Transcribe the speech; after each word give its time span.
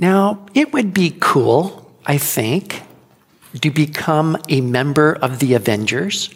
Now, 0.00 0.46
it 0.54 0.72
would 0.72 0.94
be 0.94 1.16
cool, 1.18 1.92
I 2.06 2.18
think, 2.18 2.82
to 3.60 3.68
become 3.72 4.38
a 4.48 4.60
member 4.60 5.12
of 5.12 5.40
the 5.40 5.54
Avengers. 5.54 6.32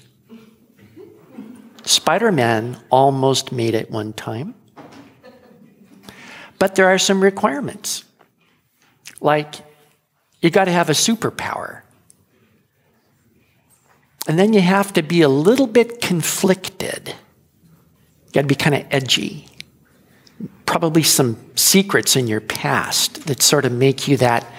Spider 1.84 2.32
Man 2.32 2.76
almost 2.90 3.52
made 3.52 3.74
it 3.74 3.88
one 3.88 4.14
time. 4.14 4.56
But 6.58 6.74
there 6.74 6.88
are 6.88 6.98
some 6.98 7.22
requirements. 7.22 8.04
Like, 9.20 9.54
you 10.40 10.50
got 10.50 10.64
to 10.64 10.72
have 10.72 10.90
a 10.90 10.94
superpower. 10.94 11.82
And 14.26 14.40
then 14.40 14.52
you 14.52 14.60
have 14.60 14.92
to 14.94 15.02
be 15.02 15.22
a 15.22 15.28
little 15.28 15.68
bit 15.68 16.00
conflicted. 16.00 17.14
You 18.26 18.32
got 18.32 18.40
to 18.40 18.46
be 18.48 18.56
kind 18.56 18.74
of 18.74 18.86
edgy. 18.90 19.46
Probably 20.72 21.02
some 21.02 21.36
secrets 21.54 22.16
in 22.16 22.26
your 22.26 22.40
past 22.40 23.26
that 23.26 23.42
sort 23.42 23.66
of 23.66 23.72
make 23.72 24.08
you 24.08 24.16
that 24.16 24.50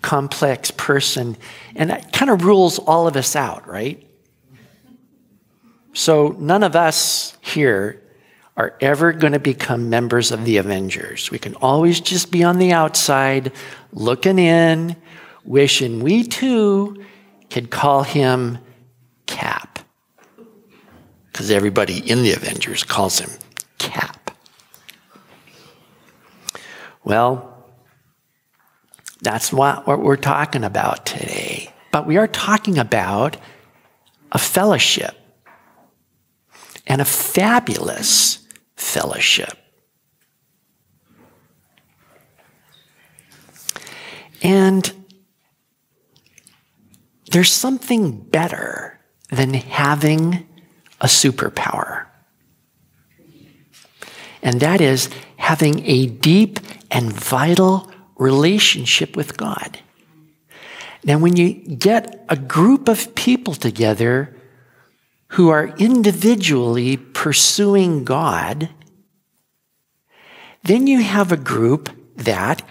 complex 0.00 0.70
person. 0.70 1.36
And 1.74 1.90
that 1.90 2.12
kind 2.12 2.30
of 2.30 2.44
rules 2.44 2.78
all 2.78 3.08
of 3.08 3.16
us 3.16 3.34
out, 3.34 3.66
right? 3.66 4.08
So 5.92 6.36
none 6.38 6.62
of 6.62 6.76
us 6.76 7.36
here 7.40 8.00
are 8.56 8.76
ever 8.80 9.12
going 9.12 9.32
to 9.32 9.40
become 9.40 9.90
members 9.90 10.30
of 10.30 10.44
the 10.44 10.58
Avengers. 10.58 11.32
We 11.32 11.40
can 11.40 11.56
always 11.56 12.00
just 12.00 12.30
be 12.30 12.44
on 12.44 12.58
the 12.58 12.70
outside, 12.70 13.50
looking 13.92 14.38
in, 14.38 14.94
wishing 15.44 16.00
we 16.00 16.22
too 16.22 17.04
could 17.50 17.72
call 17.72 18.04
him 18.04 18.58
Cap. 19.26 19.80
Because 21.32 21.50
everybody 21.50 22.08
in 22.08 22.22
the 22.22 22.34
Avengers 22.34 22.84
calls 22.84 23.18
him 23.18 23.30
Cap. 23.78 24.16
Well, 27.06 27.64
that's 29.22 29.52
what, 29.52 29.86
what 29.86 30.02
we're 30.02 30.16
talking 30.16 30.64
about 30.64 31.06
today. 31.06 31.72
But 31.92 32.04
we 32.04 32.16
are 32.16 32.26
talking 32.26 32.78
about 32.78 33.36
a 34.32 34.40
fellowship 34.40 35.14
and 36.84 37.00
a 37.00 37.04
fabulous 37.04 38.44
fellowship. 38.74 39.56
And 44.42 44.92
there's 47.30 47.52
something 47.52 48.18
better 48.18 48.98
than 49.30 49.54
having 49.54 50.44
a 51.00 51.06
superpower. 51.06 52.06
And 54.42 54.58
that 54.58 54.80
is 54.80 55.08
having 55.36 55.86
a 55.86 56.06
deep 56.06 56.58
and 56.90 57.12
vital 57.12 57.90
relationship 58.16 59.16
with 59.16 59.36
God. 59.36 59.78
Now, 61.04 61.18
when 61.18 61.36
you 61.36 61.52
get 61.54 62.24
a 62.28 62.36
group 62.36 62.88
of 62.88 63.14
people 63.14 63.54
together 63.54 64.34
who 65.28 65.50
are 65.50 65.68
individually 65.78 66.96
pursuing 66.96 68.04
God, 68.04 68.70
then 70.64 70.86
you 70.86 71.02
have 71.02 71.30
a 71.30 71.36
group 71.36 71.90
that 72.16 72.62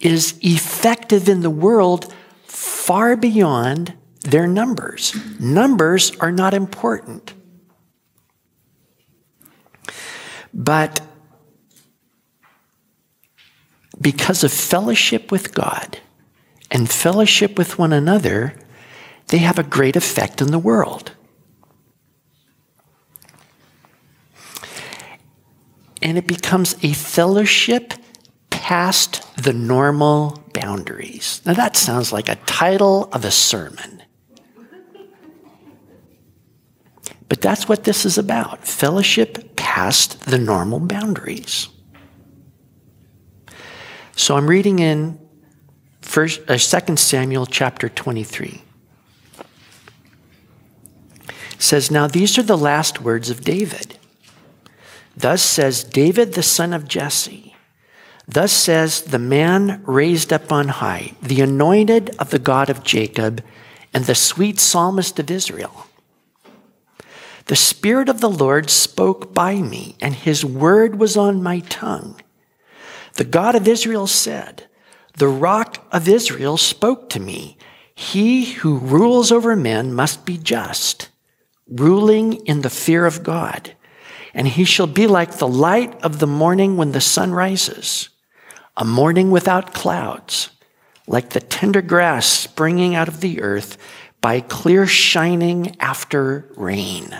is 0.00 0.38
effective 0.42 1.28
in 1.28 1.40
the 1.40 1.50
world 1.50 2.12
far 2.44 3.16
beyond 3.16 3.94
their 4.20 4.46
numbers. 4.46 5.14
Numbers 5.38 6.16
are 6.20 6.32
not 6.32 6.54
important. 6.54 7.34
But 10.52 11.00
because 14.00 14.44
of 14.44 14.52
fellowship 14.52 15.30
with 15.30 15.54
God 15.54 15.98
and 16.70 16.90
fellowship 16.90 17.56
with 17.58 17.78
one 17.78 17.92
another, 17.92 18.54
they 19.28 19.38
have 19.38 19.58
a 19.58 19.62
great 19.62 19.96
effect 19.96 20.40
in 20.40 20.50
the 20.50 20.58
world. 20.58 21.12
And 26.02 26.18
it 26.18 26.26
becomes 26.26 26.74
a 26.82 26.92
fellowship 26.92 27.94
past 28.50 29.22
the 29.42 29.52
normal 29.52 30.42
boundaries. 30.52 31.40
Now, 31.46 31.54
that 31.54 31.76
sounds 31.76 32.12
like 32.12 32.28
a 32.28 32.36
title 32.46 33.08
of 33.12 33.24
a 33.24 33.30
sermon. 33.30 34.02
But 37.28 37.40
that's 37.40 37.68
what 37.68 37.84
this 37.84 38.04
is 38.04 38.18
about 38.18 38.66
fellowship 38.66 39.56
past 39.56 40.20
the 40.20 40.38
normal 40.38 40.78
boundaries. 40.80 41.68
So 44.16 44.36
I'm 44.36 44.48
reading 44.48 44.78
in 44.78 45.18
first, 46.00 46.40
uh, 46.48 46.56
2 46.56 46.96
Samuel 46.96 47.46
chapter 47.46 47.88
23. 47.88 48.62
It 51.28 51.36
says, 51.58 51.90
Now 51.90 52.06
these 52.06 52.38
are 52.38 52.42
the 52.42 52.56
last 52.56 53.00
words 53.00 53.28
of 53.30 53.42
David. 53.42 53.98
Thus 55.16 55.42
says 55.42 55.84
David 55.84 56.34
the 56.34 56.42
son 56.42 56.72
of 56.72 56.88
Jesse. 56.88 57.54
Thus 58.26 58.52
says 58.52 59.02
the 59.02 59.18
man 59.18 59.82
raised 59.84 60.32
up 60.32 60.50
on 60.50 60.68
high, 60.68 61.12
the 61.20 61.40
anointed 61.40 62.10
of 62.18 62.30
the 62.30 62.38
God 62.38 62.70
of 62.70 62.84
Jacob, 62.84 63.42
and 63.92 64.04
the 64.04 64.14
sweet 64.14 64.58
psalmist 64.58 65.18
of 65.18 65.30
Israel. 65.30 65.86
The 67.46 67.56
Spirit 67.56 68.08
of 68.08 68.20
the 68.20 68.30
Lord 68.30 68.70
spoke 68.70 69.34
by 69.34 69.56
me, 69.56 69.96
and 70.00 70.14
his 70.14 70.44
word 70.44 70.98
was 70.98 71.16
on 71.16 71.42
my 71.42 71.60
tongue. 71.60 72.20
The 73.14 73.24
God 73.24 73.54
of 73.54 73.68
Israel 73.68 74.06
said, 74.06 74.64
The 75.18 75.28
rock 75.28 75.86
of 75.92 76.08
Israel 76.08 76.56
spoke 76.56 77.08
to 77.10 77.20
me. 77.20 77.56
He 77.94 78.54
who 78.54 78.78
rules 78.78 79.30
over 79.30 79.54
men 79.54 79.94
must 79.94 80.26
be 80.26 80.36
just, 80.36 81.10
ruling 81.68 82.34
in 82.46 82.62
the 82.62 82.70
fear 82.70 83.06
of 83.06 83.22
God. 83.22 83.74
And 84.32 84.48
he 84.48 84.64
shall 84.64 84.88
be 84.88 85.06
like 85.06 85.38
the 85.38 85.46
light 85.46 85.94
of 86.02 86.18
the 86.18 86.26
morning 86.26 86.76
when 86.76 86.90
the 86.90 87.00
sun 87.00 87.32
rises, 87.32 88.08
a 88.76 88.84
morning 88.84 89.30
without 89.30 89.72
clouds, 89.72 90.50
like 91.06 91.30
the 91.30 91.40
tender 91.40 91.82
grass 91.82 92.26
springing 92.26 92.96
out 92.96 93.06
of 93.06 93.20
the 93.20 93.40
earth 93.40 93.78
by 94.20 94.40
clear 94.40 94.88
shining 94.88 95.76
after 95.78 96.52
rain. 96.56 97.14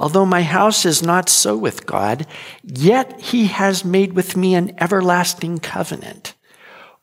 Although 0.00 0.24
my 0.24 0.42
house 0.42 0.86
is 0.86 1.02
not 1.02 1.28
so 1.28 1.54
with 1.54 1.84
God, 1.84 2.26
yet 2.64 3.20
he 3.20 3.48
has 3.48 3.84
made 3.84 4.14
with 4.14 4.34
me 4.34 4.54
an 4.54 4.72
everlasting 4.78 5.58
covenant, 5.58 6.32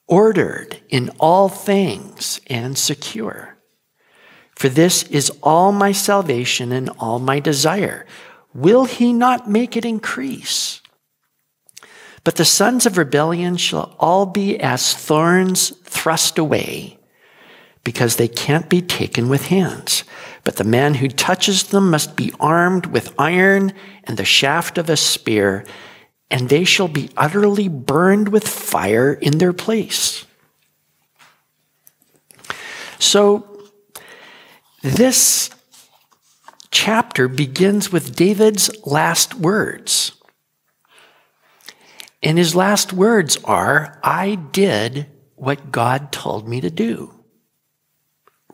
ordered 0.07 0.81
in 0.89 1.11
all 1.19 1.47
things 1.47 2.41
and 2.47 2.75
secure. 2.75 3.55
For 4.55 4.67
this 4.67 5.03
is 5.03 5.29
all 5.43 5.71
my 5.71 5.91
salvation 5.91 6.71
and 6.71 6.89
all 6.97 7.19
my 7.19 7.39
desire. 7.39 8.07
Will 8.55 8.85
he 8.85 9.13
not 9.13 9.47
make 9.47 9.77
it 9.77 9.85
increase? 9.85 10.81
But 12.23 12.37
the 12.37 12.45
sons 12.45 12.87
of 12.87 12.97
rebellion 12.97 13.57
shall 13.57 13.95
all 13.99 14.25
be 14.25 14.59
as 14.59 14.95
thorns 14.95 15.69
thrust 15.83 16.39
away, 16.39 16.96
because 17.87 18.17
they 18.17 18.27
can't 18.27 18.67
be 18.67 18.81
taken 18.81 19.29
with 19.29 19.45
hands. 19.45 20.03
But 20.43 20.57
the 20.57 20.65
man 20.65 20.95
who 20.95 21.07
touches 21.07 21.63
them 21.63 21.89
must 21.89 22.17
be 22.17 22.33
armed 22.37 22.87
with 22.87 23.15
iron 23.17 23.71
and 24.03 24.17
the 24.17 24.25
shaft 24.25 24.77
of 24.77 24.89
a 24.89 24.97
spear, 24.97 25.63
and 26.29 26.49
they 26.49 26.65
shall 26.65 26.89
be 26.89 27.09
utterly 27.15 27.69
burned 27.69 28.27
with 28.27 28.45
fire 28.45 29.13
in 29.13 29.37
their 29.37 29.53
place. 29.53 30.25
So, 32.99 33.69
this 34.83 35.49
chapter 36.69 37.29
begins 37.29 37.93
with 37.93 38.17
David's 38.17 38.69
last 38.85 39.33
words. 39.33 40.11
And 42.21 42.37
his 42.37 42.53
last 42.53 42.91
words 42.91 43.37
are 43.45 43.97
I 44.03 44.35
did 44.35 45.07
what 45.35 45.71
God 45.71 46.12
told 46.12 46.50
me 46.50 46.59
to 46.59 46.69
do 46.69 47.16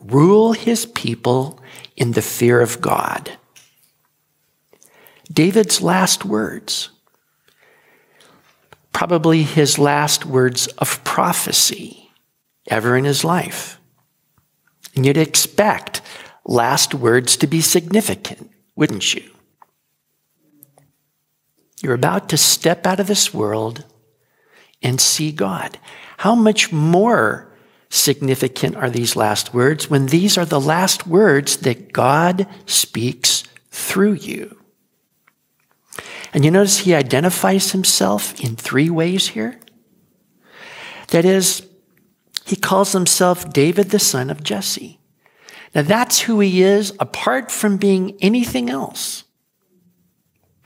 rule 0.04 0.52
his 0.52 0.86
people 0.86 1.60
in 1.96 2.12
the 2.12 2.22
fear 2.22 2.60
of 2.60 2.80
God. 2.80 3.38
David's 5.32 5.80
last 5.80 6.24
words, 6.24 6.90
probably 8.92 9.42
his 9.42 9.78
last 9.78 10.26
words 10.26 10.66
of 10.78 11.02
prophecy 11.04 12.10
ever 12.68 12.96
in 12.96 13.04
his 13.04 13.24
life. 13.24 13.78
And 14.94 15.04
you'd 15.04 15.16
expect 15.16 16.02
last 16.44 16.94
words 16.94 17.36
to 17.38 17.46
be 17.46 17.60
significant, 17.60 18.50
wouldn't 18.76 19.14
you? 19.14 19.30
You're 21.82 21.94
about 21.94 22.28
to 22.28 22.36
step 22.36 22.86
out 22.86 23.00
of 23.00 23.06
this 23.06 23.34
world 23.34 23.84
and 24.82 25.00
see 25.00 25.32
God. 25.32 25.78
How 26.18 26.34
much 26.34 26.72
more 26.72 27.53
significant 27.94 28.74
are 28.74 28.90
these 28.90 29.14
last 29.14 29.54
words 29.54 29.88
when 29.88 30.06
these 30.06 30.36
are 30.36 30.44
the 30.44 30.60
last 30.60 31.06
words 31.06 31.58
that 31.58 31.92
God 31.92 32.46
speaks 32.66 33.44
through 33.70 34.14
you? 34.14 34.58
And 36.32 36.44
you 36.44 36.50
notice 36.50 36.78
he 36.78 36.94
identifies 36.94 37.70
himself 37.70 38.38
in 38.40 38.56
three 38.56 38.90
ways 38.90 39.28
here. 39.28 39.60
That 41.08 41.24
is, 41.24 41.64
he 42.44 42.56
calls 42.56 42.92
himself 42.92 43.52
David, 43.52 43.90
the 43.90 44.00
son 44.00 44.28
of 44.28 44.42
Jesse. 44.42 44.98
Now 45.72 45.82
that's 45.82 46.22
who 46.22 46.40
he 46.40 46.62
is 46.62 46.92
apart 46.98 47.52
from 47.52 47.76
being 47.76 48.16
anything 48.20 48.68
else. 48.68 49.22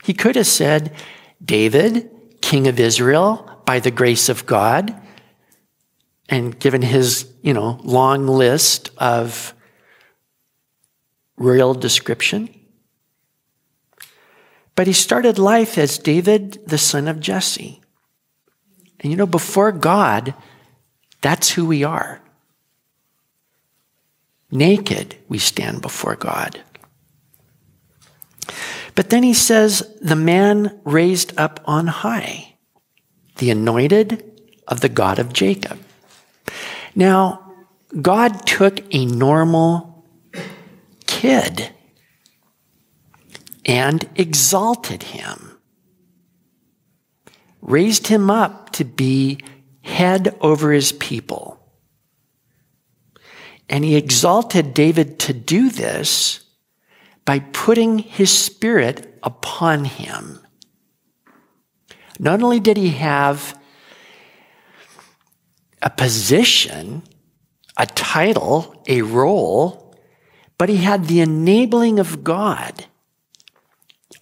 He 0.03 0.13
could 0.13 0.35
have 0.35 0.47
said, 0.47 0.95
David, 1.43 2.09
king 2.41 2.67
of 2.67 2.79
Israel, 2.79 3.61
by 3.65 3.79
the 3.79 3.91
grace 3.91 4.29
of 4.29 4.47
God, 4.47 4.99
and 6.29 6.57
given 6.59 6.81
his, 6.81 7.27
you 7.41 7.53
know, 7.53 7.79
long 7.83 8.27
list 8.27 8.91
of 8.97 9.53
royal 11.37 11.73
description. 11.73 12.49
But 14.75 14.87
he 14.87 14.93
started 14.93 15.39
life 15.39 15.77
as 15.77 15.97
David, 15.97 16.65
the 16.65 16.77
son 16.77 17.07
of 17.07 17.19
Jesse. 17.19 17.81
And 18.99 19.11
you 19.11 19.17
know, 19.17 19.25
before 19.25 19.71
God, 19.71 20.33
that's 21.21 21.49
who 21.49 21.65
we 21.65 21.83
are. 21.83 22.21
Naked, 24.51 25.17
we 25.27 25.37
stand 25.37 25.81
before 25.81 26.15
God. 26.15 26.61
But 28.95 29.09
then 29.09 29.23
he 29.23 29.33
says, 29.33 29.95
the 30.01 30.15
man 30.15 30.79
raised 30.83 31.37
up 31.37 31.59
on 31.65 31.87
high, 31.87 32.55
the 33.37 33.51
anointed 33.51 34.41
of 34.67 34.81
the 34.81 34.89
God 34.89 35.19
of 35.19 35.33
Jacob. 35.33 35.79
Now, 36.99 37.53
God 38.01 38.45
took 38.45 38.81
a 38.93 39.05
normal 39.05 40.05
kid 41.07 41.69
and 43.65 44.09
exalted 44.15 45.03
him, 45.03 45.57
raised 47.61 48.07
him 48.07 48.29
up 48.29 48.73
to 48.73 48.83
be 48.83 49.39
head 49.79 50.35
over 50.41 50.73
his 50.73 50.91
people. 50.91 51.65
And 53.69 53.85
he 53.85 53.95
exalted 53.95 54.73
David 54.73 55.19
to 55.19 55.33
do 55.33 55.69
this 55.69 56.41
by 57.23 57.39
putting 57.39 57.99
his 57.99 58.37
spirit 58.37 59.17
upon 59.23 59.85
him. 59.85 60.41
Not 62.19 62.43
only 62.43 62.59
did 62.59 62.75
he 62.75 62.89
have 62.89 63.57
a 65.81 65.89
position, 65.89 67.03
a 67.77 67.85
title, 67.85 68.83
a 68.87 69.01
role, 69.01 69.95
but 70.57 70.69
he 70.69 70.77
had 70.77 71.05
the 71.05 71.21
enabling 71.21 71.99
of 71.99 72.23
God 72.23 72.85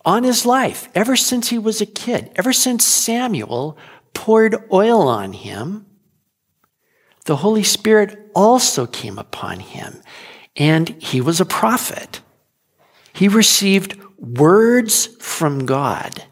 on 0.06 0.24
his 0.24 0.46
life 0.46 0.88
ever 0.96 1.16
since 1.16 1.50
he 1.50 1.58
was 1.58 1.82
a 1.82 1.86
kid, 1.86 2.32
ever 2.36 2.54
since 2.54 2.86
Samuel 2.86 3.78
poured 4.14 4.56
oil 4.72 5.08
on 5.08 5.34
him. 5.34 5.86
The 7.26 7.38
Holy 7.38 7.64
Spirit 7.64 8.18
also 8.34 8.86
came 8.86 9.18
upon 9.18 9.60
him, 9.60 10.02
and 10.56 10.90
he 11.02 11.20
was 11.20 11.42
a 11.42 11.46
prophet. 11.46 12.22
He 13.12 13.28
received 13.28 14.00
words 14.18 15.08
from 15.20 15.66
God 15.66 16.24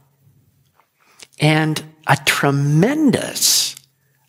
and 1.40 1.84
a 2.08 2.16
tremendous 2.26 3.76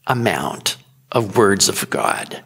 amount 0.07 0.77
of 1.17 1.35
words 1.35 1.67
of 1.67 1.89
God. 1.89 2.45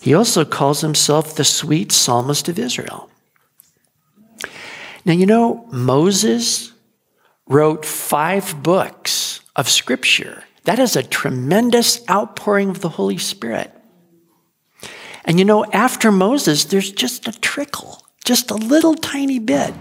He 0.00 0.14
also 0.14 0.44
calls 0.44 0.80
himself 0.80 1.36
the 1.36 1.44
sweet 1.44 1.92
psalmist 1.92 2.48
of 2.48 2.58
Israel. 2.58 3.08
Now, 5.04 5.12
you 5.12 5.26
know, 5.26 5.64
Moses 5.70 6.72
wrote 7.46 7.84
five 7.84 8.60
books 8.64 9.42
of 9.54 9.68
scripture. 9.68 10.42
That 10.64 10.80
is 10.80 10.96
a 10.96 11.04
tremendous 11.04 12.00
outpouring 12.10 12.68
of 12.68 12.80
the 12.80 12.88
Holy 12.88 13.18
Spirit. 13.18 13.70
And 15.24 15.38
you 15.38 15.44
know, 15.44 15.64
after 15.66 16.10
Moses, 16.10 16.64
there's 16.64 16.90
just 16.90 17.28
a 17.28 17.40
trickle, 17.40 18.04
just 18.24 18.50
a 18.50 18.56
little 18.56 18.96
tiny 18.96 19.38
bit 19.38 19.74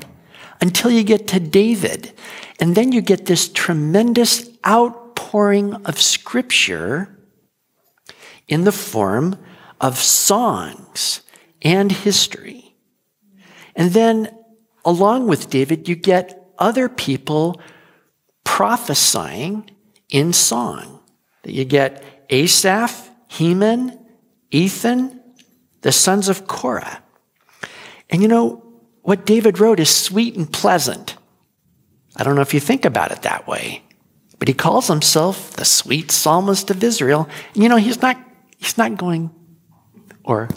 until 0.61 0.91
you 0.91 1.03
get 1.03 1.27
to 1.29 1.39
David. 1.39 2.13
And 2.61 2.75
then 2.75 2.91
you 2.91 3.01
get 3.01 3.25
this 3.25 3.49
tremendous 3.49 4.47
outpouring 4.65 5.73
of 5.85 5.99
scripture 5.99 7.17
in 8.47 8.65
the 8.65 8.71
form 8.71 9.35
of 9.81 9.97
songs 9.97 11.23
and 11.63 11.91
history. 11.91 12.75
And 13.75 13.91
then, 13.91 14.29
along 14.85 15.27
with 15.27 15.49
David, 15.49 15.89
you 15.89 15.95
get 15.95 16.53
other 16.59 16.87
people 16.87 17.59
prophesying 18.43 19.71
in 20.09 20.31
song. 20.31 20.99
That 21.41 21.53
you 21.53 21.65
get 21.65 22.03
Asaph, 22.29 23.09
Heman, 23.27 23.97
Ethan, 24.51 25.19
the 25.81 25.91
sons 25.91 26.29
of 26.29 26.45
Korah. 26.45 27.01
And 28.11 28.21
you 28.21 28.27
know, 28.27 28.63
what 29.01 29.25
David 29.25 29.59
wrote 29.59 29.79
is 29.79 29.89
sweet 29.89 30.35
and 30.35 30.51
pleasant. 30.51 31.15
I 32.15 32.23
don't 32.23 32.35
know 32.35 32.41
if 32.41 32.53
you 32.53 32.59
think 32.59 32.85
about 32.85 33.11
it 33.11 33.21
that 33.23 33.47
way, 33.47 33.83
but 34.39 34.47
he 34.47 34.53
calls 34.53 34.87
himself 34.87 35.51
the 35.53 35.65
sweet 35.65 36.11
psalmist 36.11 36.69
of 36.69 36.83
Israel. 36.83 37.29
You 37.53 37.69
know, 37.69 37.77
he's 37.77 38.01
not, 38.01 38.17
he's 38.57 38.77
not 38.77 38.97
going 38.97 39.31
or 40.23 40.49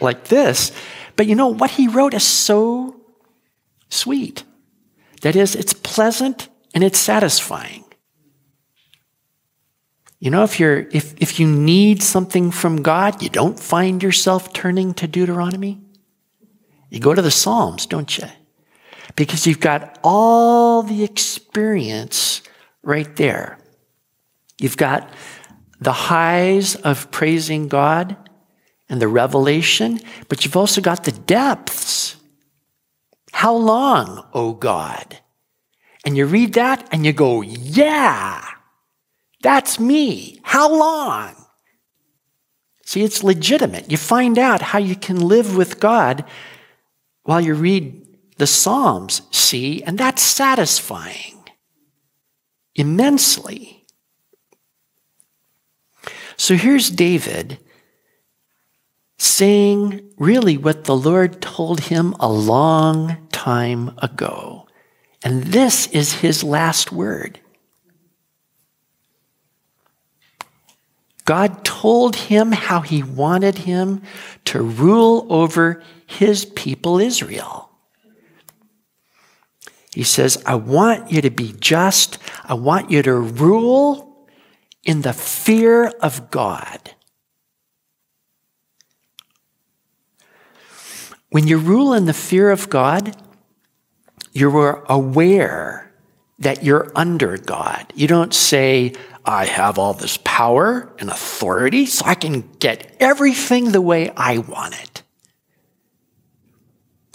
like 0.00 0.24
this, 0.24 0.72
but 1.16 1.26
you 1.26 1.34
know, 1.34 1.48
what 1.48 1.70
he 1.70 1.88
wrote 1.88 2.14
is 2.14 2.24
so 2.24 3.00
sweet. 3.88 4.44
That 5.22 5.36
is, 5.36 5.54
it's 5.54 5.72
pleasant 5.72 6.48
and 6.74 6.84
it's 6.84 6.98
satisfying. 6.98 7.84
You 10.24 10.30
know, 10.30 10.42
if 10.42 10.58
you're 10.58 10.86
if 10.90 11.14
if 11.20 11.38
you 11.38 11.46
need 11.46 12.02
something 12.02 12.50
from 12.50 12.80
God, 12.80 13.22
you 13.22 13.28
don't 13.28 13.60
find 13.60 14.02
yourself 14.02 14.54
turning 14.54 14.94
to 14.94 15.06
Deuteronomy. 15.06 15.82
You 16.88 16.98
go 16.98 17.12
to 17.12 17.20
the 17.20 17.30
Psalms, 17.30 17.84
don't 17.84 18.16
you? 18.16 18.28
Because 19.16 19.46
you've 19.46 19.60
got 19.60 19.98
all 20.02 20.82
the 20.82 21.04
experience 21.04 22.42
right 22.82 23.14
there. 23.16 23.58
You've 24.58 24.76
got 24.76 25.08
the 25.80 25.92
highs 25.92 26.74
of 26.76 27.10
praising 27.10 27.68
God 27.68 28.16
and 28.88 29.00
the 29.00 29.08
revelation, 29.08 30.00
but 30.28 30.44
you've 30.44 30.56
also 30.56 30.80
got 30.80 31.04
the 31.04 31.12
depths. 31.12 32.16
How 33.32 33.54
long, 33.54 34.18
O 34.32 34.48
oh 34.48 34.52
God? 34.52 35.18
And 36.04 36.16
you 36.16 36.26
read 36.26 36.52
that 36.54 36.86
and 36.92 37.04
you 37.06 37.12
go, 37.12 37.40
yeah, 37.42 38.44
that's 39.42 39.80
me. 39.80 40.40
How 40.42 40.72
long? 40.72 41.34
See, 42.84 43.02
it's 43.02 43.24
legitimate. 43.24 43.90
You 43.90 43.96
find 43.96 44.38
out 44.38 44.60
how 44.60 44.78
you 44.78 44.94
can 44.94 45.18
live 45.18 45.56
with 45.56 45.80
God 45.80 46.24
while 47.22 47.40
you 47.40 47.54
read 47.54 48.03
the 48.36 48.46
Psalms, 48.46 49.22
see, 49.30 49.82
and 49.82 49.96
that's 49.98 50.22
satisfying 50.22 51.44
immensely. 52.74 53.84
So 56.36 56.56
here's 56.56 56.90
David 56.90 57.58
saying 59.18 60.10
really 60.18 60.56
what 60.56 60.84
the 60.84 60.96
Lord 60.96 61.40
told 61.40 61.80
him 61.80 62.14
a 62.18 62.28
long 62.28 63.28
time 63.30 63.94
ago. 63.98 64.66
And 65.22 65.44
this 65.44 65.86
is 65.88 66.14
his 66.14 66.42
last 66.44 66.92
word. 66.92 67.40
God 71.24 71.64
told 71.64 72.16
him 72.16 72.52
how 72.52 72.80
he 72.80 73.02
wanted 73.02 73.58
him 73.58 74.02
to 74.44 74.60
rule 74.62 75.26
over 75.30 75.82
his 76.06 76.44
people 76.44 76.98
Israel. 76.98 77.70
He 79.94 80.02
says, 80.02 80.42
I 80.44 80.56
want 80.56 81.12
you 81.12 81.22
to 81.22 81.30
be 81.30 81.54
just. 81.60 82.18
I 82.44 82.54
want 82.54 82.90
you 82.90 83.00
to 83.02 83.14
rule 83.14 84.26
in 84.82 85.02
the 85.02 85.12
fear 85.12 85.86
of 86.00 86.32
God. 86.32 86.94
When 91.30 91.46
you 91.46 91.58
rule 91.58 91.94
in 91.94 92.06
the 92.06 92.12
fear 92.12 92.50
of 92.50 92.68
God, 92.68 93.16
you're 94.32 94.84
aware 94.88 95.92
that 96.40 96.64
you're 96.64 96.90
under 96.96 97.38
God. 97.38 97.92
You 97.94 98.08
don't 98.08 98.34
say, 98.34 98.94
I 99.24 99.44
have 99.46 99.78
all 99.78 99.94
this 99.94 100.18
power 100.24 100.92
and 100.98 101.08
authority, 101.08 101.86
so 101.86 102.04
I 102.04 102.16
can 102.16 102.40
get 102.58 102.96
everything 102.98 103.70
the 103.70 103.80
way 103.80 104.10
I 104.16 104.38
want 104.38 104.74
it. 104.82 105.02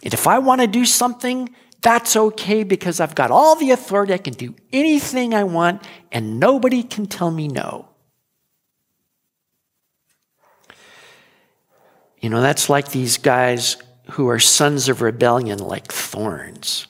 And 0.01 0.13
if 0.13 0.27
I 0.27 0.39
want 0.39 0.61
to 0.61 0.67
do 0.67 0.85
something, 0.85 1.53
that's 1.81 2.15
okay 2.15 2.63
because 2.63 2.99
I've 2.99 3.15
got 3.15 3.31
all 3.31 3.55
the 3.55 3.71
authority. 3.71 4.13
I 4.13 4.17
can 4.17 4.33
do 4.33 4.55
anything 4.73 5.33
I 5.33 5.43
want, 5.45 5.83
and 6.11 6.39
nobody 6.39 6.83
can 6.83 7.05
tell 7.05 7.31
me 7.31 7.47
no. 7.47 7.87
You 12.19 12.29
know, 12.29 12.41
that's 12.41 12.69
like 12.69 12.89
these 12.91 13.17
guys 13.17 13.77
who 14.11 14.27
are 14.27 14.39
sons 14.39 14.89
of 14.89 15.01
rebellion, 15.01 15.59
like 15.59 15.91
thorns. 15.91 16.87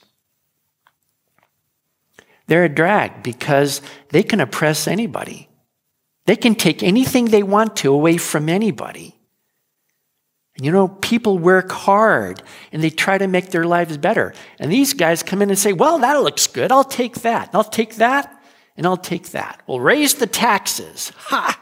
they're 2.46 2.64
a 2.64 2.68
drag 2.68 3.22
because 3.22 3.80
they 4.08 4.24
can 4.24 4.40
oppress 4.40 4.88
anybody. 4.88 5.48
They 6.26 6.34
can 6.34 6.56
take 6.56 6.82
anything 6.82 7.26
they 7.26 7.44
want 7.44 7.76
to 7.76 7.92
away 7.92 8.16
from 8.16 8.48
anybody. 8.48 9.19
And 10.56 10.66
you 10.66 10.72
know, 10.72 10.88
people 10.88 11.38
work 11.38 11.70
hard 11.70 12.42
and 12.72 12.82
they 12.82 12.90
try 12.90 13.18
to 13.18 13.26
make 13.26 13.50
their 13.50 13.64
lives 13.64 13.96
better. 13.96 14.34
And 14.58 14.70
these 14.70 14.92
guys 14.92 15.22
come 15.22 15.42
in 15.42 15.50
and 15.50 15.58
say, 15.58 15.72
Well, 15.72 15.98
that 15.98 16.22
looks 16.22 16.46
good. 16.46 16.72
I'll 16.72 16.84
take 16.84 17.16
that. 17.22 17.50
I'll 17.52 17.64
take 17.64 17.96
that. 17.96 18.36
And 18.76 18.86
I'll 18.86 18.96
take 18.96 19.30
that. 19.30 19.62
We'll 19.66 19.80
raise 19.80 20.14
the 20.14 20.26
taxes. 20.26 21.12
Ha! 21.30 21.60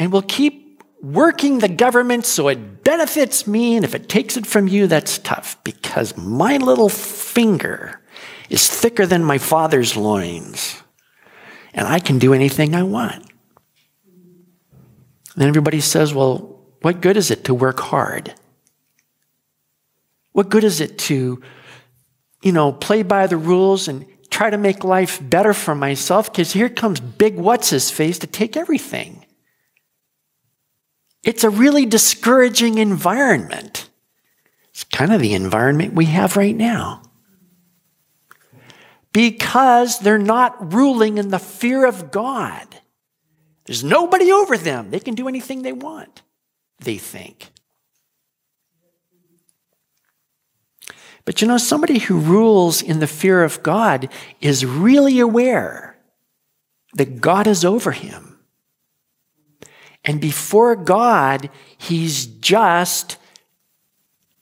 And 0.00 0.12
we'll 0.12 0.22
keep 0.22 0.82
working 1.02 1.58
the 1.58 1.68
government 1.68 2.24
so 2.24 2.48
it 2.48 2.84
benefits 2.84 3.46
me. 3.46 3.76
And 3.76 3.84
if 3.84 3.94
it 3.94 4.08
takes 4.08 4.36
it 4.36 4.46
from 4.46 4.68
you, 4.68 4.86
that's 4.86 5.18
tough 5.18 5.62
because 5.64 6.16
my 6.16 6.56
little 6.56 6.88
finger 6.88 8.00
is 8.48 8.68
thicker 8.68 9.06
than 9.06 9.24
my 9.24 9.38
father's 9.38 9.96
loins. 9.96 10.82
And 11.74 11.86
I 11.86 11.98
can 11.98 12.18
do 12.18 12.32
anything 12.32 12.74
I 12.74 12.82
want. 12.82 13.27
Then 15.38 15.46
everybody 15.46 15.80
says, 15.80 16.12
well, 16.12 16.58
what 16.82 17.00
good 17.00 17.16
is 17.16 17.30
it 17.30 17.44
to 17.44 17.54
work 17.54 17.78
hard? 17.78 18.34
What 20.32 20.48
good 20.48 20.64
is 20.64 20.80
it 20.80 20.98
to, 20.98 21.40
you 22.42 22.52
know, 22.52 22.72
play 22.72 23.04
by 23.04 23.28
the 23.28 23.36
rules 23.36 23.86
and 23.86 24.04
try 24.30 24.50
to 24.50 24.58
make 24.58 24.82
life 24.82 25.20
better 25.22 25.54
for 25.54 25.76
myself? 25.76 26.32
Because 26.32 26.52
here 26.52 26.68
comes 26.68 26.98
big 26.98 27.36
what's 27.36 27.70
his 27.70 27.88
face 27.88 28.18
to 28.18 28.26
take 28.26 28.56
everything. 28.56 29.24
It's 31.22 31.44
a 31.44 31.50
really 31.50 31.86
discouraging 31.86 32.78
environment. 32.78 33.88
It's 34.70 34.82
kind 34.82 35.12
of 35.12 35.20
the 35.20 35.34
environment 35.34 35.94
we 35.94 36.06
have 36.06 36.36
right 36.36 36.56
now. 36.56 37.02
Because 39.12 40.00
they're 40.00 40.18
not 40.18 40.72
ruling 40.74 41.16
in 41.16 41.28
the 41.28 41.38
fear 41.38 41.86
of 41.86 42.10
God. 42.10 42.66
There's 43.68 43.84
nobody 43.84 44.32
over 44.32 44.56
them. 44.56 44.90
They 44.90 44.98
can 44.98 45.14
do 45.14 45.28
anything 45.28 45.60
they 45.60 45.74
want, 45.74 46.22
they 46.80 46.96
think. 46.96 47.50
But 51.26 51.42
you 51.42 51.48
know, 51.48 51.58
somebody 51.58 51.98
who 51.98 52.18
rules 52.18 52.80
in 52.80 53.00
the 53.00 53.06
fear 53.06 53.44
of 53.44 53.62
God 53.62 54.08
is 54.40 54.64
really 54.64 55.20
aware 55.20 55.98
that 56.94 57.20
God 57.20 57.46
is 57.46 57.62
over 57.62 57.92
him. 57.92 58.38
And 60.02 60.18
before 60.18 60.74
God, 60.74 61.50
he's 61.76 62.24
just 62.24 63.18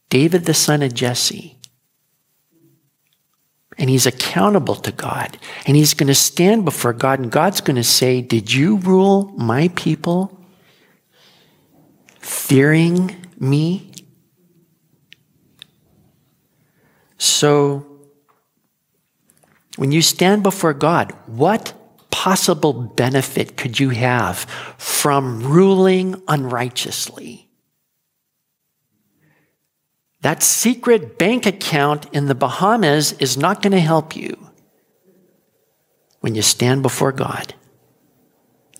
David, 0.08 0.44
the 0.44 0.54
son 0.54 0.82
of 0.82 0.94
Jesse. 0.94 1.55
And 3.78 3.90
he's 3.90 4.06
accountable 4.06 4.74
to 4.76 4.92
God. 4.92 5.38
And 5.66 5.76
he's 5.76 5.94
going 5.94 6.06
to 6.06 6.14
stand 6.14 6.64
before 6.64 6.92
God, 6.92 7.18
and 7.18 7.30
God's 7.30 7.60
going 7.60 7.76
to 7.76 7.84
say, 7.84 8.22
Did 8.22 8.52
you 8.52 8.76
rule 8.78 9.34
my 9.36 9.68
people 9.76 10.38
fearing 12.18 13.14
me? 13.38 13.92
So, 17.18 17.86
when 19.76 19.92
you 19.92 20.00
stand 20.00 20.42
before 20.42 20.72
God, 20.72 21.12
what 21.26 21.74
possible 22.10 22.72
benefit 22.72 23.56
could 23.56 23.78
you 23.78 23.90
have 23.90 24.38
from 24.78 25.42
ruling 25.42 26.22
unrighteously? 26.28 27.45
That 30.26 30.42
secret 30.42 31.20
bank 31.20 31.46
account 31.46 32.12
in 32.12 32.26
the 32.26 32.34
Bahamas 32.34 33.12
is 33.12 33.36
not 33.36 33.62
going 33.62 33.70
to 33.70 33.78
help 33.78 34.16
you 34.16 34.50
when 36.18 36.34
you 36.34 36.42
stand 36.42 36.82
before 36.82 37.12
God. 37.12 37.54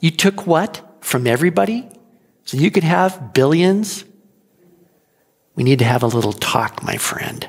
You 0.01 0.11
took 0.11 0.49
what 0.49 0.83
from 1.03 1.25
everybody? 1.25 1.89
So 2.47 2.57
you 2.57 2.73
could 2.73 2.83
have 2.83 3.33
billions? 3.33 4.05
We 5.55 5.63
need 5.63 5.79
to 5.79 5.85
have 5.85 6.03
a 6.03 6.09
little 6.09 6.33
talk, 6.33 6.83
my 6.83 6.97
friend. 6.97 7.47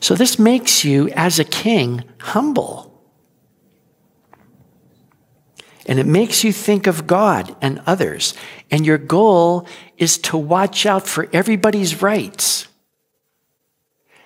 So 0.00 0.14
this 0.14 0.38
makes 0.38 0.82
you, 0.82 1.10
as 1.10 1.38
a 1.38 1.44
king, 1.44 2.04
humble. 2.20 2.93
And 5.86 5.98
it 5.98 6.06
makes 6.06 6.44
you 6.44 6.52
think 6.52 6.86
of 6.86 7.06
God 7.06 7.54
and 7.60 7.82
others. 7.86 8.34
And 8.70 8.86
your 8.86 8.98
goal 8.98 9.66
is 9.98 10.18
to 10.18 10.36
watch 10.36 10.86
out 10.86 11.06
for 11.06 11.28
everybody's 11.32 12.00
rights, 12.00 12.68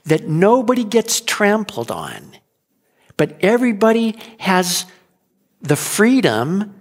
that 0.04 0.28
nobody 0.28 0.84
gets 0.84 1.20
trampled 1.20 1.90
on, 1.90 2.36
but 3.16 3.36
everybody 3.40 4.18
has 4.38 4.86
the 5.60 5.76
freedom 5.76 6.74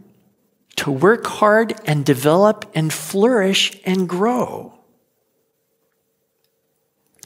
to 0.77 0.91
work 0.91 1.25
hard 1.25 1.73
and 1.85 2.05
develop 2.05 2.69
and 2.75 2.93
flourish 2.93 3.79
and 3.83 4.07
grow. 4.07 4.73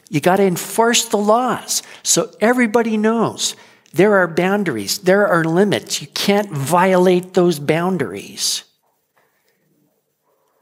You 0.10 0.20
got 0.20 0.38
to 0.38 0.43
enforce 0.43 1.05
the 1.05 1.17
laws 1.17 1.84
so 2.03 2.31
everybody 2.41 2.98
knows 2.98 3.55
there 3.94 4.16
are 4.16 4.28
boundaries, 4.28 5.00
there 5.00 5.28
are 5.28 5.44
limits. 5.44 6.02
You 6.02 6.08
can't 6.08 6.50
violate 6.50 7.34
those 7.34 7.60
boundaries. 7.60 8.64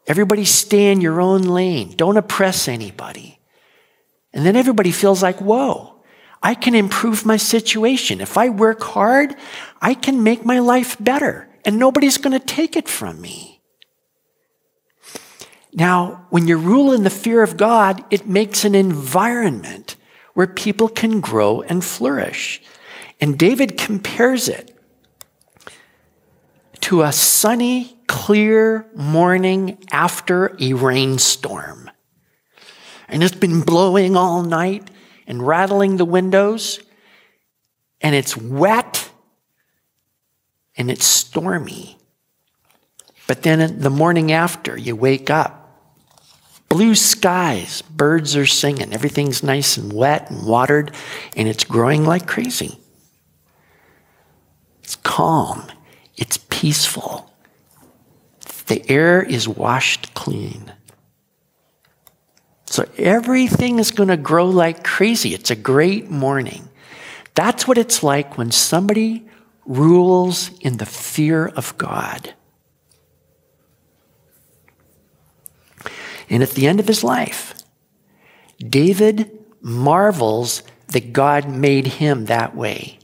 Everybody 0.07 0.45
stay 0.45 0.91
in 0.91 1.01
your 1.01 1.21
own 1.21 1.43
lane. 1.43 1.93
Don't 1.95 2.17
oppress 2.17 2.67
anybody. 2.67 3.39
And 4.33 4.45
then 4.45 4.55
everybody 4.55 4.91
feels 4.91 5.21
like, 5.21 5.39
whoa, 5.39 6.01
I 6.41 6.55
can 6.55 6.73
improve 6.73 7.25
my 7.25 7.37
situation. 7.37 8.21
If 8.21 8.37
I 8.37 8.49
work 8.49 8.81
hard, 8.81 9.35
I 9.81 9.93
can 9.93 10.23
make 10.23 10.45
my 10.45 10.59
life 10.59 10.97
better, 10.99 11.47
and 11.65 11.77
nobody's 11.77 12.17
going 12.17 12.37
to 12.37 12.45
take 12.45 12.75
it 12.75 12.87
from 12.87 13.21
me. 13.21 13.61
Now, 15.71 16.25
when 16.29 16.47
you 16.47 16.57
rule 16.57 16.93
in 16.93 17.03
the 17.03 17.09
fear 17.11 17.43
of 17.43 17.57
God, 17.57 18.03
it 18.09 18.27
makes 18.27 18.65
an 18.65 18.73
environment 18.73 19.95
where 20.33 20.47
people 20.47 20.87
can 20.87 21.19
grow 21.19 21.61
and 21.61 21.83
flourish. 21.83 22.61
And 23.19 23.37
David 23.37 23.77
compares 23.77 24.47
it 24.47 24.75
to 26.81 27.01
a 27.01 27.11
sunny, 27.11 27.97
clear 28.07 28.85
morning 28.95 29.77
after 29.91 30.55
a 30.59 30.73
rainstorm. 30.73 31.91
And 33.07 33.23
it's 33.23 33.35
been 33.35 33.61
blowing 33.61 34.15
all 34.15 34.43
night 34.43 34.89
and 35.27 35.45
rattling 35.45 35.97
the 35.97 36.05
windows, 36.05 36.79
and 38.01 38.15
it's 38.15 38.35
wet 38.37 39.11
and 40.77 40.89
it's 40.89 41.05
stormy. 41.05 41.97
But 43.27 43.43
then 43.43 43.79
the 43.79 43.89
morning 43.89 44.31
after, 44.31 44.77
you 44.77 44.95
wake 44.95 45.29
up. 45.29 45.55
Blue 46.69 46.95
skies, 46.95 47.81
birds 47.81 48.35
are 48.35 48.45
singing, 48.45 48.93
everything's 48.93 49.43
nice 49.43 49.75
and 49.75 49.91
wet 49.91 50.31
and 50.31 50.47
watered, 50.47 50.91
and 51.35 51.47
it's 51.47 51.63
growing 51.63 52.05
like 52.05 52.25
crazy. 52.25 52.79
It's 54.89 54.95
calm. 54.95 55.67
It's 56.17 56.39
peaceful. 56.49 57.31
The 58.65 58.83
air 58.89 59.21
is 59.21 59.47
washed 59.47 60.15
clean. 60.15 60.73
So 62.65 62.89
everything 62.97 63.77
is 63.77 63.91
going 63.91 64.09
to 64.09 64.17
grow 64.17 64.47
like 64.47 64.83
crazy. 64.83 65.35
It's 65.35 65.51
a 65.51 65.55
great 65.55 66.09
morning. 66.09 66.69
That's 67.35 67.67
what 67.67 67.77
it's 67.77 68.01
like 68.01 68.35
when 68.35 68.49
somebody 68.49 69.29
rules 69.63 70.49
in 70.57 70.77
the 70.77 70.87
fear 70.87 71.45
of 71.45 71.77
God. 71.77 72.33
And 76.31 76.41
at 76.41 76.49
the 76.49 76.65
end 76.65 76.79
of 76.79 76.87
his 76.87 77.03
life, 77.03 77.53
David 78.57 79.29
marvels 79.61 80.63
that 80.87 81.13
God 81.13 81.47
made 81.47 81.85
him 81.85 82.25
that 82.25 82.55
way 82.55 82.98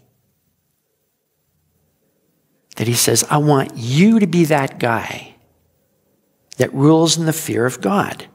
that 2.75 2.87
he 2.87 2.93
says, 2.93 3.23
I 3.29 3.37
want 3.37 3.71
you 3.75 4.19
to 4.19 4.27
be 4.27 4.45
that 4.45 4.79
guy 4.79 5.35
that 6.57 6.73
rules 6.73 7.17
in 7.17 7.25
the 7.25 7.33
fear 7.33 7.65
of 7.65 7.81
God. 7.81 8.27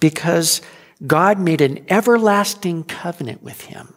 Because 0.00 0.60
God 1.06 1.38
made 1.38 1.60
an 1.60 1.84
everlasting 1.88 2.84
covenant 2.84 3.42
with 3.42 3.62
him 3.62 3.94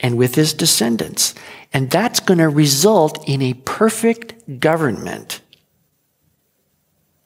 and 0.00 0.18
with 0.18 0.34
his 0.34 0.52
descendants. 0.52 1.34
And 1.72 1.90
that's 1.90 2.20
going 2.20 2.38
to 2.38 2.48
result 2.48 3.26
in 3.28 3.40
a 3.40 3.54
perfect 3.54 4.60
government 4.60 5.40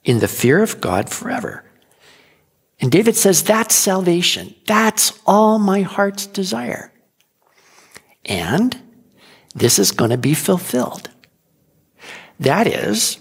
in 0.04 0.20
the 0.20 0.28
fear 0.28 0.62
of 0.62 0.80
God 0.80 1.10
forever. 1.10 1.64
And 2.80 2.92
David 2.92 3.16
says, 3.16 3.42
That's 3.42 3.74
salvation. 3.74 4.54
That's 4.66 5.18
all 5.26 5.58
my 5.58 5.82
heart's 5.82 6.26
desire. 6.26 6.92
And 8.26 8.78
this 9.54 9.78
is 9.78 9.92
going 9.92 10.10
to 10.10 10.18
be 10.18 10.34
fulfilled. 10.34 11.08
That 12.38 12.66
is, 12.66 13.18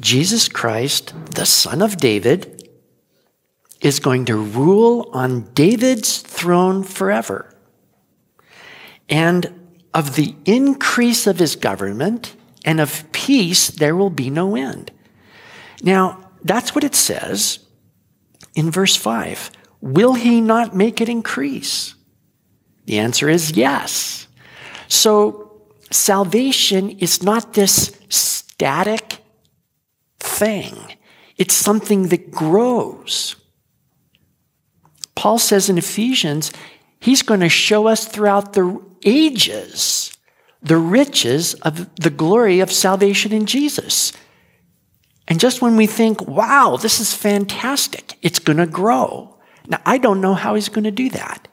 Jesus 0.00 0.48
Christ, 0.48 1.14
the 1.34 1.46
Son 1.46 1.82
of 1.82 1.98
David, 1.98 2.68
is 3.80 4.00
going 4.00 4.24
to 4.26 4.36
rule 4.36 5.08
on 5.12 5.52
David's 5.54 6.18
throne 6.18 6.82
forever. 6.82 7.54
And 9.08 9.78
of 9.94 10.16
the 10.16 10.34
increase 10.44 11.26
of 11.26 11.38
his 11.38 11.56
government 11.56 12.36
and 12.64 12.80
of 12.80 13.10
peace, 13.12 13.68
there 13.68 13.96
will 13.96 14.10
be 14.10 14.30
no 14.30 14.56
end. 14.56 14.90
Now, 15.82 16.30
that's 16.42 16.74
what 16.74 16.84
it 16.84 16.94
says 16.94 17.60
in 18.54 18.70
verse 18.70 18.96
5. 18.96 19.50
Will 19.80 20.14
he 20.14 20.40
not 20.40 20.74
make 20.74 21.00
it 21.00 21.08
increase? 21.08 21.94
The 22.90 22.98
answer 22.98 23.28
is 23.28 23.52
yes. 23.52 24.26
So, 24.88 25.62
salvation 25.92 26.90
is 26.98 27.22
not 27.22 27.52
this 27.54 27.96
static 28.08 29.18
thing, 30.18 30.74
it's 31.36 31.54
something 31.54 32.08
that 32.08 32.32
grows. 32.32 33.36
Paul 35.14 35.38
says 35.38 35.70
in 35.70 35.78
Ephesians, 35.78 36.50
he's 36.98 37.22
going 37.22 37.38
to 37.40 37.48
show 37.48 37.86
us 37.86 38.08
throughout 38.08 38.54
the 38.54 38.82
ages 39.04 40.18
the 40.60 40.76
riches 40.76 41.54
of 41.62 41.94
the 41.94 42.10
glory 42.10 42.58
of 42.58 42.72
salvation 42.72 43.32
in 43.32 43.46
Jesus. 43.46 44.12
And 45.28 45.38
just 45.38 45.62
when 45.62 45.76
we 45.76 45.86
think, 45.86 46.26
wow, 46.26 46.76
this 46.76 46.98
is 46.98 47.14
fantastic, 47.14 48.18
it's 48.20 48.40
going 48.40 48.58
to 48.58 48.66
grow. 48.66 49.38
Now, 49.68 49.80
I 49.86 49.98
don't 49.98 50.20
know 50.20 50.34
how 50.34 50.56
he's 50.56 50.68
going 50.68 50.84
to 50.84 50.90
do 50.90 51.08
that. 51.10 51.46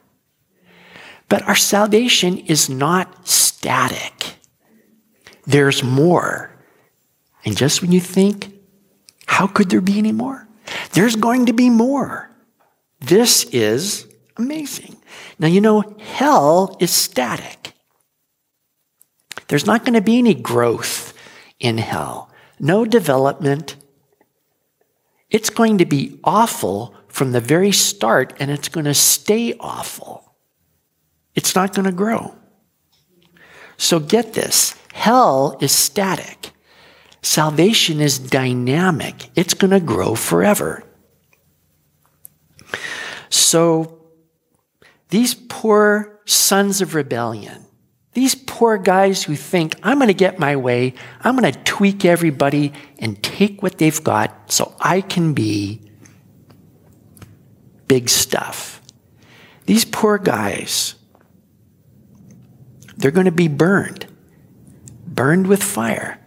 But 1.28 1.42
our 1.42 1.56
salvation 1.56 2.38
is 2.38 2.68
not 2.68 3.28
static, 3.28 4.36
there's 5.46 5.82
more. 5.82 6.50
And 7.44 7.56
just 7.56 7.80
when 7.80 7.92
you 7.92 8.00
think, 8.00 8.52
how 9.26 9.46
could 9.46 9.70
there 9.70 9.80
be 9.80 9.98
any 9.98 10.12
more? 10.12 10.46
There's 10.92 11.16
going 11.16 11.46
to 11.46 11.52
be 11.52 11.70
more. 11.70 12.30
This 13.00 13.44
is 13.44 14.06
amazing. 14.36 14.96
Now, 15.38 15.46
you 15.46 15.60
know, 15.60 15.96
hell 15.98 16.76
is 16.80 16.90
static. 16.90 17.72
There's 19.48 19.66
not 19.66 19.84
going 19.84 19.94
to 19.94 20.02
be 20.02 20.18
any 20.18 20.34
growth 20.34 21.14
in 21.58 21.78
hell, 21.78 22.30
no 22.58 22.84
development. 22.84 23.76
It's 25.30 25.50
going 25.50 25.78
to 25.78 25.86
be 25.86 26.18
awful 26.24 26.94
from 27.08 27.32
the 27.32 27.40
very 27.40 27.72
start, 27.72 28.34
and 28.38 28.50
it's 28.50 28.68
going 28.68 28.86
to 28.86 28.94
stay 28.94 29.54
awful. 29.58 30.27
It's 31.38 31.54
not 31.54 31.72
going 31.72 31.84
to 31.86 31.92
grow. 31.92 32.34
So 33.76 34.00
get 34.00 34.34
this 34.34 34.74
hell 34.92 35.56
is 35.60 35.70
static, 35.70 36.50
salvation 37.22 38.00
is 38.00 38.18
dynamic, 38.18 39.30
it's 39.36 39.54
going 39.54 39.70
to 39.70 39.78
grow 39.78 40.16
forever. 40.16 40.82
So 43.30 44.00
these 45.10 45.36
poor 45.36 46.20
sons 46.24 46.80
of 46.80 46.96
rebellion, 46.96 47.66
these 48.14 48.34
poor 48.34 48.76
guys 48.76 49.22
who 49.22 49.36
think, 49.36 49.76
I'm 49.84 49.98
going 49.98 50.08
to 50.08 50.14
get 50.14 50.40
my 50.40 50.56
way, 50.56 50.94
I'm 51.20 51.36
going 51.36 51.52
to 51.52 51.62
tweak 51.62 52.04
everybody 52.04 52.72
and 52.98 53.22
take 53.22 53.62
what 53.62 53.78
they've 53.78 54.02
got 54.02 54.50
so 54.50 54.74
I 54.80 55.02
can 55.02 55.34
be 55.34 55.88
big 57.86 58.08
stuff. 58.08 58.82
These 59.66 59.84
poor 59.84 60.18
guys, 60.18 60.96
they're 62.98 63.12
going 63.12 63.26
to 63.26 63.32
be 63.32 63.48
burned, 63.48 64.06
burned 65.06 65.46
with 65.46 65.62
fire. 65.62 66.18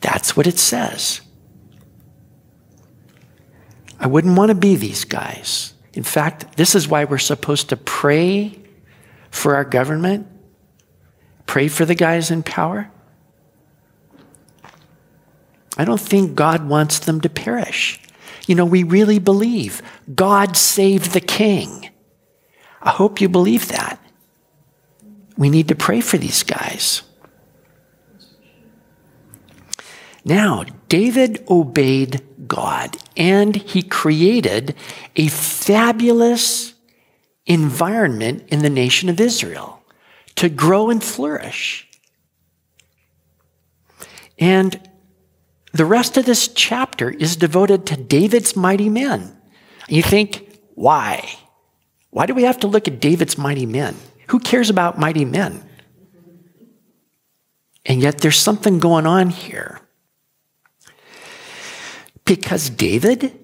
That's 0.00 0.36
what 0.36 0.46
it 0.46 0.58
says. 0.58 1.20
I 3.98 4.06
wouldn't 4.06 4.38
want 4.38 4.48
to 4.48 4.54
be 4.54 4.76
these 4.76 5.04
guys. 5.04 5.74
In 5.92 6.04
fact, 6.04 6.56
this 6.56 6.74
is 6.74 6.88
why 6.88 7.04
we're 7.04 7.18
supposed 7.18 7.68
to 7.68 7.76
pray 7.76 8.58
for 9.30 9.56
our 9.56 9.64
government, 9.64 10.26
pray 11.46 11.68
for 11.68 11.84
the 11.84 11.96
guys 11.96 12.30
in 12.30 12.42
power. 12.42 12.90
I 15.76 15.84
don't 15.84 16.00
think 16.00 16.34
God 16.34 16.68
wants 16.68 17.00
them 17.00 17.20
to 17.22 17.28
perish. 17.28 18.00
You 18.46 18.54
know, 18.54 18.64
we 18.64 18.84
really 18.84 19.18
believe 19.18 19.82
God 20.14 20.56
saved 20.56 21.12
the 21.12 21.20
king. 21.20 21.90
I 22.80 22.90
hope 22.90 23.20
you 23.20 23.28
believe 23.28 23.68
that. 23.68 24.00
We 25.36 25.48
need 25.48 25.68
to 25.68 25.74
pray 25.74 26.00
for 26.00 26.18
these 26.18 26.42
guys. 26.42 27.02
Now, 30.24 30.64
David 30.88 31.44
obeyed 31.48 32.22
God 32.46 32.96
and 33.16 33.56
he 33.56 33.82
created 33.82 34.74
a 35.16 35.28
fabulous 35.28 36.74
environment 37.46 38.44
in 38.48 38.60
the 38.60 38.70
nation 38.70 39.08
of 39.08 39.20
Israel 39.20 39.82
to 40.36 40.48
grow 40.48 40.90
and 40.90 41.02
flourish. 41.02 41.88
And 44.38 44.88
the 45.72 45.84
rest 45.84 46.16
of 46.16 46.26
this 46.26 46.48
chapter 46.48 47.10
is 47.10 47.36
devoted 47.36 47.86
to 47.86 47.96
David's 47.96 48.56
mighty 48.56 48.88
men. 48.88 49.36
You 49.88 50.02
think, 50.02 50.58
why? 50.74 51.36
Why 52.10 52.26
do 52.26 52.34
we 52.34 52.42
have 52.42 52.58
to 52.60 52.66
look 52.66 52.88
at 52.88 53.00
David's 53.00 53.38
mighty 53.38 53.66
men? 53.66 53.96
Who 54.30 54.38
cares 54.38 54.70
about 54.70 54.96
mighty 54.96 55.24
men? 55.24 55.68
And 57.84 58.00
yet 58.00 58.18
there's 58.18 58.38
something 58.38 58.78
going 58.78 59.04
on 59.04 59.30
here. 59.30 59.80
Because 62.24 62.70
David 62.70 63.36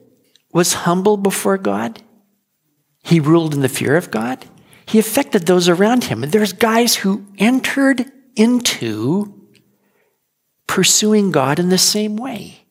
was 0.52 0.74
humble 0.74 1.16
before 1.16 1.58
God, 1.58 2.02
he 3.02 3.18
ruled 3.18 3.52
in 3.52 3.62
the 3.62 3.68
fear 3.68 3.96
of 3.96 4.12
God, 4.12 4.46
he 4.86 5.00
affected 5.00 5.46
those 5.46 5.68
around 5.68 6.04
him. 6.04 6.22
And 6.22 6.30
there's 6.30 6.52
guys 6.52 6.94
who 6.94 7.26
entered 7.36 8.04
into 8.36 9.34
pursuing 10.68 11.32
God 11.32 11.58
in 11.58 11.68
the 11.68 11.78
same 11.78 12.16
way. 12.16 12.64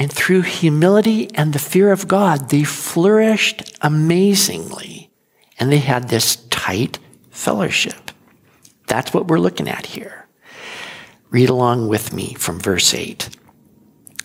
And 0.00 0.12
through 0.12 0.42
humility 0.42 1.30
and 1.36 1.52
the 1.52 1.60
fear 1.60 1.92
of 1.92 2.08
God, 2.08 2.48
they 2.48 2.64
flourished 2.64 3.78
amazingly. 3.80 4.99
And 5.60 5.70
they 5.70 5.78
had 5.78 6.08
this 6.08 6.36
tight 6.50 6.98
fellowship. 7.30 8.10
That's 8.86 9.14
what 9.14 9.28
we're 9.28 9.38
looking 9.38 9.68
at 9.68 9.86
here. 9.86 10.26
Read 11.30 11.48
along 11.48 11.86
with 11.86 12.12
me 12.12 12.34
from 12.34 12.58
verse 12.58 12.92
8. 12.92 13.28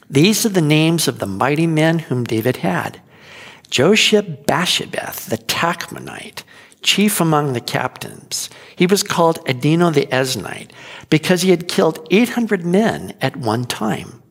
These 0.09 0.45
are 0.45 0.49
the 0.49 0.61
names 0.61 1.07
of 1.07 1.19
the 1.19 1.27
mighty 1.27 1.67
men 1.67 1.99
whom 1.99 2.23
David 2.23 2.57
had 2.57 3.01
Josheb 3.69 4.45
Basshebeth, 4.45 5.25
the 5.25 5.37
Tachmonite, 5.37 6.43
chief 6.81 7.19
among 7.19 7.53
the 7.53 7.61
captains. 7.61 8.49
He 8.75 8.85
was 8.85 9.03
called 9.03 9.43
Adino 9.45 9.93
the 9.93 10.05
Eznite 10.07 10.71
because 11.09 11.41
he 11.41 11.49
had 11.49 11.67
killed 11.67 12.07
800 12.11 12.65
men 12.65 13.15
at 13.21 13.35
one 13.35 13.65
time. 13.65 14.21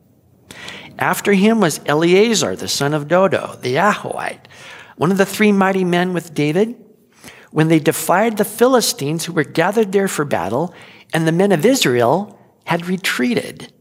After 0.97 1.33
him 1.33 1.59
was 1.59 1.81
Eleazar, 1.85 2.55
the 2.55 2.69
son 2.69 2.93
of 2.93 3.07
Dodo, 3.09 3.57
the 3.61 3.75
Ahohite, 3.75 4.45
one 4.95 5.11
of 5.11 5.17
the 5.17 5.25
three 5.25 5.51
mighty 5.51 5.83
men 5.83 6.13
with 6.13 6.33
David. 6.33 6.81
When 7.55 7.69
they 7.69 7.79
defied 7.79 8.35
the 8.35 8.43
Philistines 8.43 9.23
who 9.23 9.31
were 9.31 9.45
gathered 9.45 9.93
there 9.93 10.09
for 10.09 10.25
battle, 10.25 10.73
and 11.13 11.25
the 11.25 11.31
men 11.31 11.53
of 11.53 11.65
Israel 11.65 12.37
had 12.65 12.85
retreated. 12.85 13.71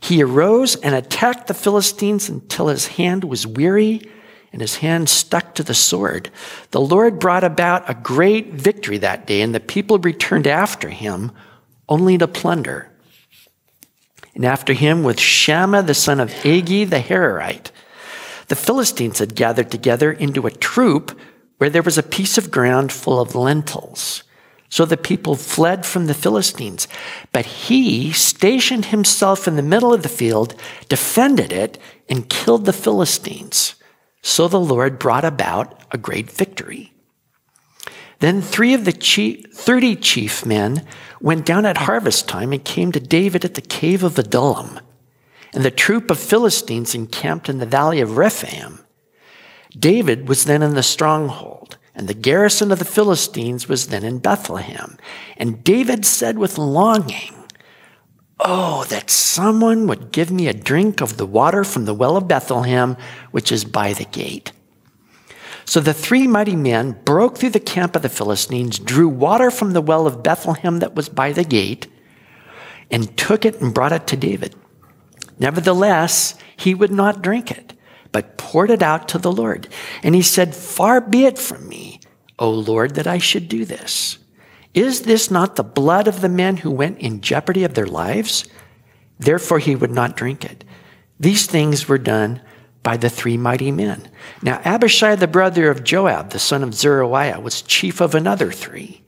He 0.00 0.22
arose 0.22 0.76
and 0.76 0.94
attacked 0.94 1.48
the 1.48 1.54
Philistines 1.54 2.28
until 2.28 2.68
his 2.68 2.86
hand 2.86 3.24
was 3.24 3.48
weary 3.48 4.08
and 4.52 4.60
his 4.60 4.76
hand 4.76 5.08
stuck 5.08 5.56
to 5.56 5.64
the 5.64 5.74
sword. 5.74 6.30
The 6.70 6.80
Lord 6.80 7.18
brought 7.18 7.42
about 7.42 7.90
a 7.90 7.94
great 7.94 8.52
victory 8.52 8.98
that 8.98 9.26
day, 9.26 9.40
and 9.40 9.52
the 9.52 9.58
people 9.58 9.98
returned 9.98 10.46
after 10.46 10.88
him 10.88 11.32
only 11.88 12.16
to 12.18 12.28
plunder. 12.28 12.92
And 14.36 14.44
after 14.44 14.72
him 14.72 15.02
with 15.02 15.18
Shammah 15.18 15.82
the 15.82 15.94
son 15.94 16.20
of 16.20 16.30
Agi 16.44 16.88
the 16.88 17.00
Hararite. 17.00 17.72
The 18.46 18.54
Philistines 18.54 19.18
had 19.18 19.34
gathered 19.34 19.72
together 19.72 20.12
into 20.12 20.46
a 20.46 20.52
troop 20.52 21.18
where 21.58 21.70
there 21.70 21.82
was 21.82 21.98
a 21.98 22.02
piece 22.02 22.36
of 22.38 22.50
ground 22.50 22.92
full 22.92 23.20
of 23.20 23.34
lentils. 23.34 24.22
So 24.68 24.84
the 24.84 24.96
people 24.96 25.36
fled 25.36 25.86
from 25.86 26.06
the 26.06 26.14
Philistines. 26.14 26.88
But 27.30 27.46
he 27.46 28.10
stationed 28.12 28.86
himself 28.86 29.46
in 29.46 29.56
the 29.56 29.62
middle 29.62 29.94
of 29.94 30.02
the 30.02 30.08
field, 30.08 30.54
defended 30.88 31.52
it, 31.52 31.78
and 32.08 32.28
killed 32.28 32.64
the 32.64 32.72
Philistines. 32.72 33.76
So 34.20 34.48
the 34.48 34.58
Lord 34.58 34.98
brought 34.98 35.24
about 35.24 35.80
a 35.92 35.98
great 35.98 36.30
victory. 36.30 36.92
Then 38.18 38.40
three 38.40 38.74
of 38.74 38.84
the 38.84 38.92
chief, 38.92 39.52
30 39.52 39.96
chief 39.96 40.46
men 40.46 40.86
went 41.20 41.46
down 41.46 41.66
at 41.66 41.76
harvest 41.76 42.28
time 42.28 42.52
and 42.52 42.64
came 42.64 42.90
to 42.92 43.00
David 43.00 43.44
at 43.44 43.54
the 43.54 43.60
cave 43.60 44.02
of 44.02 44.18
Adullam. 44.18 44.80
And 45.52 45.64
the 45.64 45.70
troop 45.70 46.10
of 46.10 46.18
Philistines 46.18 46.94
encamped 46.94 47.48
in 47.48 47.58
the 47.58 47.66
valley 47.66 48.00
of 48.00 48.16
Rephaim. 48.16 48.83
David 49.78 50.28
was 50.28 50.44
then 50.44 50.62
in 50.62 50.74
the 50.74 50.82
stronghold, 50.82 51.76
and 51.94 52.08
the 52.08 52.14
garrison 52.14 52.70
of 52.70 52.78
the 52.78 52.84
Philistines 52.84 53.68
was 53.68 53.88
then 53.88 54.04
in 54.04 54.18
Bethlehem. 54.18 54.96
And 55.36 55.64
David 55.64 56.06
said 56.06 56.38
with 56.38 56.58
longing, 56.58 57.34
Oh, 58.40 58.84
that 58.84 59.10
someone 59.10 59.86
would 59.86 60.12
give 60.12 60.30
me 60.30 60.48
a 60.48 60.52
drink 60.52 61.00
of 61.00 61.16
the 61.16 61.26
water 61.26 61.64
from 61.64 61.84
the 61.84 61.94
well 61.94 62.16
of 62.16 62.28
Bethlehem, 62.28 62.96
which 63.30 63.52
is 63.52 63.64
by 63.64 63.92
the 63.92 64.04
gate. 64.04 64.52
So 65.64 65.80
the 65.80 65.94
three 65.94 66.26
mighty 66.26 66.56
men 66.56 67.00
broke 67.04 67.38
through 67.38 67.50
the 67.50 67.60
camp 67.60 67.96
of 67.96 68.02
the 68.02 68.08
Philistines, 68.08 68.78
drew 68.78 69.08
water 69.08 69.50
from 69.50 69.72
the 69.72 69.80
well 69.80 70.06
of 70.06 70.22
Bethlehem 70.22 70.80
that 70.80 70.94
was 70.94 71.08
by 71.08 71.32
the 71.32 71.44
gate, 71.44 71.86
and 72.90 73.16
took 73.16 73.44
it 73.44 73.60
and 73.60 73.72
brought 73.72 73.92
it 73.92 74.06
to 74.08 74.16
David. 74.16 74.54
Nevertheless, 75.38 76.34
he 76.56 76.74
would 76.74 76.92
not 76.92 77.22
drink 77.22 77.50
it, 77.50 77.72
but 78.14 78.36
poured 78.36 78.70
it 78.70 78.80
out 78.80 79.08
to 79.08 79.18
the 79.18 79.32
Lord. 79.32 79.66
And 80.04 80.14
he 80.14 80.22
said, 80.22 80.54
Far 80.54 81.00
be 81.00 81.24
it 81.24 81.36
from 81.36 81.68
me, 81.68 81.98
O 82.38 82.48
Lord, 82.48 82.94
that 82.94 83.08
I 83.08 83.18
should 83.18 83.48
do 83.48 83.64
this. 83.64 84.18
Is 84.72 85.02
this 85.02 85.32
not 85.32 85.56
the 85.56 85.64
blood 85.64 86.06
of 86.06 86.20
the 86.20 86.28
men 86.28 86.58
who 86.58 86.70
went 86.70 87.00
in 87.00 87.20
jeopardy 87.20 87.64
of 87.64 87.74
their 87.74 87.88
lives? 87.88 88.46
Therefore, 89.18 89.58
he 89.58 89.74
would 89.74 89.90
not 89.90 90.16
drink 90.16 90.44
it. 90.44 90.62
These 91.18 91.46
things 91.46 91.88
were 91.88 91.98
done 91.98 92.40
by 92.84 92.96
the 92.96 93.10
three 93.10 93.36
mighty 93.36 93.72
men. 93.72 94.08
Now, 94.40 94.60
Abishai, 94.64 95.16
the 95.16 95.26
brother 95.26 95.68
of 95.68 95.82
Joab, 95.82 96.30
the 96.30 96.38
son 96.38 96.62
of 96.62 96.72
Zeruiah, 96.72 97.40
was 97.40 97.62
chief 97.62 98.00
of 98.00 98.14
another 98.14 98.52
three. 98.52 99.02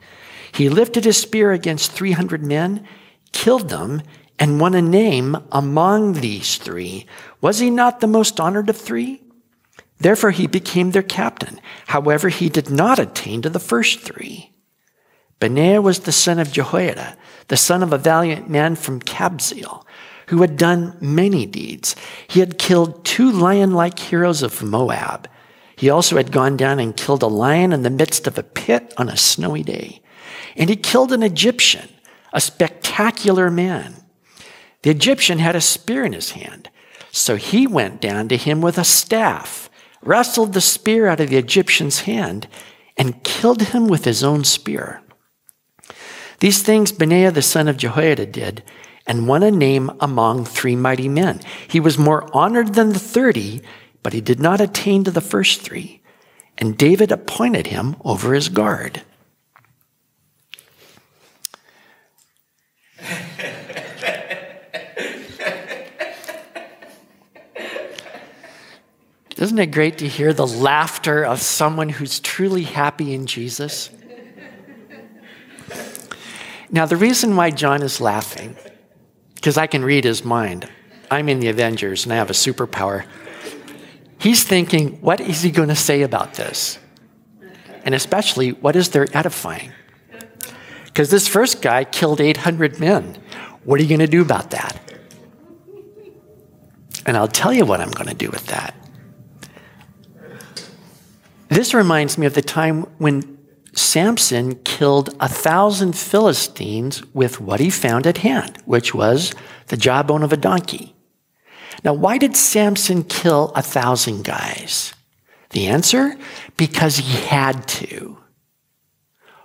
He 0.51 0.69
lifted 0.69 1.05
his 1.05 1.17
spear 1.17 1.53
against 1.53 1.93
300 1.93 2.43
men, 2.43 2.85
killed 3.31 3.69
them, 3.69 4.03
and 4.39 4.61
won 4.61 4.75
a 4.75 4.83
name 4.83 5.37
among 5.51 6.15
these 6.15 6.57
three. 6.57 7.07
Was 7.41 7.59
he 7.59 7.71
not 7.71 8.01
the 8.01 8.07
most 8.07 8.39
honored 8.39 8.69
of 8.69 8.77
three? 8.77 9.23
Therefore, 9.99 10.31
he 10.31 10.47
became 10.47 10.91
their 10.91 11.03
captain. 11.03 11.61
However, 11.87 12.29
he 12.29 12.49
did 12.49 12.71
not 12.71 12.99
attain 12.99 13.43
to 13.43 13.51
the 13.51 13.59
first 13.59 14.01
three. 14.01 14.53
Benaiah 15.41 15.83
was 15.83 16.01
the 16.01 16.13
son 16.13 16.39
of 16.39 16.53
Jehoiada, 16.53 17.17
the 17.49 17.57
son 17.57 17.83
of 17.83 17.93
a 17.93 17.99
valiant 17.99 18.49
man 18.49 18.75
from 18.75 19.01
Kabzeel, 19.01 19.85
who 20.29 20.41
had 20.41 20.57
done 20.57 20.97
many 21.01 21.47
deeds. 21.47 21.95
He 22.29 22.41
had 22.41 22.59
killed 22.59 23.05
two 23.05 23.31
lion 23.31 23.73
like 23.73 23.99
heroes 23.99 24.43
of 24.43 24.63
Moab. 24.63 25.29
He 25.77 25.91
also 25.91 26.17
had 26.17 26.33
gone 26.33 26.57
down 26.57 26.79
and 26.79 26.97
killed 26.97 27.23
a 27.23 27.27
lion 27.27 27.73
in 27.73 27.83
the 27.83 27.91
midst 27.91 28.27
of 28.27 28.39
a 28.39 28.43
pit 28.43 28.95
on 28.97 29.09
a 29.09 29.17
snowy 29.17 29.63
day. 29.63 30.01
And 30.57 30.71
he 30.71 30.77
killed 30.77 31.13
an 31.13 31.23
Egyptian, 31.23 31.89
a 32.33 32.41
spectacular 32.41 33.51
man. 33.51 33.95
The 34.87 34.93
Egyptian 34.93 35.41
had 35.41 35.57
a 35.57 35.61
spear 35.61 36.05
in 36.05 36.13
his 36.13 36.31
hand. 36.31 36.71
So 37.11 37.35
he 37.35 37.67
went 37.67 38.01
down 38.01 38.29
to 38.29 38.37
him 38.37 38.61
with 38.61 38.79
a 38.79 38.85
staff, 38.85 39.69
wrestled 40.01 40.53
the 40.53 40.61
spear 40.61 41.09
out 41.09 41.19
of 41.19 41.29
the 41.29 41.39
Egyptian's 41.39 42.03
hand, 42.03 42.47
and 42.97 43.25
killed 43.25 43.63
him 43.63 43.89
with 43.89 44.05
his 44.05 44.23
own 44.23 44.45
spear. 44.45 45.03
These 46.39 46.63
things 46.63 46.93
Benaiah 46.93 47.33
the 47.33 47.43
son 47.43 47.67
of 47.67 47.79
Jehoiada 47.79 48.27
did, 48.27 48.63
and 49.09 49.27
won 49.27 49.43
a 49.43 49.51
name 49.51 49.91
among 49.99 50.45
three 50.45 50.77
mighty 50.77 51.09
men. 51.09 51.41
He 51.67 51.81
was 51.81 51.99
more 51.99 52.31
honored 52.33 52.75
than 52.75 52.93
the 52.93 53.01
thirty, 53.01 53.63
but 54.05 54.13
he 54.13 54.21
did 54.21 54.39
not 54.39 54.61
attain 54.61 55.03
to 55.03 55.11
the 55.11 55.21
first 55.21 55.63
three. 55.63 56.01
And 56.59 56.79
David 56.79 57.11
appointed 57.11 57.67
him 57.67 57.97
over 58.05 58.35
his 58.35 58.49
guard. 58.49 59.03
Isn't 69.39 69.59
it 69.59 69.67
great 69.67 69.99
to 69.99 70.09
hear 70.09 70.33
the 70.33 70.47
laughter 70.47 71.25
of 71.25 71.43
someone 71.43 71.91
who's 71.91 72.21
truly 72.21 72.63
happy 72.63 73.13
in 73.13 73.27
Jesus? 73.27 73.91
Now, 76.71 76.87
the 76.87 76.97
reason 76.97 77.37
why 77.37 77.51
John 77.51 77.83
is 77.83 78.01
laughing, 78.01 78.57
because 79.35 79.57
I 79.57 79.67
can 79.67 79.85
read 79.85 80.05
his 80.05 80.25
mind. 80.25 80.69
I'm 81.11 81.29
in 81.29 81.41
the 81.41 81.49
Avengers 81.49 82.05
and 82.05 82.13
I 82.13 82.17
have 82.17 82.31
a 82.31 82.35
superpower. 82.35 83.07
He's 84.19 84.43
thinking, 84.43 85.01
what 85.03 85.21
is 85.21 85.43
he 85.43 85.51
going 85.51 85.69
to 85.69 85.77
say 85.77 86.03
about 86.03 86.35
this? 86.35 86.79
And 87.85 87.95
especially, 87.95 88.53
what 88.53 88.75
is 88.75 88.89
there 88.89 89.07
edifying? 89.13 89.73
Because 90.87 91.11
this 91.11 91.29
first 91.29 91.63
guy 91.63 91.85
killed 91.85 92.21
800 92.21 92.81
men. 92.81 93.19
What 93.65 93.79
are 93.79 93.83
you 93.83 93.89
going 93.89 94.01
to 94.01 94.07
do 94.07 94.23
about 94.23 94.51
that? 94.51 94.81
And 97.05 97.17
I'll 97.17 97.29
tell 97.29 97.53
you 97.53 97.65
what 97.65 97.81
I'm 97.81 97.91
going 97.91 98.09
to 98.09 98.15
do 98.15 98.31
with 98.31 98.47
that. 98.47 98.75
This 101.49 101.75
reminds 101.75 102.19
me 102.19 102.27
of 102.27 102.35
the 102.35 102.43
time 102.43 102.83
when 102.99 103.39
Samson 103.75 104.57
killed 104.65 105.15
a 105.21 105.29
thousand 105.29 105.97
Philistines 105.97 107.03
with 107.15 107.41
what 107.41 107.61
he 107.61 107.71
found 107.71 108.07
at 108.07 108.19
hand, 108.19 108.59
which 108.65 108.95
was 108.95 109.35
the 109.69 109.77
jawbone 109.77 110.23
of 110.23 110.33
a 110.33 110.37
donkey. 110.37 110.95
Now, 111.85 111.93
why 111.93 112.19
did 112.19 112.37
Samson 112.37 113.05
kill 113.05 113.53
a 113.55 113.63
thousand 113.63 114.25
guys? 114.25 114.95
The 115.51 115.67
answer? 115.67 116.17
Because 116.57 116.97
he 116.97 117.27
had 117.27 117.69
to. 117.69 118.19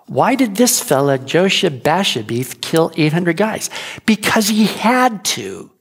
Why 0.08 0.36
did 0.36 0.56
this 0.56 0.82
fella, 0.82 1.20
Josheb 1.20 1.82
Basshebeth, 1.82 2.62
kill 2.62 2.92
800 2.96 3.38
guys? 3.38 3.70
Because 4.06 4.48
he 4.48 4.66
had 4.66 5.24
to. 5.26 5.72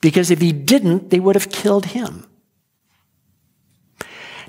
Because 0.00 0.30
if 0.30 0.40
he 0.40 0.52
didn't, 0.52 1.10
they 1.10 1.20
would 1.20 1.36
have 1.36 1.50
killed 1.50 1.86
him. 1.86 2.26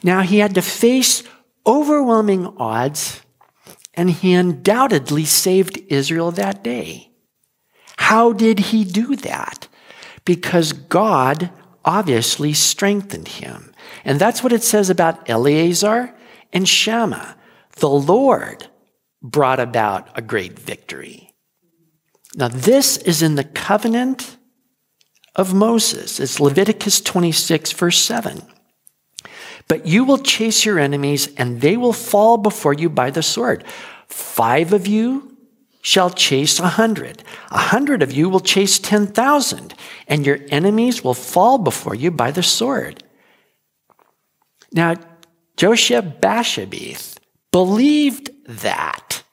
Now, 0.04 0.22
he 0.22 0.40
had 0.40 0.56
to 0.56 0.62
face 0.62 1.24
overwhelming 1.66 2.48
odds, 2.58 3.22
and 3.94 4.10
he 4.10 4.34
undoubtedly 4.34 5.26
saved 5.26 5.80
Israel 5.90 6.32
that 6.32 6.64
day. 6.64 7.12
How 7.98 8.32
did 8.32 8.60
he 8.60 8.84
do 8.86 9.16
that? 9.18 9.68
Because 10.26 10.72
God 10.74 11.52
obviously 11.84 12.54
strengthened 12.54 13.28
him. 13.28 13.74
And 14.06 14.20
that's 14.20 14.44
what 14.44 14.54
it 14.54 14.64
says 14.64 14.90
about 14.90 15.30
Eleazar 15.30 16.16
and 16.54 16.68
Shammah. 16.68 17.36
The 17.78 17.90
Lord 17.90 18.68
brought 19.22 19.60
about 19.60 20.10
a 20.18 20.22
great 20.22 20.58
victory. 20.58 21.34
Now, 22.36 22.48
this 22.48 22.98
is 22.98 23.22
in 23.22 23.36
the 23.36 23.44
covenant 23.44 24.38
of 25.36 25.54
Moses. 25.54 26.20
It's 26.20 26.40
Leviticus 26.40 27.02
26, 27.02 27.72
verse 27.74 27.98
7. 28.00 28.42
But 29.70 29.86
you 29.86 30.04
will 30.04 30.18
chase 30.18 30.66
your 30.66 30.80
enemies, 30.80 31.34
and 31.38 31.62
they 31.62 31.78
will 31.78 31.94
fall 31.94 32.38
before 32.38 32.74
you 32.74 32.90
by 32.90 33.12
the 33.12 33.24
sword. 33.24 33.64
Five 34.08 34.74
of 34.74 34.88
you 34.88 35.38
shall 35.82 36.10
chase 36.10 36.60
a 36.60 36.68
hundred. 36.68 37.24
A 37.52 37.60
hundred 37.60 38.04
of 38.04 38.12
you 38.12 38.28
will 38.28 38.42
chase 38.42 38.80
ten 38.80 39.08
thousand, 39.08 39.74
and 40.08 40.26
your 40.26 40.40
enemies 40.50 41.04
will 41.04 41.14
fall 41.14 41.58
before 41.60 41.96
you 41.96 42.12
by 42.12 42.32
the 42.32 42.44
sword. 42.44 43.04
Now, 44.74 44.96
Josheb 45.56 46.20
Basshebeth 46.20 47.18
believed 47.52 48.32
that, 48.48 49.24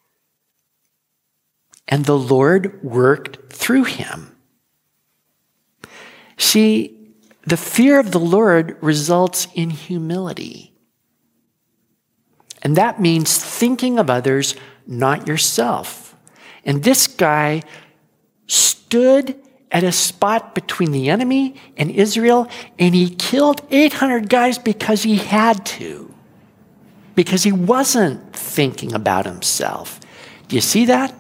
and 1.88 2.04
the 2.04 2.18
Lord 2.18 2.82
worked 2.82 3.52
through 3.52 3.84
him. 3.84 4.36
See, 6.36 6.95
the 7.46 7.56
fear 7.56 8.00
of 8.00 8.10
the 8.10 8.20
Lord 8.20 8.76
results 8.82 9.46
in 9.54 9.70
humility. 9.70 10.72
And 12.62 12.76
that 12.76 13.00
means 13.00 13.38
thinking 13.38 13.98
of 13.98 14.10
others, 14.10 14.56
not 14.86 15.28
yourself. 15.28 16.16
And 16.64 16.82
this 16.82 17.06
guy 17.06 17.62
stood 18.48 19.40
at 19.70 19.84
a 19.84 19.92
spot 19.92 20.54
between 20.54 20.90
the 20.90 21.08
enemy 21.08 21.54
and 21.76 21.90
Israel, 21.90 22.48
and 22.78 22.94
he 22.94 23.10
killed 23.10 23.62
800 23.70 24.28
guys 24.28 24.58
because 24.58 25.04
he 25.04 25.16
had 25.16 25.64
to, 25.66 26.12
because 27.14 27.44
he 27.44 27.52
wasn't 27.52 28.34
thinking 28.34 28.92
about 28.94 29.26
himself. 29.26 30.00
Do 30.48 30.56
you 30.56 30.62
see 30.62 30.86
that? 30.86 31.14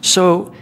So 0.00 0.54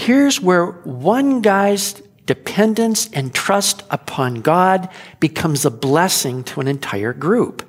Here's 0.00 0.40
where 0.40 0.64
one 0.64 1.42
guy's 1.42 1.92
dependence 2.24 3.10
and 3.12 3.34
trust 3.34 3.82
upon 3.90 4.36
God 4.36 4.88
becomes 5.20 5.66
a 5.66 5.70
blessing 5.70 6.42
to 6.44 6.62
an 6.62 6.68
entire 6.68 7.12
group. 7.12 7.62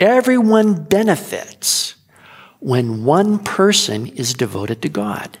Everyone 0.00 0.82
benefits 0.82 1.94
when 2.58 3.04
one 3.04 3.38
person 3.38 4.08
is 4.08 4.34
devoted 4.34 4.82
to 4.82 4.88
God. 4.88 5.38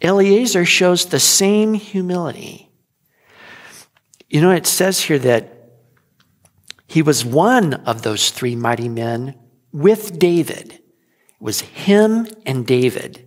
Eleazar 0.00 0.64
shows 0.64 1.06
the 1.06 1.18
same 1.18 1.74
humility. 1.74 2.70
You 4.28 4.40
know, 4.40 4.52
it 4.52 4.68
says 4.68 5.00
here 5.00 5.18
that 5.18 5.72
he 6.86 7.02
was 7.02 7.24
one 7.24 7.74
of 7.74 8.02
those 8.02 8.30
three 8.30 8.54
mighty 8.54 8.88
men 8.88 9.34
with 9.72 10.16
David. 10.16 10.74
It 10.74 10.82
was 11.40 11.62
him 11.62 12.28
and 12.46 12.64
David 12.64 13.26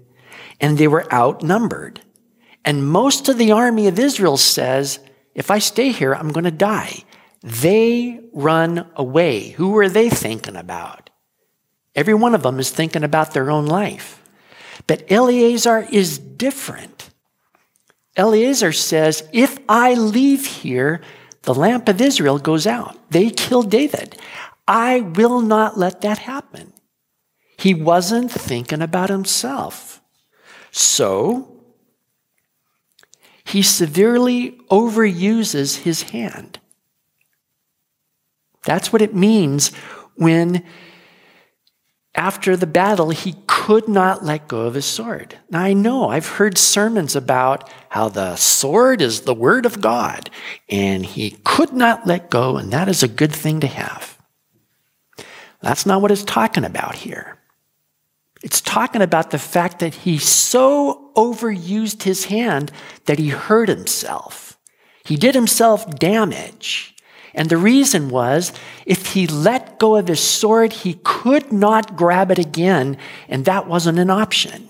and 0.60 0.78
they 0.78 0.88
were 0.88 1.12
outnumbered. 1.14 2.02
And 2.66 2.88
most 2.88 3.28
of 3.30 3.38
the 3.38 3.52
army 3.52 3.88
of 3.88 4.00
Israel 4.00 4.38
says, 4.38 5.00
if 5.36 5.50
I 5.50 5.60
stay 5.60 5.92
here, 5.92 6.14
I'm 6.14 6.32
going 6.32 6.44
to 6.44 6.52
die. 6.52 7.04
They 7.42 8.22
run 8.32 8.88
away. 8.96 9.50
Who 9.50 9.72
were 9.72 9.90
they 9.90 10.10
thinking 10.10 10.56
about? 10.56 11.10
Every 11.96 12.14
one 12.14 12.34
of 12.34 12.44
them 12.44 12.60
is 12.60 12.70
thinking 12.70 13.04
about 13.04 13.34
their 13.34 13.52
own 13.52 13.66
life. 13.66 14.22
But 14.88 15.12
Eleazar 15.12 15.88
is 15.92 16.18
different. 16.18 17.10
Eleazar 18.16 18.72
says, 18.72 19.28
If 19.32 19.60
I 19.68 19.94
leave 19.94 20.46
here, 20.46 21.02
the 21.44 21.54
lamp 21.54 21.90
of 21.90 22.02
Israel 22.02 22.40
goes 22.40 22.66
out. 22.66 22.98
They 23.10 23.30
kill 23.30 23.64
David. 23.64 24.18
I 24.68 25.02
will 25.02 25.42
not 25.42 25.78
let 25.78 26.02
that 26.02 26.20
happen. 26.20 26.74
He 27.58 27.74
wasn't 27.74 28.32
thinking 28.32 28.82
about 28.82 29.10
himself. 29.10 30.02
So, 30.76 31.62
he 33.46 33.62
severely 33.62 34.58
overuses 34.72 35.78
his 35.78 36.02
hand. 36.02 36.60
That's 38.66 38.92
what 38.92 39.04
it 39.04 39.14
means 39.14 39.72
when 40.16 40.64
after 42.16 42.58
the 42.58 42.66
battle, 42.68 43.12
he 43.12 43.36
could 43.46 43.88
not 43.88 44.26
let 44.26 44.48
go 44.48 44.62
of 44.62 44.74
his 44.74 44.86
sword. 44.86 45.38
Now, 45.52 45.62
I 45.62 45.74
know 45.74 46.10
I've 46.10 46.28
heard 46.28 46.58
sermons 46.58 47.16
about 47.16 47.70
how 47.90 48.10
the 48.10 48.36
sword 48.36 49.00
is 49.00 49.22
the 49.22 49.34
word 49.36 49.68
of 49.68 49.80
God, 49.80 50.32
and 50.70 51.06
he 51.06 51.38
could 51.44 51.74
not 51.74 52.08
let 52.08 52.32
go, 52.32 52.58
and 52.58 52.74
that 52.74 52.90
is 52.90 53.04
a 53.04 53.08
good 53.08 53.34
thing 53.34 53.60
to 53.60 53.68
have. 53.68 54.18
That's 55.62 55.86
not 55.86 56.02
what 56.02 56.12
it's 56.12 56.24
talking 56.24 56.66
about 56.66 56.96
here. 56.96 57.38
It's 58.44 58.60
talking 58.60 59.02
about 59.02 59.32
the 59.32 59.40
fact 59.40 59.80
that 59.80 59.96
he 59.96 60.18
so 60.18 61.12
overused 61.16 62.04
his 62.04 62.26
hand 62.26 62.72
that 63.06 63.18
he 63.18 63.30
hurt 63.30 63.70
himself. 63.70 64.60
He 65.06 65.16
did 65.16 65.34
himself 65.34 65.90
damage. 65.96 66.94
And 67.34 67.50
the 67.50 67.58
reason 67.58 68.10
was 68.10 68.52
if 68.86 69.14
he 69.14 69.28
let 69.28 69.80
go 69.80 69.96
of 69.96 70.10
his 70.10 70.20
sword, 70.20 70.74
he 70.74 71.00
could 71.04 71.52
not 71.52 71.96
grab 71.96 72.30
it 72.32 72.38
again, 72.38 72.98
and 73.28 73.46
that 73.46 73.66
wasn't 73.66 73.98
an 73.98 74.10
option. 74.10 74.70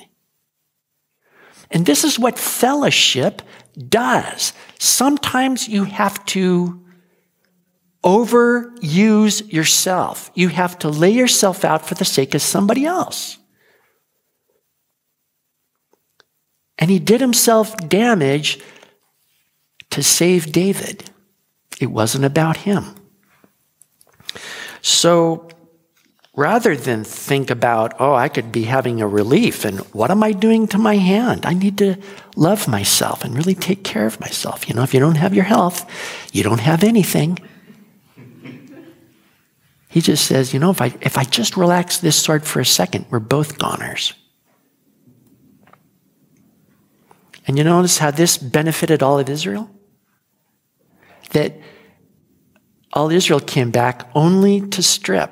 And 1.71 1.85
this 1.85 2.03
is 2.03 2.19
what 2.19 2.37
fellowship 2.37 3.41
does. 3.89 4.53
Sometimes 4.79 5.67
you 5.67 5.85
have 5.85 6.23
to 6.27 6.79
overuse 8.03 9.51
yourself, 9.51 10.29
you 10.35 10.49
have 10.49 10.77
to 10.79 10.89
lay 10.89 11.11
yourself 11.11 11.65
out 11.65 11.85
for 11.85 11.95
the 11.95 12.05
sake 12.05 12.35
of 12.35 12.41
somebody 12.41 12.85
else. 12.85 13.39
And 16.83 16.91
he 16.91 16.99
did 16.99 17.21
himself 17.21 17.77
damage 17.87 18.59
to 19.89 20.03
save 20.03 20.51
David. 20.51 21.09
It 21.79 21.85
wasn't 21.85 22.25
about 22.25 22.57
him. 22.57 22.95
So 24.81 25.47
rather 26.35 26.75
than 26.75 27.05
think 27.05 27.49
about, 27.49 27.93
oh, 28.01 28.13
I 28.13 28.27
could 28.27 28.51
be 28.51 28.63
having 28.63 28.99
a 28.99 29.07
relief 29.07 29.63
and 29.63 29.79
what 29.93 30.11
am 30.11 30.23
I 30.23 30.33
doing 30.33 30.67
to 30.67 30.77
my 30.77 30.97
hand? 30.97 31.45
I 31.45 31.53
need 31.53 31.77
to 31.77 31.95
love 32.35 32.67
myself 32.67 33.23
and 33.23 33.33
really 33.33 33.55
take 33.55 33.85
care 33.85 34.05
of 34.05 34.19
myself. 34.19 34.67
You 34.67 34.75
know, 34.75 34.83
if 34.83 34.93
you 34.93 34.99
don't 34.99 35.15
have 35.15 35.33
your 35.33 35.45
health, 35.45 35.89
you 36.33 36.43
don't 36.43 36.59
have 36.59 36.83
anything. 36.83 37.39
He 39.87 40.01
just 40.01 40.25
says, 40.25 40.53
you 40.53 40.59
know, 40.59 40.71
if 40.71 40.81
I, 40.81 40.93
if 40.99 41.17
I 41.17 41.23
just 41.23 41.55
relax 41.55 41.99
this 41.99 42.21
sword 42.21 42.43
for 42.43 42.59
a 42.59 42.65
second, 42.65 43.05
we're 43.09 43.19
both 43.19 43.57
goners. 43.57 44.15
And 47.45 47.57
you 47.57 47.63
notice 47.63 47.97
how 47.97 48.11
this 48.11 48.37
benefited 48.37 49.03
all 49.03 49.19
of 49.19 49.29
Israel? 49.29 49.69
that 51.33 51.59
all 52.93 53.11
Israel 53.11 53.39
came 53.39 53.71
back 53.71 54.09
only 54.15 54.61
to 54.69 54.81
strip. 54.81 55.31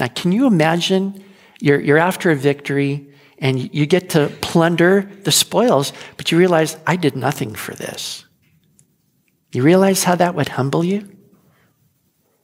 Now, 0.00 0.08
can 0.08 0.32
you 0.32 0.46
imagine 0.46 1.22
you're, 1.60 1.80
you're 1.80 1.98
after 1.98 2.30
a 2.30 2.36
victory 2.36 3.08
and 3.38 3.74
you 3.74 3.86
get 3.86 4.10
to 4.10 4.28
plunder 4.40 5.10
the 5.24 5.32
spoils, 5.32 5.92
but 6.16 6.32
you 6.32 6.38
realize, 6.38 6.76
I 6.86 6.96
did 6.96 7.16
nothing 7.16 7.54
for 7.54 7.74
this. 7.74 8.24
You 9.52 9.62
realize 9.62 10.04
how 10.04 10.14
that 10.14 10.34
would 10.34 10.48
humble 10.48 10.84
you? 10.84 11.10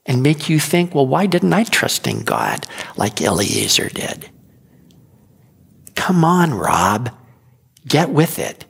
And 0.05 0.21
make 0.21 0.49
you 0.49 0.59
think, 0.59 0.93
well, 0.93 1.07
why 1.07 1.25
didn't 1.25 1.53
I 1.53 1.63
trust 1.63 2.05
in 2.07 2.23
God 2.23 2.67
like 2.97 3.21
Eleazar 3.21 3.89
did? 3.89 4.29
Come 5.95 6.25
on, 6.25 6.53
Rob. 6.53 7.09
Get 7.87 8.09
with 8.09 8.37
it. 8.37 8.65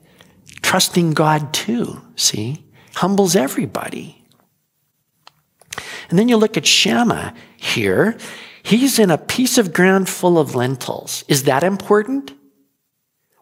Trusting 0.63 1.13
God 1.13 1.53
too, 1.53 2.01
see? 2.15 2.63
humbles 2.95 3.35
everybody. 3.35 4.23
And 6.09 6.19
then 6.19 6.29
you 6.29 6.37
look 6.37 6.57
at 6.57 6.65
Shammah 6.65 7.33
here. 7.57 8.17
He's 8.61 8.99
in 8.99 9.09
a 9.09 9.17
piece 9.17 9.57
of 9.57 9.73
ground 9.73 10.07
full 10.07 10.37
of 10.37 10.55
lentils. 10.55 11.23
Is 11.27 11.43
that 11.43 11.63
important? 11.63 12.33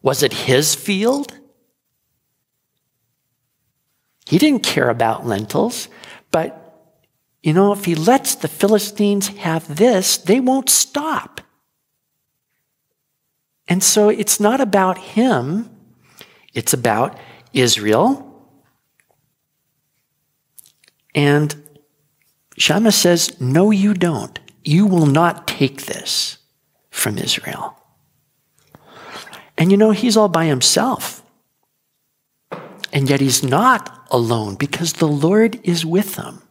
Was 0.01 0.23
it 0.23 0.33
his 0.33 0.73
field? 0.73 1.37
He 4.25 4.37
didn't 4.37 4.63
care 4.63 4.89
about 4.89 5.25
lentils, 5.25 5.89
but 6.31 6.57
you 7.43 7.53
know, 7.53 7.73
if 7.73 7.85
he 7.85 7.95
lets 7.95 8.35
the 8.35 8.47
Philistines 8.47 9.29
have 9.29 9.75
this, 9.75 10.17
they 10.17 10.39
won't 10.39 10.69
stop. 10.69 11.41
And 13.67 13.83
so 13.83 14.09
it's 14.09 14.39
not 14.39 14.61
about 14.61 14.97
him, 14.97 15.69
it's 16.53 16.73
about 16.73 17.17
Israel 17.53 18.27
and 21.13 21.55
Shammah 22.57 22.91
says, 22.91 23.39
No, 23.39 23.71
you 23.71 23.93
don't. 23.93 24.39
You 24.63 24.85
will 24.85 25.05
not 25.05 25.47
take 25.47 25.83
this 25.83 26.37
from 26.89 27.17
Israel. 27.17 27.77
And 29.57 29.71
you 29.71 29.77
know, 29.77 29.91
he's 29.91 30.17
all 30.17 30.29
by 30.29 30.45
himself. 30.45 31.23
And 32.93 33.09
yet 33.09 33.21
he's 33.21 33.43
not 33.43 34.07
alone 34.11 34.55
because 34.55 34.93
the 34.93 35.07
Lord 35.07 35.59
is 35.63 35.85
with 35.85 36.15
him. 36.15 36.41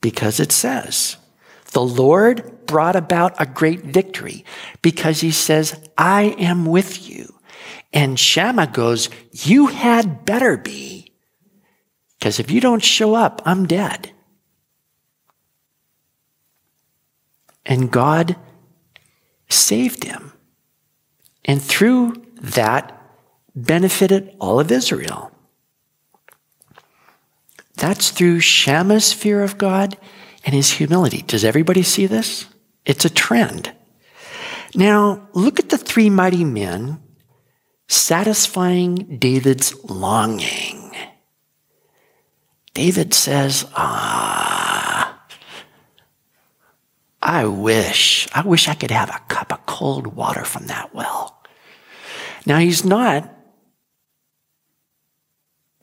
Because 0.00 0.38
it 0.38 0.52
says, 0.52 1.16
the 1.72 1.82
Lord 1.82 2.66
brought 2.66 2.94
about 2.94 3.34
a 3.40 3.46
great 3.46 3.80
victory 3.80 4.44
because 4.80 5.20
he 5.20 5.32
says, 5.32 5.88
I 5.98 6.36
am 6.38 6.64
with 6.64 7.08
you. 7.08 7.34
And 7.92 8.18
Shammah 8.18 8.68
goes, 8.68 9.08
You 9.32 9.68
had 9.68 10.24
better 10.24 10.56
be. 10.56 11.12
Because 12.18 12.40
if 12.40 12.50
you 12.50 12.60
don't 12.60 12.82
show 12.82 13.14
up, 13.14 13.40
I'm 13.44 13.66
dead. 13.66 14.12
And 17.64 17.90
God 17.90 18.36
saved 19.48 20.04
him. 20.04 20.32
And 21.44 21.62
through 21.62 22.24
that, 22.40 22.94
benefited 23.54 24.34
all 24.38 24.60
of 24.60 24.70
Israel. 24.70 25.32
That's 27.76 28.10
through 28.10 28.40
Shammah's 28.40 29.12
fear 29.12 29.42
of 29.42 29.58
God 29.58 29.96
and 30.44 30.54
his 30.54 30.72
humility. 30.72 31.22
Does 31.22 31.44
everybody 31.44 31.82
see 31.82 32.06
this? 32.06 32.46
It's 32.84 33.04
a 33.04 33.10
trend. 33.10 33.72
Now, 34.74 35.28
look 35.32 35.58
at 35.58 35.68
the 35.68 35.78
three 35.78 36.10
mighty 36.10 36.44
men 36.44 37.00
satisfying 37.88 39.18
David's 39.18 39.74
longing. 39.84 40.94
David 42.74 43.12
says, 43.12 43.66
Ah, 43.74 45.20
I 47.20 47.46
wish, 47.46 48.28
I 48.32 48.42
wish 48.42 48.68
I 48.68 48.74
could 48.74 48.90
have 48.90 49.10
a 49.10 49.20
cup 49.28 49.52
of 49.52 49.66
cold 49.66 50.08
water 50.08 50.44
from 50.44 50.66
that 50.66 50.94
well. 50.94 51.42
Now 52.46 52.58
he's 52.58 52.84
not. 52.84 53.34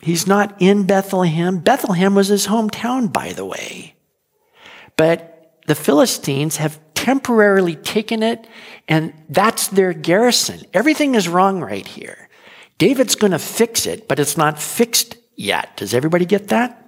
He's 0.01 0.27
not 0.27 0.55
in 0.59 0.85
Bethlehem. 0.85 1.59
Bethlehem 1.59 2.15
was 2.15 2.27
his 2.27 2.47
hometown, 2.47 3.11
by 3.11 3.33
the 3.33 3.45
way. 3.45 3.95
But 4.97 5.61
the 5.67 5.75
Philistines 5.75 6.57
have 6.57 6.79
temporarily 6.93 7.75
taken 7.75 8.23
it, 8.23 8.47
and 8.87 9.13
that's 9.29 9.67
their 9.67 9.93
garrison. 9.93 10.61
Everything 10.73 11.15
is 11.15 11.27
wrong 11.27 11.61
right 11.61 11.87
here. 11.87 12.29
David's 12.77 13.15
going 13.15 13.31
to 13.31 13.39
fix 13.39 13.85
it, 13.85 14.07
but 14.07 14.19
it's 14.19 14.37
not 14.37 14.61
fixed 14.61 15.17
yet. 15.35 15.77
Does 15.77 15.93
everybody 15.93 16.25
get 16.25 16.49
that? 16.49 16.81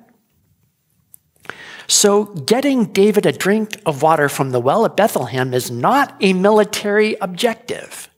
So, 1.89 2.25
getting 2.25 2.85
David 2.85 3.25
a 3.25 3.31
drink 3.31 3.81
of 3.85 4.01
water 4.01 4.27
from 4.27 4.51
the 4.51 4.59
well 4.59 4.83
at 4.83 4.97
Bethlehem 4.97 5.53
is 5.53 5.71
not 5.71 6.15
a 6.19 6.33
military 6.33 7.15
objective. 7.21 8.09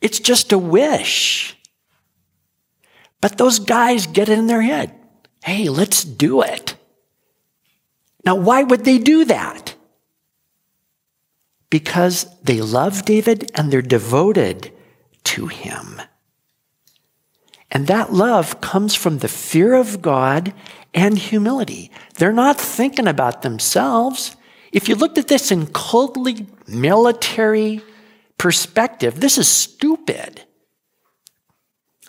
It's 0.00 0.18
just 0.18 0.52
a 0.52 0.58
wish. 0.58 1.56
But 3.20 3.36
those 3.36 3.58
guys 3.58 4.06
get 4.06 4.30
it 4.30 4.38
in 4.38 4.46
their 4.46 4.62
head 4.62 4.94
hey, 5.44 5.68
let's 5.68 6.04
do 6.04 6.40
it. 6.42 6.76
Now, 8.24 8.36
why 8.36 8.62
would 8.62 8.84
they 8.84 8.98
do 8.98 9.24
that? 9.24 9.74
Because 11.72 12.26
they 12.42 12.60
love 12.60 13.06
David 13.06 13.50
and 13.54 13.72
they're 13.72 13.80
devoted 13.80 14.70
to 15.24 15.46
him. 15.46 16.02
And 17.70 17.86
that 17.86 18.12
love 18.12 18.60
comes 18.60 18.94
from 18.94 19.18
the 19.18 19.28
fear 19.28 19.72
of 19.72 20.02
God 20.02 20.52
and 20.92 21.16
humility. 21.16 21.90
They're 22.16 22.30
not 22.30 22.60
thinking 22.60 23.08
about 23.08 23.40
themselves. 23.40 24.36
If 24.70 24.86
you 24.86 24.96
looked 24.96 25.16
at 25.16 25.28
this 25.28 25.50
in 25.50 25.68
coldly 25.68 26.46
military 26.68 27.80
perspective, 28.36 29.20
this 29.20 29.38
is 29.38 29.48
stupid. 29.48 30.42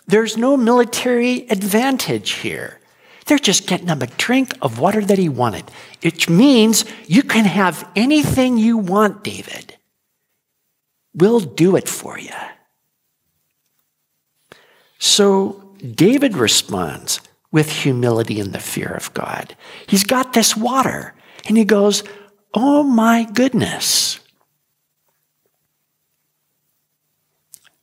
There's 0.06 0.36
no 0.36 0.58
military 0.58 1.48
advantage 1.48 2.32
here. 2.32 2.80
They're 3.26 3.38
just 3.38 3.66
getting 3.66 3.88
him 3.88 4.02
a 4.02 4.06
drink 4.06 4.54
of 4.60 4.78
water 4.78 5.00
that 5.04 5.18
he 5.18 5.28
wanted, 5.28 5.64
which 6.02 6.28
means 6.28 6.84
you 7.06 7.22
can 7.22 7.44
have 7.44 7.88
anything 7.96 8.58
you 8.58 8.76
want, 8.76 9.24
David. 9.24 9.76
We'll 11.14 11.40
do 11.40 11.76
it 11.76 11.88
for 11.88 12.18
you. 12.18 12.30
So 14.98 15.74
David 15.78 16.36
responds 16.36 17.20
with 17.52 17.70
humility 17.70 18.40
and 18.40 18.52
the 18.52 18.58
fear 18.58 18.88
of 18.88 19.14
God. 19.14 19.56
He's 19.86 20.04
got 20.04 20.32
this 20.32 20.56
water, 20.56 21.14
and 21.46 21.56
he 21.56 21.64
goes, 21.64 22.02
Oh 22.52 22.82
my 22.82 23.24
goodness. 23.24 24.18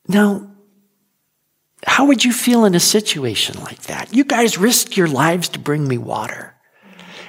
Now, 0.08 0.51
how 1.86 2.06
would 2.06 2.24
you 2.24 2.32
feel 2.32 2.66
in 2.66 2.76
a 2.76 2.80
situation 2.80 3.60
like 3.60 3.84
that? 3.84 4.14
You 4.14 4.24
guys 4.24 4.58
risked 4.58 4.98
your 4.98 5.08
lives 5.08 5.50
to 5.50 5.60
bring 5.60 5.88
me 5.88 5.98
water. 5.98 6.56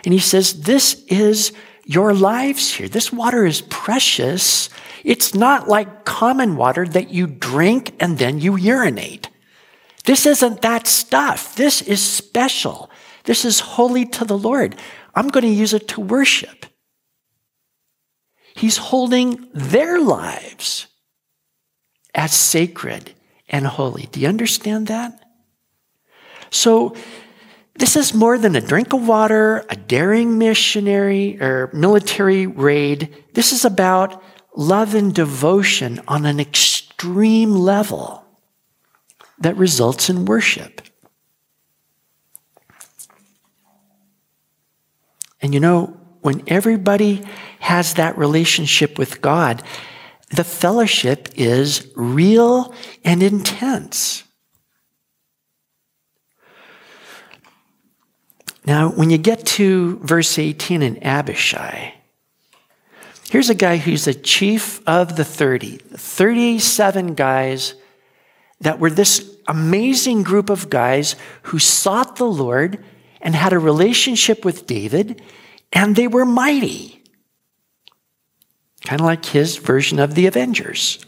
And 0.05 0.13
he 0.13 0.21
says, 0.21 0.63
This 0.63 1.03
is 1.09 1.53
your 1.85 2.15
lives 2.15 2.75
here. 2.75 2.89
This 2.89 3.13
water 3.13 3.47
is 3.47 3.63
precious. 3.63 4.69
It's 5.05 5.35
not 5.35 5.69
like 5.69 6.05
common 6.05 6.57
water 6.57 6.87
that 6.87 7.11
you 7.11 7.27
drink 7.27 7.95
and 7.99 8.19
then 8.19 8.39
you 8.39 8.57
urinate. 8.57 9.29
This 10.05 10.27
isn't 10.27 10.63
that 10.63 10.87
stuff. 10.87 11.55
This 11.55 11.83
is 11.83 12.03
special. 12.03 12.91
This 13.25 13.45
is 13.45 13.61
holy 13.61 14.05
to 14.07 14.25
the 14.25 14.39
Lord. 14.39 14.77
I'm 15.15 15.29
going 15.29 15.45
to 15.45 15.51
use 15.51 15.75
it 15.75 15.89
to 15.89 16.01
worship. 16.01 16.67
He's 18.55 18.77
holding 18.77 19.49
their 19.55 20.01
lives 20.01 20.87
as 22.15 22.33
sacred 22.33 23.13
and 23.53 23.67
holy. 23.67 24.09
Do 24.11 24.19
you 24.19 24.29
understand 24.29 24.89
that? 24.89 25.23
So, 26.51 26.97
this 27.75 27.97
is 27.97 28.13
more 28.13 28.37
than 28.39 28.55
a 28.55 28.61
drink 28.61 28.93
of 28.93 29.07
water, 29.07 29.65
a 29.71 29.77
daring 29.77 30.37
missionary 30.37 31.41
or 31.41 31.71
military 31.73 32.47
raid. 32.47 33.15
This 33.33 33.53
is 33.53 33.65
about 33.65 34.23
love 34.55 34.95
and 34.95 35.15
devotion 35.15 36.01
on 36.07 36.27
an 36.27 36.39
extreme 36.39 37.53
level 37.53 38.25
that 39.39 39.57
results 39.57 40.11
in 40.11 40.27
worship. 40.27 40.83
And 45.41 45.53
you 45.53 45.61
know, 45.61 45.99
when 46.21 46.43
everybody 46.47 47.25
has 47.59 47.95
that 47.95 48.17
relationship 48.17 48.99
with 48.99 49.21
God, 49.21 49.63
the 50.33 50.45
fellowship 50.45 51.29
is 51.35 51.93
real 51.95 52.75
and 53.05 53.23
intense. 53.23 54.25
Now, 58.65 58.91
when 58.91 59.11
you 59.11 59.19
get 59.19 59.45
to 59.47 59.99
verse 59.99 60.39
18 60.39 60.83
in 60.83 61.03
Abishai, 61.03 61.95
here's 63.29 63.51
a 63.51 63.55
guy 63.55 63.77
who's 63.77 64.05
the 64.05 64.15
chief 64.15 64.81
of 64.89 65.17
the 65.17 65.25
30, 65.25 65.79
37 65.79 67.15
guys 67.15 67.75
that 68.61 68.79
were 68.79 68.91
this 68.91 69.37
amazing 69.49 70.23
group 70.23 70.49
of 70.49 70.71
guys 70.71 71.17
who 71.43 71.59
sought 71.59 72.17
the 72.17 72.25
Lord 72.25 72.83
and 73.21 73.35
had 73.35 73.53
a 73.53 73.59
relationship 73.59 74.45
with 74.45 74.67
David, 74.67 75.21
and 75.73 75.97
they 75.97 76.07
were 76.07 76.25
mighty. 76.25 77.02
Kind 78.85 79.01
of 79.01 79.07
like 79.07 79.25
his 79.25 79.57
version 79.57 79.99
of 79.99 80.15
the 80.15 80.27
Avengers. 80.27 81.05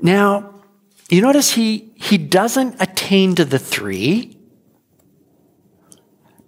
Now, 0.00 0.62
you 1.08 1.20
notice 1.20 1.52
he, 1.52 1.92
he 1.96 2.18
doesn't 2.18 2.76
attain 2.80 3.34
to 3.36 3.44
the 3.44 3.58
three, 3.58 4.36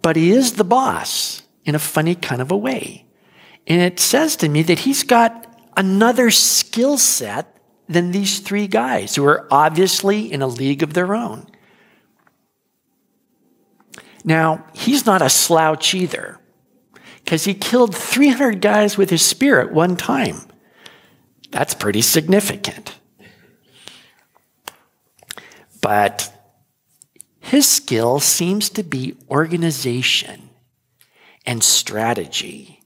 but 0.02 0.16
he 0.16 0.32
is 0.32 0.54
the 0.54 0.64
boss 0.64 1.42
in 1.64 1.74
a 1.74 1.78
funny 1.78 2.14
kind 2.14 2.42
of 2.42 2.50
a 2.50 2.56
way. 2.56 3.06
And 3.66 3.80
it 3.80 3.98
says 4.00 4.36
to 4.36 4.48
me 4.48 4.62
that 4.62 4.80
he's 4.80 5.02
got 5.02 5.58
another 5.76 6.30
skill 6.30 6.98
set 6.98 7.56
than 7.88 8.10
these 8.10 8.40
three 8.40 8.66
guys 8.66 9.14
who 9.14 9.24
are 9.26 9.46
obviously 9.50 10.30
in 10.32 10.42
a 10.42 10.46
league 10.46 10.82
of 10.82 10.94
their 10.94 11.14
own. 11.14 11.46
Now, 14.24 14.66
he's 14.72 15.04
not 15.04 15.22
a 15.22 15.28
slouch 15.28 15.94
either 15.94 16.40
because 17.24 17.44
he 17.44 17.54
killed 17.54 17.94
300 17.94 18.60
guys 18.60 18.98
with 18.98 19.08
his 19.10 19.22
spear 19.22 19.60
at 19.60 19.72
one 19.72 19.96
time. 19.96 20.42
That's 21.50 21.74
pretty 21.74 22.02
significant. 22.02 22.98
But 25.80 26.32
his 27.40 27.68
skill 27.68 28.20
seems 28.20 28.68
to 28.70 28.82
be 28.82 29.16
organization 29.30 30.50
and 31.46 31.62
strategy. 31.62 32.80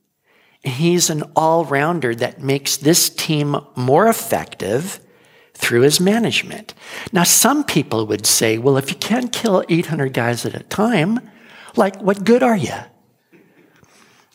He's 0.62 1.10
an 1.10 1.22
all 1.34 1.64
rounder 1.64 2.14
that 2.14 2.42
makes 2.42 2.76
this 2.76 3.08
team 3.08 3.56
more 3.76 4.08
effective 4.08 5.00
through 5.54 5.82
his 5.82 6.00
management. 6.00 6.74
Now, 7.12 7.24
some 7.24 7.64
people 7.64 8.06
would 8.06 8.26
say, 8.26 8.58
well, 8.58 8.76
if 8.76 8.90
you 8.90 8.96
can't 8.96 9.32
kill 9.32 9.64
800 9.68 10.12
guys 10.12 10.44
at 10.44 10.54
a 10.54 10.62
time, 10.64 11.20
like, 11.76 12.00
what 12.02 12.24
good 12.24 12.42
are 12.42 12.56
you? 12.56 12.74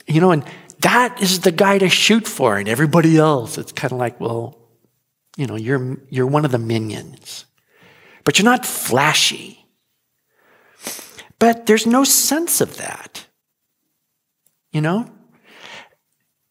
You 0.08 0.22
know, 0.22 0.32
and 0.32 0.46
that 0.80 1.22
is 1.22 1.42
the 1.42 1.52
guy 1.52 1.78
to 1.78 1.90
shoot 1.90 2.28
for, 2.28 2.58
and 2.58 2.68
everybody 2.68 3.18
else, 3.18 3.58
it's 3.58 3.72
kind 3.72 3.92
of 3.92 4.00
like, 4.00 4.20
well, 4.20 4.58
you 5.38 5.48
know, 5.48 5.56
you're, 5.56 5.98
you're 6.10 6.28
one 6.28 6.46
of 6.46 6.52
the 6.52 6.60
minions, 6.60 7.46
but 8.24 8.38
you're 8.38 8.46
not 8.46 8.66
flashy. 8.66 9.66
But 11.40 11.66
there's 11.66 11.86
no 11.86 12.04
sense 12.04 12.62
of 12.62 12.78
that. 12.78 13.28
You 14.72 14.82
know? 14.82 15.10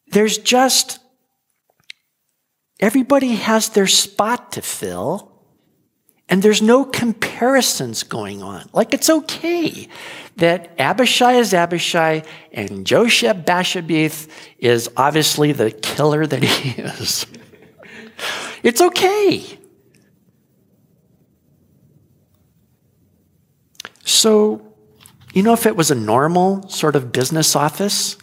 There's 0.09 0.38
just, 0.38 0.99
everybody 2.81 3.35
has 3.37 3.71
their 3.71 3.87
spot 3.87 4.53
to 4.53 4.62
fill. 4.62 5.32
And 6.33 6.42
there's 6.42 6.62
no 6.62 6.87
comparisons 6.87 8.05
going 8.05 8.42
on. 8.42 8.66
Like 8.73 8.95
it's 8.95 9.11
okay 9.11 9.87
that 10.37 10.71
Abishai 10.79 11.35
is 11.35 11.53
Abishai 11.53 12.23
and 12.53 12.87
Josheb 12.87 13.45
Basshebeth 13.45 14.29
is 14.59 14.88
obviously 14.97 15.53
the 15.53 15.71
killer 15.71 16.27
that 16.27 16.42
he 16.42 16.81
is. 16.81 17.27
it's 18.62 18.81
okay. 18.81 19.59
So, 24.05 24.75
you 25.35 25.42
know, 25.42 25.53
if 25.53 25.66
it 25.66 25.77
was 25.77 25.90
a 25.90 25.95
normal 25.95 26.66
sort 26.71 26.97
of 26.97 27.12
business 27.12 27.55
office, 27.55 28.16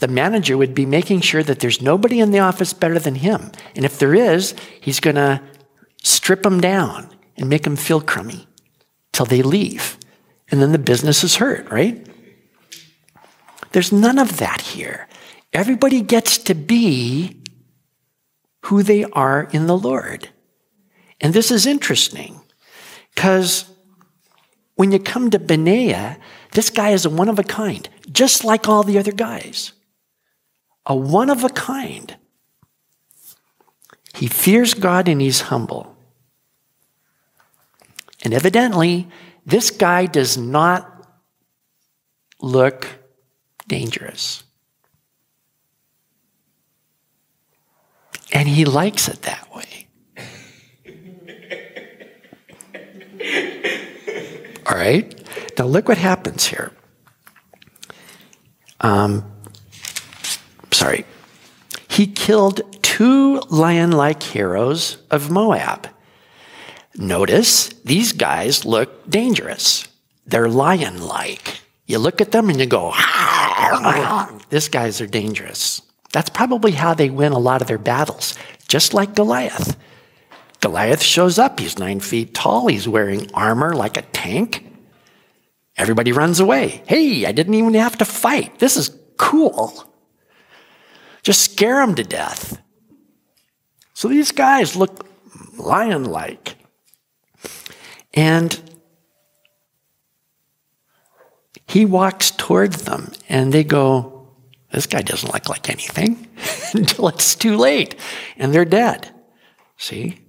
the 0.00 0.08
manager 0.08 0.58
would 0.58 0.74
be 0.74 0.86
making 0.86 1.20
sure 1.20 1.44
that 1.44 1.60
there's 1.60 1.80
nobody 1.80 2.18
in 2.18 2.32
the 2.32 2.40
office 2.40 2.72
better 2.72 2.98
than 2.98 3.14
him. 3.14 3.52
And 3.76 3.84
if 3.84 4.00
there 4.00 4.12
is, 4.12 4.56
he's 4.80 4.98
going 4.98 5.14
to 5.14 5.40
strip 6.02 6.42
them 6.42 6.60
down 6.60 7.13
and 7.36 7.48
make 7.48 7.62
them 7.62 7.76
feel 7.76 8.00
crummy 8.00 8.46
till 9.12 9.26
they 9.26 9.42
leave. 9.42 9.98
And 10.50 10.60
then 10.60 10.72
the 10.72 10.78
business 10.78 11.24
is 11.24 11.36
hurt, 11.36 11.70
right? 11.70 12.06
There's 13.72 13.92
none 13.92 14.18
of 14.18 14.36
that 14.38 14.60
here. 14.60 15.08
Everybody 15.52 16.00
gets 16.00 16.38
to 16.38 16.54
be 16.54 17.42
who 18.66 18.82
they 18.82 19.04
are 19.04 19.48
in 19.52 19.66
the 19.66 19.76
Lord. 19.76 20.30
And 21.20 21.32
this 21.32 21.50
is 21.50 21.66
interesting 21.66 22.40
because 23.14 23.64
when 24.74 24.92
you 24.92 24.98
come 24.98 25.30
to 25.30 25.38
Benaiah, 25.38 26.18
this 26.52 26.70
guy 26.70 26.90
is 26.90 27.04
a 27.04 27.10
one 27.10 27.28
of 27.28 27.38
a 27.38 27.44
kind, 27.44 27.88
just 28.10 28.44
like 28.44 28.68
all 28.68 28.82
the 28.82 28.98
other 28.98 29.12
guys. 29.12 29.72
A 30.86 30.94
one 30.94 31.30
of 31.30 31.44
a 31.44 31.48
kind. 31.48 32.16
He 34.14 34.26
fears 34.26 34.74
God 34.74 35.08
and 35.08 35.20
he's 35.20 35.42
humble. 35.42 35.93
And 38.24 38.32
evidently, 38.32 39.06
this 39.44 39.70
guy 39.70 40.06
does 40.06 40.38
not 40.38 40.90
look 42.40 42.88
dangerous. 43.68 44.42
And 48.32 48.48
he 48.48 48.64
likes 48.64 49.08
it 49.08 49.20
that 49.22 49.54
way. 49.54 49.88
All 54.66 54.76
right? 54.76 55.20
Now, 55.58 55.66
look 55.66 55.88
what 55.88 55.98
happens 55.98 56.46
here. 56.46 56.72
Um, 58.80 59.30
sorry. 60.72 61.04
He 61.88 62.06
killed 62.06 62.62
two 62.82 63.40
lion 63.50 63.92
like 63.92 64.22
heroes 64.22 64.96
of 65.10 65.30
Moab. 65.30 65.93
Notice 66.96 67.68
these 67.84 68.12
guys 68.12 68.64
look 68.64 69.08
dangerous. 69.08 69.88
They're 70.26 70.48
lion 70.48 71.02
like. 71.02 71.60
You 71.86 71.98
look 71.98 72.20
at 72.20 72.32
them 72.32 72.48
and 72.48 72.58
you 72.58 72.66
go, 72.66 72.94
this 74.48 74.68
guys 74.68 75.00
are 75.00 75.06
dangerous. 75.06 75.82
That's 76.12 76.30
probably 76.30 76.72
how 76.72 76.94
they 76.94 77.10
win 77.10 77.32
a 77.32 77.38
lot 77.38 77.60
of 77.60 77.68
their 77.68 77.78
battles, 77.78 78.38
just 78.68 78.94
like 78.94 79.14
Goliath. 79.14 79.76
Goliath 80.60 81.02
shows 81.02 81.38
up. 81.38 81.60
He's 81.60 81.78
nine 81.78 82.00
feet 82.00 82.32
tall. 82.32 82.68
He's 82.68 82.88
wearing 82.88 83.30
armor 83.34 83.74
like 83.74 83.96
a 83.96 84.02
tank. 84.02 84.64
Everybody 85.76 86.12
runs 86.12 86.40
away. 86.40 86.82
Hey, 86.86 87.26
I 87.26 87.32
didn't 87.32 87.54
even 87.54 87.74
have 87.74 87.98
to 87.98 88.04
fight. 88.04 88.60
This 88.60 88.76
is 88.76 88.96
cool. 89.18 89.92
Just 91.22 91.52
scare 91.52 91.82
him 91.82 91.94
to 91.96 92.04
death. 92.04 92.62
So 93.92 94.08
these 94.08 94.30
guys 94.32 94.76
look 94.76 95.06
lion 95.58 96.04
like. 96.04 96.56
And 98.14 98.58
he 101.66 101.84
walks 101.84 102.30
towards 102.30 102.82
them, 102.82 103.12
and 103.28 103.52
they 103.52 103.64
go, 103.64 104.28
This 104.72 104.86
guy 104.86 105.02
doesn't 105.02 105.32
look 105.32 105.48
like 105.48 105.68
anything 105.68 106.28
until 106.74 107.08
it's 107.08 107.34
too 107.34 107.56
late, 107.56 107.96
and 108.36 108.54
they're 108.54 108.64
dead. 108.64 109.10
See? 109.76 110.20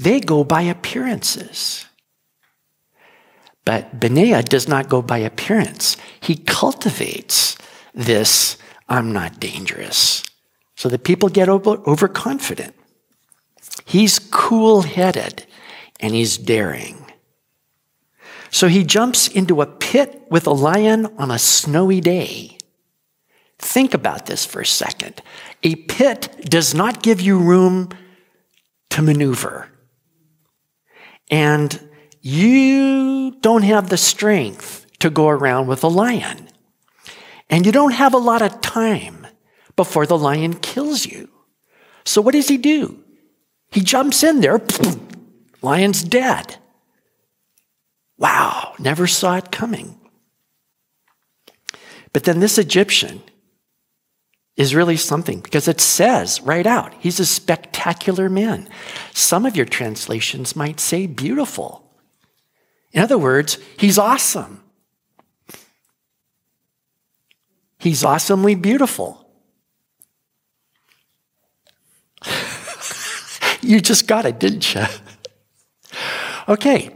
They 0.00 0.20
go 0.20 0.42
by 0.42 0.62
appearances. 0.62 1.86
But 3.64 4.00
Benaiah 4.00 4.42
does 4.42 4.66
not 4.66 4.88
go 4.88 5.02
by 5.02 5.18
appearance. 5.18 5.96
He 6.20 6.36
cultivates 6.36 7.56
this 7.94 8.56
I'm 8.88 9.12
not 9.12 9.38
dangerous. 9.38 10.24
So 10.76 10.88
the 10.88 10.98
people 10.98 11.28
get 11.28 11.48
over, 11.48 11.78
overconfident. 11.86 12.74
He's 13.84 14.18
cool 14.18 14.82
headed 14.82 15.46
and 16.02 16.14
he's 16.14 16.36
daring. 16.36 16.98
So 18.50 18.68
he 18.68 18.84
jumps 18.84 19.28
into 19.28 19.62
a 19.62 19.66
pit 19.66 20.26
with 20.28 20.46
a 20.46 20.52
lion 20.52 21.06
on 21.16 21.30
a 21.30 21.38
snowy 21.38 22.00
day. 22.00 22.58
Think 23.58 23.94
about 23.94 24.26
this 24.26 24.44
for 24.44 24.60
a 24.60 24.66
second. 24.66 25.22
A 25.62 25.76
pit 25.76 26.50
does 26.50 26.74
not 26.74 27.02
give 27.02 27.20
you 27.20 27.38
room 27.38 27.90
to 28.90 29.00
maneuver. 29.00 29.68
And 31.30 31.88
you 32.20 33.36
don't 33.40 33.62
have 33.62 33.88
the 33.88 33.96
strength 33.96 34.86
to 34.98 35.08
go 35.08 35.28
around 35.28 35.66
with 35.66 35.82
a 35.82 35.88
lion. 35.88 36.48
And 37.48 37.64
you 37.64 37.72
don't 37.72 37.92
have 37.92 38.14
a 38.14 38.18
lot 38.18 38.42
of 38.42 38.60
time 38.60 39.26
before 39.76 40.06
the 40.06 40.18
lion 40.18 40.54
kills 40.54 41.06
you. 41.06 41.28
So 42.04 42.20
what 42.20 42.32
does 42.32 42.48
he 42.48 42.58
do? 42.58 43.02
He 43.70 43.80
jumps 43.80 44.22
in 44.22 44.40
there, 44.40 44.58
lion's 45.62 46.02
dead. 46.02 46.56
Wow, 48.18 48.74
never 48.78 49.06
saw 49.06 49.36
it 49.36 49.50
coming. 49.50 49.98
But 52.12 52.24
then 52.24 52.40
this 52.40 52.58
Egyptian 52.58 53.22
is 54.56 54.74
really 54.74 54.96
something 54.96 55.40
because 55.40 55.66
it 55.66 55.80
says 55.80 56.40
right 56.42 56.66
out, 56.66 56.92
he's 56.98 57.18
a 57.18 57.26
spectacular 57.26 58.28
man. 58.28 58.68
Some 59.12 59.46
of 59.46 59.56
your 59.56 59.64
translations 59.66 60.54
might 60.54 60.78
say 60.78 61.06
beautiful. 61.06 61.90
In 62.92 63.02
other 63.02 63.16
words, 63.16 63.58
he's 63.78 63.98
awesome. 63.98 64.62
He's 67.78 68.04
awesomely 68.04 68.54
beautiful. 68.54 69.26
you 73.62 73.80
just 73.80 74.06
got 74.06 74.26
it, 74.26 74.38
didn't 74.38 74.74
you? 74.74 74.84
Okay. 76.52 76.90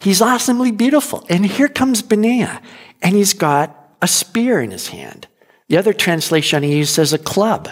He's 0.00 0.20
awesomely 0.20 0.72
beautiful. 0.72 1.24
And 1.28 1.46
here 1.46 1.68
comes 1.68 2.02
Benaiah, 2.02 2.60
and 3.02 3.14
he's 3.14 3.32
got 3.32 3.96
a 4.02 4.08
spear 4.08 4.60
in 4.60 4.70
his 4.70 4.88
hand. 4.88 5.26
The 5.68 5.76
other 5.76 5.92
translation 5.92 6.62
he 6.62 6.78
used 6.78 6.94
says 6.94 7.12
a 7.12 7.18
club. 7.18 7.70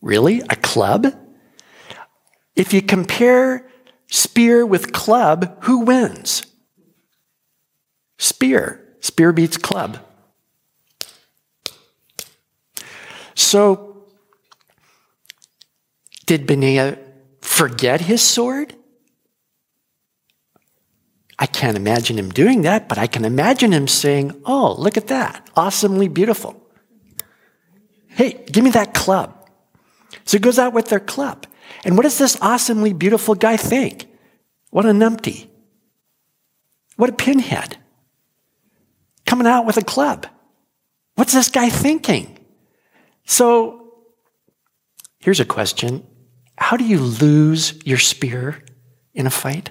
Really? 0.00 0.40
A 0.48 0.56
club? 0.56 1.14
If 2.56 2.72
you 2.72 2.82
compare 2.82 3.70
spear 4.08 4.66
with 4.66 4.92
club, 4.92 5.64
who 5.64 5.80
wins? 5.80 6.44
Spear. 8.18 8.86
Spear 9.00 9.32
beats 9.32 9.56
club. 9.56 9.98
So, 13.34 14.06
did 16.26 16.46
Benaiah 16.46 16.98
forget 17.40 18.02
his 18.02 18.20
sword? 18.22 18.74
I 21.40 21.46
can't 21.46 21.76
imagine 21.76 22.18
him 22.18 22.28
doing 22.28 22.62
that, 22.62 22.86
but 22.86 22.98
I 22.98 23.06
can 23.06 23.24
imagine 23.24 23.72
him 23.72 23.88
saying, 23.88 24.42
Oh, 24.44 24.74
look 24.78 24.98
at 24.98 25.06
that. 25.06 25.48
Awesomely 25.56 26.06
beautiful. 26.06 26.54
Hey, 28.08 28.44
give 28.52 28.62
me 28.62 28.70
that 28.72 28.92
club. 28.92 29.34
So 30.26 30.36
he 30.36 30.42
goes 30.42 30.58
out 30.58 30.74
with 30.74 30.88
their 30.88 31.00
club. 31.00 31.46
And 31.82 31.96
what 31.96 32.02
does 32.02 32.18
this 32.18 32.36
awesomely 32.42 32.92
beautiful 32.92 33.34
guy 33.34 33.56
think? 33.56 34.06
What 34.68 34.84
a 34.84 34.90
numpty. 34.90 35.48
What 36.96 37.08
a 37.08 37.14
pinhead. 37.14 37.78
Coming 39.24 39.46
out 39.46 39.64
with 39.64 39.78
a 39.78 39.84
club. 39.84 40.26
What's 41.14 41.32
this 41.32 41.48
guy 41.48 41.70
thinking? 41.70 42.38
So 43.24 43.94
here's 45.20 45.40
a 45.40 45.46
question 45.46 46.06
How 46.58 46.76
do 46.76 46.84
you 46.84 46.98
lose 46.98 47.80
your 47.86 47.98
spear 47.98 48.62
in 49.14 49.26
a 49.26 49.30
fight? 49.30 49.70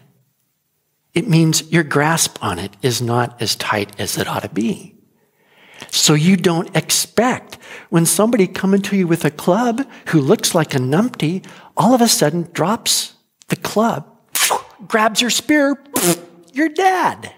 It 1.20 1.28
means 1.28 1.70
your 1.70 1.84
grasp 1.84 2.42
on 2.42 2.60
it 2.60 2.78
is 2.82 3.02
not 3.02 3.42
as 3.42 3.58
tight 3.58 3.94
as 4.00 4.18
it 4.18 4.26
ought 4.26 4.44
to 4.44 4.48
be. 4.48 4.96
So 5.92 6.14
you 6.14 6.38
don't 6.38 6.74
expect 6.74 7.58
when 7.90 8.06
somebody 8.06 8.48
coming 8.48 8.82
to 8.84 8.96
you 8.96 9.06
with 9.06 9.26
a 9.26 9.30
club 9.30 9.86
who 10.08 10.22
looks 10.22 10.56
like 10.56 10.74
a 10.74 10.78
numpty, 10.78 11.46
all 11.76 11.94
of 11.94 12.00
a 12.00 12.08
sudden 12.08 12.48
drops 12.54 13.16
the 13.50 13.58
club, 13.58 14.08
grabs 14.88 15.20
your 15.20 15.30
spear, 15.30 15.84
you're 16.54 16.70
dead. 16.70 17.34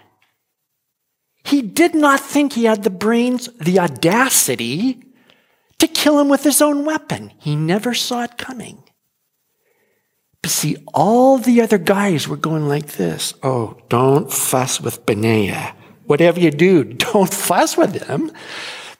He 1.42 1.60
did 1.60 1.96
not 1.96 2.20
think 2.20 2.52
he 2.52 2.66
had 2.66 2.84
the 2.84 2.88
brains, 2.90 3.48
the 3.58 3.80
audacity 3.80 5.02
to 5.80 5.88
kill 5.88 6.20
him 6.20 6.28
with 6.28 6.44
his 6.44 6.62
own 6.62 6.84
weapon. 6.84 7.32
He 7.36 7.56
never 7.56 7.94
saw 7.94 8.22
it 8.22 8.38
coming. 8.38 8.81
But 10.42 10.50
see, 10.50 10.76
all 10.92 11.38
the 11.38 11.60
other 11.62 11.78
guys 11.78 12.26
were 12.26 12.36
going 12.36 12.68
like 12.68 12.92
this 12.92 13.34
Oh, 13.42 13.78
don't 13.88 14.32
fuss 14.32 14.80
with 14.80 15.06
Benaiah. 15.06 15.74
Whatever 16.04 16.40
you 16.40 16.50
do, 16.50 16.84
don't 17.08 17.32
fuss 17.32 17.76
with 17.76 18.02
him. 18.02 18.30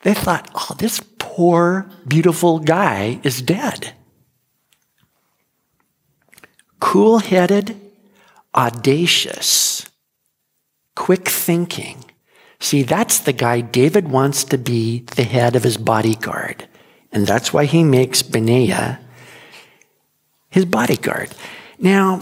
They 0.02 0.14
thought, 0.14 0.50
Oh, 0.54 0.74
this 0.78 1.00
poor, 1.18 1.90
beautiful 2.06 2.58
guy 2.60 3.20
is 3.22 3.42
dead. 3.42 3.94
Cool 6.78 7.18
headed, 7.18 7.80
audacious, 8.54 9.88
quick 10.96 11.28
thinking. 11.28 12.04
See, 12.60 12.82
that's 12.82 13.18
the 13.20 13.32
guy 13.32 13.60
David 13.60 14.08
wants 14.08 14.44
to 14.44 14.58
be 14.58 15.00
the 15.16 15.24
head 15.24 15.56
of 15.56 15.64
his 15.64 15.76
bodyguard. 15.76 16.68
And 17.12 17.26
that's 17.26 17.52
why 17.52 17.64
he 17.64 17.82
makes 17.82 18.22
Benaiah 18.22 19.00
his 20.52 20.66
bodyguard. 20.66 21.30
Now, 21.78 22.20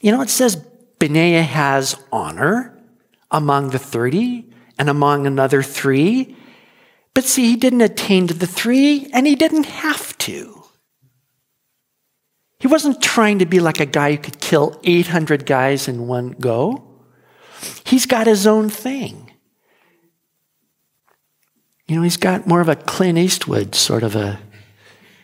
you 0.00 0.10
know, 0.10 0.22
it 0.22 0.30
says 0.30 0.56
Benaiah 0.98 1.42
has 1.42 1.94
honor 2.10 2.76
among 3.30 3.70
the 3.70 3.78
30 3.78 4.50
and 4.78 4.88
among 4.88 5.26
another 5.26 5.62
three. 5.62 6.36
But 7.14 7.24
see, 7.24 7.50
he 7.50 7.56
didn't 7.56 7.82
attain 7.82 8.26
to 8.28 8.34
the 8.34 8.46
three, 8.46 9.10
and 9.12 9.26
he 9.26 9.36
didn't 9.36 9.66
have 9.66 10.16
to. 10.18 10.64
He 12.58 12.66
wasn't 12.66 13.02
trying 13.02 13.38
to 13.40 13.46
be 13.46 13.60
like 13.60 13.80
a 13.80 13.86
guy 13.86 14.12
who 14.12 14.18
could 14.18 14.40
kill 14.40 14.80
800 14.84 15.44
guys 15.44 15.88
in 15.88 16.06
one 16.06 16.30
go. 16.30 16.82
He's 17.84 18.06
got 18.06 18.26
his 18.26 18.46
own 18.46 18.70
thing. 18.70 19.32
You 21.86 21.96
know, 21.96 22.02
he's 22.02 22.16
got 22.16 22.46
more 22.46 22.60
of 22.60 22.68
a 22.68 22.76
Clint 22.76 23.18
Eastwood 23.18 23.74
sort 23.74 24.02
of 24.02 24.14
a, 24.16 24.40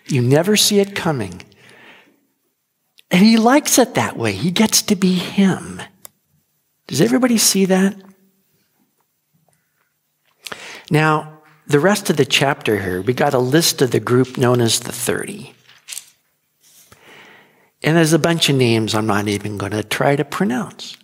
you 0.07 0.21
never 0.21 0.57
see 0.57 0.81
it 0.81 0.95
coming. 0.95 1.43
And 3.11 3.23
he 3.23 3.37
likes 3.37 3.79
it 3.79 3.95
that 3.95 4.17
way. 4.17 4.33
He 4.33 4.51
gets 4.51 4.83
to 4.83 4.97
be 4.97 5.15
him. 5.15 5.81
Does 6.87 7.01
everybody 7.01 7.39
see 7.39 7.65
that? 7.67 7.97
Now, 10.91 11.41
the 11.67 11.81
rest 11.81 12.11
of 12.11 12.17
the 12.17 12.25
chapter 12.25 12.81
here, 12.81 13.01
we 13.01 13.13
got 13.13 13.35
a 13.35 13.39
list 13.39 13.83
of 13.83 13.91
the 13.91 14.01
group 14.01 14.37
known 14.37 14.61
as 14.61 14.81
the 14.81 14.93
30. 14.93 15.53
And 17.83 17.97
there's 17.97 18.13
a 18.13 18.19
bunch 18.19 18.49
of 18.49 18.57
names 18.57 18.95
I'm 18.95 19.07
not 19.07 19.29
even 19.29 19.59
going 19.59 19.73
to 19.73 19.83
try 19.83 20.17
to 20.17 20.25
pronounce. 20.25 20.97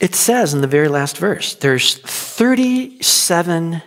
It 0.00 0.14
says 0.14 0.54
in 0.54 0.60
the 0.62 0.66
very 0.66 0.88
last 0.88 1.18
verse, 1.18 1.54
there's 1.54 1.98
37 1.98 3.82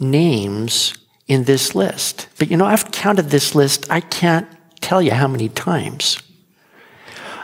names 0.00 0.94
in 1.26 1.44
this 1.44 1.74
list. 1.74 2.28
But 2.38 2.50
you 2.50 2.56
know, 2.56 2.66
I've 2.66 2.90
counted 2.90 3.30
this 3.30 3.54
list, 3.54 3.90
I 3.90 4.00
can't 4.00 4.48
tell 4.80 5.00
you 5.00 5.12
how 5.12 5.28
many 5.28 5.48
times. 5.48 6.22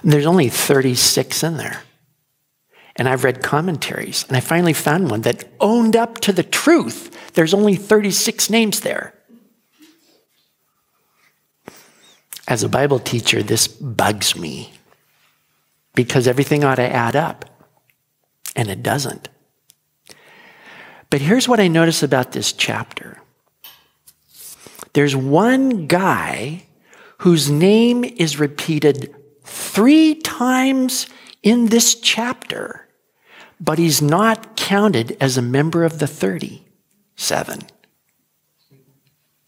And 0.03 0.13
there's 0.13 0.27
only 0.27 0.49
36 0.49 1.43
in 1.43 1.57
there. 1.57 1.83
And 2.97 3.09
I've 3.09 3.25
read 3.25 3.43
commentaries, 3.43 4.25
and 4.27 4.37
I 4.37 4.41
finally 4.41 4.73
found 4.73 5.11
one 5.11 5.21
that 5.23 5.45
owned 5.61 5.97
up 5.97 6.19
to 6.21 6.33
the 6.33 6.43
truth. 6.43 7.35
There's 7.35 7.53
only 7.53 7.77
36 7.77 8.49
names 8.49 8.81
there. 8.81 9.13
As 12.49 12.63
a 12.63 12.69
Bible 12.69 12.99
teacher, 12.99 13.43
this 13.43 13.69
bugs 13.69 14.35
me 14.37 14.73
because 15.95 16.27
everything 16.27 16.65
ought 16.65 16.77
to 16.77 16.89
add 16.89 17.17
up, 17.17 17.45
and 18.55 18.69
it 18.69 18.83
doesn't. 18.83 19.29
But 21.11 21.21
here's 21.21 21.49
what 21.49 21.61
I 21.61 21.69
notice 21.69 22.03
about 22.03 22.33
this 22.33 22.53
chapter 22.53 23.21
there's 24.93 25.15
one 25.15 25.87
guy 25.87 26.63
whose 27.19 27.51
name 27.51 28.03
is 28.03 28.41
repeated 28.41 29.15
three 29.45 30.15
times 30.15 31.07
in 31.43 31.67
this 31.67 31.95
chapter, 31.95 32.89
but 33.61 33.79
he's 33.79 34.01
not 34.01 34.57
counted 34.57 35.15
as 35.21 35.37
a 35.37 35.43
member 35.43 35.85
of 35.85 35.99
the 35.99 36.07
37. 36.07 37.61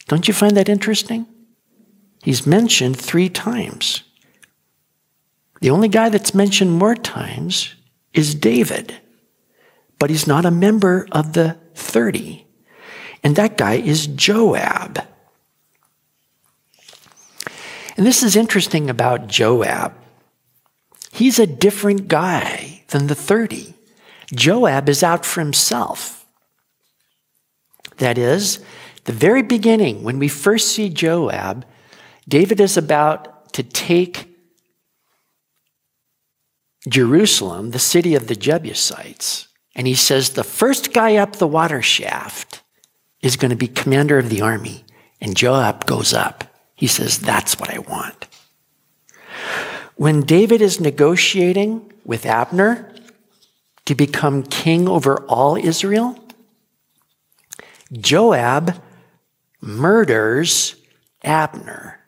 Don't 0.07 0.29
you 0.29 0.35
find 0.35 0.57
that 0.57 0.69
interesting? 0.69 1.27
He's 2.23 2.47
mentioned 2.47 2.99
three 2.99 3.29
times. 3.31 4.03
The 5.61 5.71
only 5.71 5.89
guy 5.89 6.09
that's 6.09 6.35
mentioned 6.35 6.73
more 6.73 6.95
times 6.95 7.75
is 8.13 8.35
David, 8.35 8.95
but 9.99 10.11
he's 10.11 10.27
not 10.27 10.45
a 10.45 10.51
member 10.51 11.07
of 11.13 11.33
the 11.33 11.59
30. 11.75 12.47
And 13.23 13.37
that 13.37 13.57
guy 13.57 13.75
is 13.75 14.07
Joab. 14.07 15.05
And 17.97 18.07
this 18.07 18.23
is 18.23 18.37
interesting 18.37 18.89
about 18.89 19.27
Joab. 19.27 19.93
He's 21.11 21.39
a 21.39 21.47
different 21.47 22.07
guy 22.07 22.85
than 22.89 23.09
the 23.09 23.15
30. 23.15 23.75
Joab 24.33 24.89
is 24.89 25.03
out 25.03 25.27
for 25.27 25.41
himself. 25.41 26.25
That 27.97 28.17
is, 28.17 28.61
the 29.05 29.13
very 29.13 29.43
beginning, 29.43 30.05
when 30.05 30.19
we 30.19 30.29
first 30.29 30.69
see 30.69 30.89
Joab, 30.89 31.65
David 32.29 32.61
is 32.61 32.77
about 32.77 33.53
to 33.55 33.63
take 33.63 34.29
Jerusalem, 36.89 37.71
the 37.71 37.79
city 37.79 38.15
of 38.15 38.29
the 38.29 38.37
Jebusites. 38.37 39.48
And 39.79 39.87
he 39.87 39.95
says, 39.95 40.31
the 40.31 40.43
first 40.43 40.93
guy 40.93 41.15
up 41.15 41.37
the 41.37 41.47
water 41.47 41.81
shaft 41.81 42.63
is 43.23 43.37
going 43.37 43.51
to 43.51 43.57
be 43.57 43.69
commander 43.69 44.19
of 44.19 44.29
the 44.29 44.41
army. 44.41 44.85
And 45.21 45.37
Joab 45.37 45.87
goes 45.87 46.13
up. 46.13 46.43
He 46.75 46.89
says, 46.89 47.21
that's 47.21 47.61
what 47.61 47.73
I 47.73 47.79
want. 47.79 48.27
When 49.95 50.23
David 50.23 50.61
is 50.63 50.81
negotiating 50.81 51.93
with 52.05 52.27
Abner 52.27 52.93
to 53.85 53.95
become 53.95 54.43
king 54.43 54.89
over 54.89 55.19
all 55.27 55.55
Israel, 55.55 56.19
Joab 57.93 58.83
murders 59.61 60.75
Abner 61.23 62.01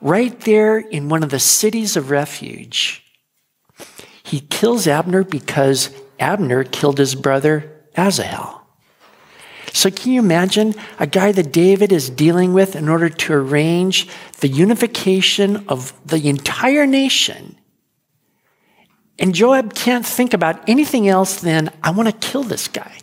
right 0.00 0.40
there 0.40 0.78
in 0.78 1.10
one 1.10 1.22
of 1.22 1.28
the 1.28 1.38
cities 1.38 1.98
of 1.98 2.10
refuge. 2.10 3.02
He 4.22 4.40
kills 4.40 4.86
Abner 4.86 5.22
because 5.22 5.90
Abner 6.18 6.64
killed 6.64 6.98
his 6.98 7.14
brother 7.14 7.72
Asahel. 7.96 8.62
So, 9.72 9.90
can 9.90 10.12
you 10.12 10.20
imagine 10.20 10.74
a 10.98 11.06
guy 11.06 11.32
that 11.32 11.52
David 11.52 11.92
is 11.92 12.08
dealing 12.08 12.54
with 12.54 12.74
in 12.74 12.88
order 12.88 13.10
to 13.10 13.32
arrange 13.34 14.08
the 14.40 14.48
unification 14.48 15.66
of 15.68 15.92
the 16.06 16.28
entire 16.28 16.86
nation? 16.86 17.56
And 19.18 19.34
Joab 19.34 19.74
can't 19.74 20.06
think 20.06 20.32
about 20.32 20.66
anything 20.68 21.08
else 21.08 21.40
than, 21.40 21.70
I 21.82 21.90
want 21.90 22.08
to 22.08 22.28
kill 22.28 22.42
this 22.42 22.68
guy. 22.68 22.98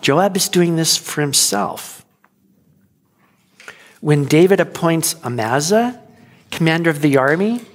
Joab 0.00 0.36
is 0.36 0.48
doing 0.48 0.76
this 0.76 0.96
for 0.96 1.20
himself. 1.20 2.04
When 4.00 4.24
David 4.24 4.60
appoints 4.60 5.14
Amasa, 5.24 6.02
commander 6.50 6.88
of 6.88 7.02
the 7.02 7.18
army, 7.18 7.66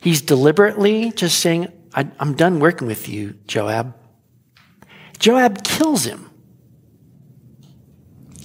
He's 0.00 0.22
deliberately 0.22 1.12
just 1.12 1.38
saying, 1.38 1.68
I'm 1.94 2.34
done 2.34 2.60
working 2.60 2.86
with 2.86 3.08
you, 3.08 3.34
Joab. 3.46 3.94
Joab 5.18 5.64
kills 5.64 6.04
him, 6.04 6.30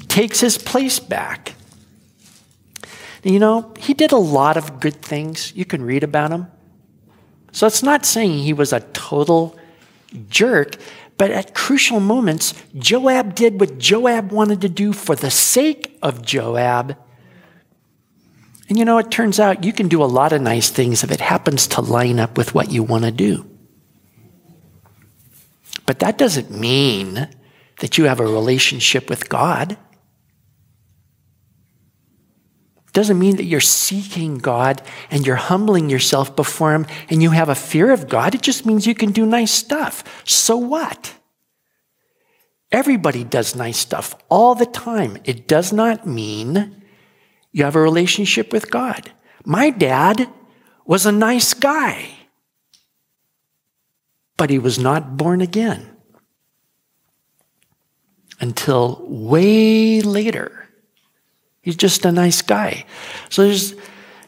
takes 0.08 0.40
his 0.40 0.58
place 0.58 1.00
back. 1.00 1.54
You 3.24 3.40
know, 3.40 3.74
he 3.80 3.94
did 3.94 4.12
a 4.12 4.18
lot 4.18 4.56
of 4.58 4.80
good 4.80 5.02
things. 5.02 5.52
You 5.56 5.66
can 5.66 5.84
read 5.84 6.04
about 6.04 6.32
him. 6.32 6.48
So 7.52 7.66
it's 7.66 7.82
not 7.82 8.06
saying 8.06 8.40
he 8.40 8.54
was 8.54 8.74
a 8.74 8.82
total 8.82 9.58
jerk, 10.30 10.76
but 11.18 11.32
at 11.32 11.56
crucial 11.56 12.00
moments, 12.00 12.54
Joab 12.78 13.34
did 13.34 13.60
what 13.60 13.78
Joab 13.78 14.32
wanted 14.32 14.62
to 14.62 14.70
do 14.70 14.92
for 14.92 15.16
the 15.16 15.32
sake 15.32 15.98
of 16.02 16.22
Joab 16.22 16.98
and 18.68 18.78
you 18.80 18.86
know, 18.86 18.98
it 18.98 19.12
turns 19.12 19.40
out 19.40 19.64
you 19.64 19.72
can 19.74 19.88
do 19.88 20.04
a 20.04 20.06
lot 20.06 20.34
of 20.34 20.42
nice 20.42 20.70
things 20.70 21.04
if 21.04 21.12
it 21.12 21.22
happens 21.22 21.68
to 21.68 21.82
line 21.82 22.20
up 22.20 22.38
with 22.38 22.56
what 22.56 22.72
you 22.72 22.82
want 22.82 23.04
to 23.04 23.12
do. 23.12 23.48
But 25.86 26.00
that 26.00 26.18
doesn't 26.18 26.50
mean 26.50 27.30
that 27.80 27.98
you 27.98 28.06
have 28.06 28.20
a 28.20 28.26
relationship 28.26 29.08
with 29.10 29.30
God. 29.30 29.74
It 32.88 32.94
doesn't 32.94 33.20
mean 33.20 33.36
that 33.36 33.44
you're 33.44 33.62
seeking 33.62 34.40
God 34.40 34.82
and 35.12 35.28
you're 35.28 35.36
humbling 35.36 35.90
yourself 35.90 36.36
before 36.36 36.74
Him 36.74 36.88
and 37.10 37.22
you 37.22 37.30
have 37.32 37.50
a 37.50 37.56
fear 37.56 37.92
of 37.92 38.10
God. 38.10 38.34
It 38.34 38.42
just 38.42 38.66
means 38.66 38.88
you 38.88 38.96
can 38.96 39.12
do 39.12 39.28
nice 39.28 39.52
stuff. 39.52 40.04
So 40.28 40.58
what? 40.58 41.14
Everybody 42.72 43.24
does 43.24 43.56
nice 43.56 43.78
stuff 43.78 44.16
all 44.28 44.56
the 44.56 44.66
time. 44.66 45.18
It 45.24 45.48
does 45.48 45.72
not 45.72 46.08
mean 46.08 46.82
you 47.56 47.64
have 47.64 47.78
a 47.78 47.82
relationship 47.82 48.52
with 48.52 48.70
God. 48.70 49.14
My 49.46 49.70
dad 49.70 50.28
was 50.86 51.06
a 51.06 51.12
nice 51.14 51.54
guy, 51.54 52.10
but 54.36 54.50
he 54.50 54.60
was 54.60 54.78
not 54.78 55.16
born 55.16 55.40
again 55.40 55.96
until 58.42 59.02
way 59.08 60.02
later. 60.02 60.68
He's 61.62 61.78
just 61.78 62.04
a 62.04 62.12
nice 62.12 62.42
guy. 62.42 62.84
So 63.30 63.44
there's 63.44 63.74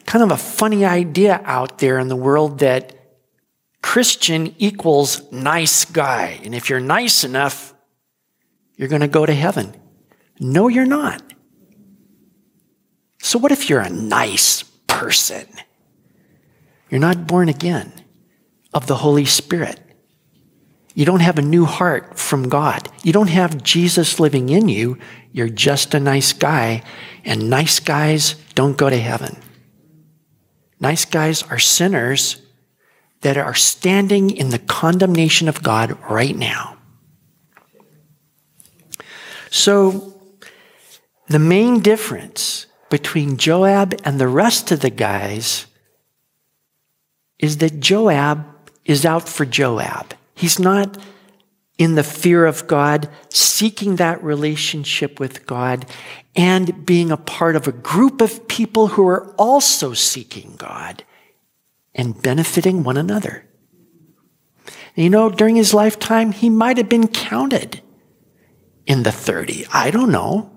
kind 0.06 0.24
of 0.24 0.30
a 0.30 0.38
funny 0.38 0.86
idea 0.86 1.42
out 1.44 1.80
there 1.80 1.98
in 1.98 2.08
the 2.08 2.16
world 2.16 2.60
that 2.60 2.96
Christian 3.82 4.54
equals 4.56 5.30
nice 5.30 5.84
guy. 5.84 6.40
And 6.44 6.54
if 6.54 6.70
you're 6.70 6.80
nice 6.80 7.24
enough, 7.24 7.74
you're 8.76 8.88
going 8.88 9.02
to 9.02 9.06
go 9.06 9.26
to 9.26 9.34
heaven. 9.34 9.74
No, 10.40 10.68
you're 10.68 10.86
not. 10.86 11.27
So, 13.28 13.38
what 13.38 13.52
if 13.52 13.68
you're 13.68 13.80
a 13.80 13.90
nice 13.90 14.62
person? 14.86 15.46
You're 16.88 16.98
not 16.98 17.26
born 17.26 17.50
again 17.50 17.92
of 18.72 18.86
the 18.86 18.96
Holy 18.96 19.26
Spirit. 19.26 19.78
You 20.94 21.04
don't 21.04 21.20
have 21.20 21.38
a 21.38 21.42
new 21.42 21.66
heart 21.66 22.18
from 22.18 22.48
God. 22.48 22.88
You 23.02 23.12
don't 23.12 23.28
have 23.28 23.62
Jesus 23.62 24.18
living 24.18 24.48
in 24.48 24.70
you. 24.70 24.96
You're 25.30 25.50
just 25.50 25.92
a 25.92 26.00
nice 26.00 26.32
guy, 26.32 26.82
and 27.22 27.50
nice 27.50 27.80
guys 27.80 28.34
don't 28.54 28.78
go 28.78 28.88
to 28.88 28.96
heaven. 28.96 29.36
Nice 30.80 31.04
guys 31.04 31.42
are 31.42 31.58
sinners 31.58 32.40
that 33.20 33.36
are 33.36 33.52
standing 33.52 34.30
in 34.30 34.48
the 34.48 34.58
condemnation 34.58 35.50
of 35.50 35.62
God 35.62 35.98
right 36.10 36.34
now. 36.34 36.78
So, 39.50 40.14
the 41.26 41.38
main 41.38 41.80
difference 41.80 42.64
between 42.90 43.36
Joab 43.36 44.00
and 44.04 44.18
the 44.18 44.28
rest 44.28 44.70
of 44.70 44.80
the 44.80 44.90
guys 44.90 45.66
is 47.38 47.58
that 47.58 47.80
Joab 47.80 48.44
is 48.84 49.04
out 49.04 49.28
for 49.28 49.44
Joab. 49.44 50.14
He's 50.34 50.58
not 50.58 50.98
in 51.78 51.94
the 51.94 52.02
fear 52.02 52.44
of 52.44 52.66
God, 52.66 53.08
seeking 53.28 53.96
that 53.96 54.22
relationship 54.22 55.20
with 55.20 55.46
God, 55.46 55.86
and 56.34 56.84
being 56.84 57.12
a 57.12 57.16
part 57.16 57.54
of 57.54 57.68
a 57.68 57.72
group 57.72 58.20
of 58.20 58.48
people 58.48 58.88
who 58.88 59.06
are 59.06 59.32
also 59.34 59.94
seeking 59.94 60.54
God 60.56 61.04
and 61.94 62.20
benefiting 62.20 62.82
one 62.82 62.96
another. 62.96 63.44
You 64.96 65.10
know, 65.10 65.30
during 65.30 65.54
his 65.54 65.72
lifetime, 65.72 66.32
he 66.32 66.50
might 66.50 66.76
have 66.76 66.88
been 66.88 67.06
counted 67.06 67.80
in 68.84 69.04
the 69.04 69.12
30. 69.12 69.66
I 69.72 69.92
don't 69.92 70.10
know. 70.10 70.50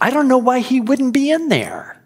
I 0.00 0.10
don't 0.10 0.28
know 0.28 0.38
why 0.38 0.60
he 0.60 0.80
wouldn't 0.80 1.14
be 1.14 1.30
in 1.30 1.48
there. 1.48 2.02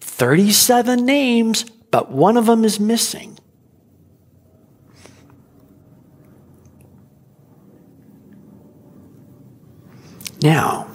37 0.00 1.04
names, 1.04 1.64
but 1.90 2.10
one 2.10 2.36
of 2.36 2.46
them 2.46 2.64
is 2.64 2.80
missing. 2.80 3.38
Now, 10.42 10.88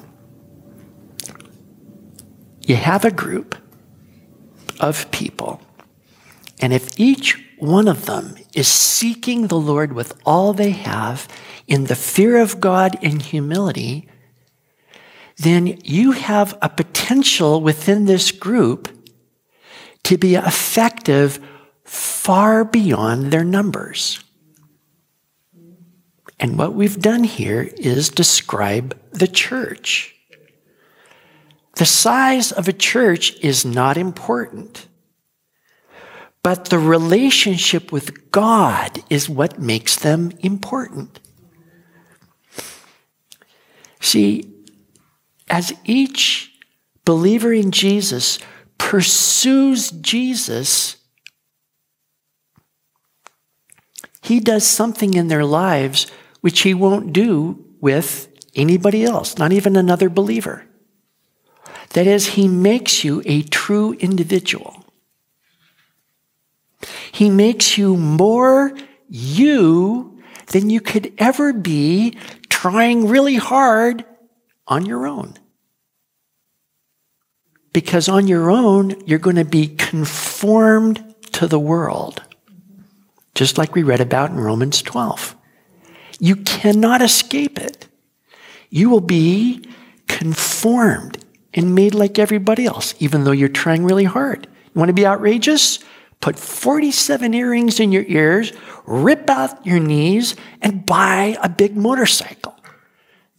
you 2.65 2.75
have 2.75 3.03
a 3.03 3.11
group 3.11 3.55
of 4.79 5.09
people. 5.11 5.61
And 6.59 6.73
if 6.73 6.97
each 6.99 7.43
one 7.59 7.87
of 7.87 8.05
them 8.05 8.35
is 8.53 8.67
seeking 8.67 9.47
the 9.47 9.57
Lord 9.57 9.93
with 9.93 10.19
all 10.25 10.53
they 10.53 10.71
have 10.71 11.27
in 11.67 11.85
the 11.85 11.95
fear 11.95 12.37
of 12.37 12.59
God 12.59 12.97
and 13.01 13.21
humility, 13.21 14.07
then 15.37 15.79
you 15.83 16.11
have 16.11 16.57
a 16.61 16.69
potential 16.69 17.61
within 17.61 18.05
this 18.05 18.31
group 18.31 18.87
to 20.03 20.17
be 20.17 20.35
effective 20.35 21.39
far 21.83 22.63
beyond 22.63 23.31
their 23.31 23.43
numbers. 23.43 24.23
And 26.39 26.57
what 26.57 26.73
we've 26.73 26.99
done 26.99 27.23
here 27.23 27.69
is 27.77 28.09
describe 28.09 28.97
the 29.11 29.27
church. 29.27 30.15
The 31.75 31.85
size 31.85 32.51
of 32.51 32.67
a 32.67 32.73
church 32.73 33.39
is 33.39 33.65
not 33.65 33.97
important, 33.97 34.87
but 36.43 36.65
the 36.65 36.77
relationship 36.77 37.91
with 37.91 38.29
God 38.31 39.03
is 39.09 39.29
what 39.29 39.59
makes 39.59 39.95
them 39.95 40.31
important. 40.41 41.19
See, 44.01 44.52
as 45.49 45.73
each 45.83 46.51
believer 47.05 47.53
in 47.53 47.71
Jesus 47.71 48.39
pursues 48.77 49.91
Jesus, 49.91 50.97
he 54.21 54.39
does 54.39 54.65
something 54.65 55.13
in 55.13 55.27
their 55.27 55.45
lives 55.45 56.07
which 56.41 56.61
he 56.61 56.73
won't 56.73 57.13
do 57.13 57.63
with 57.81 58.29
anybody 58.55 59.03
else, 59.03 59.37
not 59.37 59.51
even 59.51 59.75
another 59.75 60.09
believer. 60.09 60.65
That 61.91 62.07
is, 62.07 62.27
he 62.27 62.47
makes 62.47 63.03
you 63.03 63.21
a 63.25 63.43
true 63.43 63.93
individual. 63.93 64.85
He 67.11 67.29
makes 67.29 67.77
you 67.77 67.95
more 67.95 68.75
you 69.07 70.21
than 70.47 70.69
you 70.69 70.81
could 70.81 71.13
ever 71.17 71.53
be 71.53 72.17
trying 72.49 73.07
really 73.07 73.35
hard 73.35 74.05
on 74.73 74.87
your 74.87 75.05
own. 75.05 75.35
Because 77.73 78.09
on 78.09 78.27
your 78.27 78.49
own, 78.49 78.95
you're 79.05 79.19
going 79.19 79.35
to 79.35 79.45
be 79.45 79.67
conformed 79.67 81.13
to 81.33 81.47
the 81.47 81.59
world, 81.59 82.23
just 83.35 83.57
like 83.59 83.75
we 83.75 83.83
read 83.83 84.01
about 84.01 84.31
in 84.31 84.39
Romans 84.39 84.81
12. 84.81 85.35
You 86.19 86.37
cannot 86.37 87.03
escape 87.03 87.59
it. 87.59 87.87
You 88.71 88.89
will 88.89 89.01
be 89.01 89.63
conformed 90.07 91.23
and 91.53 91.75
made 91.75 91.93
like 91.93 92.17
everybody 92.17 92.65
else, 92.65 92.95
even 92.97 93.25
though 93.25 93.31
you're 93.31 93.49
trying 93.49 93.83
really 93.83 94.05
hard. 94.05 94.47
You 94.73 94.79
want 94.79 94.89
to 94.89 94.93
be 94.93 95.05
outrageous? 95.05 95.79
Put 96.19 96.39
47 96.39 97.33
earrings 97.35 97.79
in 97.79 97.91
your 97.91 98.05
ears, 98.07 98.53
rip 98.85 99.29
out 99.29 99.65
your 99.65 99.79
knees, 99.79 100.35
and 100.61 100.83
buy 100.85 101.37
a 101.43 101.49
big 101.49 101.75
motorcycle, 101.75 102.52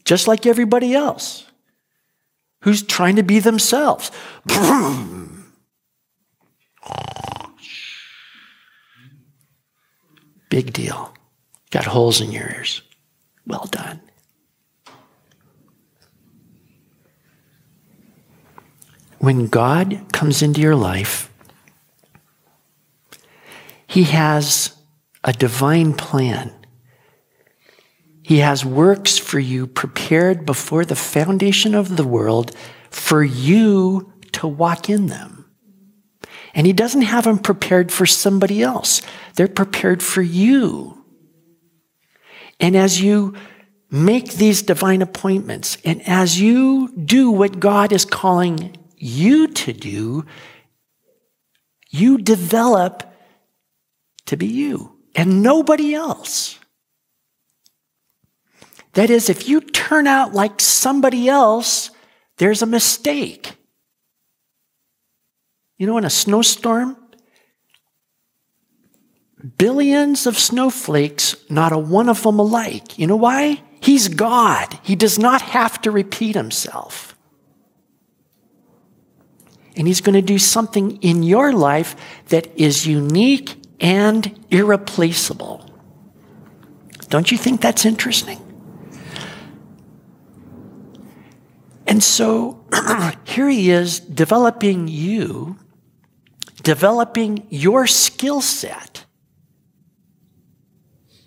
just 0.04 0.28
like 0.28 0.46
everybody 0.46 0.94
else 0.94 1.46
who's 2.62 2.82
trying 2.82 3.16
to 3.16 3.22
be 3.22 3.38
themselves. 3.40 4.10
Big 10.48 10.72
deal. 10.72 11.14
Got 11.70 11.86
holes 11.86 12.20
in 12.20 12.30
your 12.32 12.48
ears. 12.48 12.82
Well 13.46 13.66
done. 13.70 14.00
When 19.18 19.46
God 19.46 20.12
comes 20.12 20.42
into 20.42 20.60
your 20.60 20.76
life, 20.76 21.32
He 23.86 24.04
has 24.04 24.76
a 25.24 25.32
divine 25.32 25.94
plan 25.94 26.52
he 28.24 28.38
has 28.38 28.64
works 28.64 29.18
for 29.18 29.38
you 29.38 29.66
prepared 29.66 30.46
before 30.46 30.86
the 30.86 30.96
foundation 30.96 31.74
of 31.74 31.98
the 31.98 32.06
world 32.06 32.56
for 32.88 33.22
you 33.22 34.14
to 34.32 34.48
walk 34.48 34.88
in 34.88 35.06
them. 35.06 35.44
And 36.54 36.66
He 36.66 36.72
doesn't 36.72 37.02
have 37.02 37.24
them 37.24 37.38
prepared 37.38 37.92
for 37.92 38.06
somebody 38.06 38.62
else, 38.62 39.02
they're 39.34 39.46
prepared 39.46 40.02
for 40.02 40.22
you. 40.22 41.04
And 42.58 42.74
as 42.74 43.02
you 43.02 43.34
make 43.90 44.32
these 44.32 44.62
divine 44.62 45.02
appointments, 45.02 45.76
and 45.84 46.00
as 46.08 46.40
you 46.40 46.94
do 46.96 47.30
what 47.30 47.60
God 47.60 47.92
is 47.92 48.06
calling 48.06 48.74
you 48.96 49.48
to 49.48 49.72
do, 49.74 50.24
you 51.90 52.16
develop 52.16 53.02
to 54.26 54.36
be 54.38 54.46
you 54.46 54.96
and 55.14 55.42
nobody 55.42 55.94
else. 55.94 56.58
That 58.94 59.10
is, 59.10 59.28
if 59.28 59.48
you 59.48 59.60
turn 59.60 60.06
out 60.06 60.32
like 60.32 60.60
somebody 60.60 61.28
else, 61.28 61.90
there's 62.38 62.62
a 62.62 62.66
mistake. 62.66 63.54
You 65.78 65.86
know, 65.86 65.98
in 65.98 66.04
a 66.04 66.10
snowstorm, 66.10 66.96
billions 69.58 70.26
of 70.26 70.38
snowflakes, 70.38 71.36
not 71.50 71.72
a 71.72 71.78
one 71.78 72.08
of 72.08 72.22
them 72.22 72.38
alike. 72.38 72.98
You 72.98 73.06
know 73.06 73.16
why? 73.16 73.62
He's 73.80 74.08
God. 74.08 74.78
He 74.82 74.96
does 74.96 75.18
not 75.18 75.42
have 75.42 75.80
to 75.82 75.90
repeat 75.90 76.36
himself. 76.36 77.16
And 79.76 79.88
he's 79.88 80.00
going 80.00 80.14
to 80.14 80.22
do 80.22 80.38
something 80.38 81.02
in 81.02 81.24
your 81.24 81.52
life 81.52 81.96
that 82.28 82.46
is 82.56 82.86
unique 82.86 83.56
and 83.80 84.46
irreplaceable. 84.50 85.68
Don't 87.08 87.30
you 87.32 87.36
think 87.36 87.60
that's 87.60 87.84
interesting? 87.84 88.40
And 91.86 92.02
so 92.02 92.64
here 93.24 93.48
he 93.48 93.70
is 93.70 94.00
developing 94.00 94.88
you, 94.88 95.58
developing 96.62 97.46
your 97.50 97.86
skill 97.86 98.40
set 98.40 99.04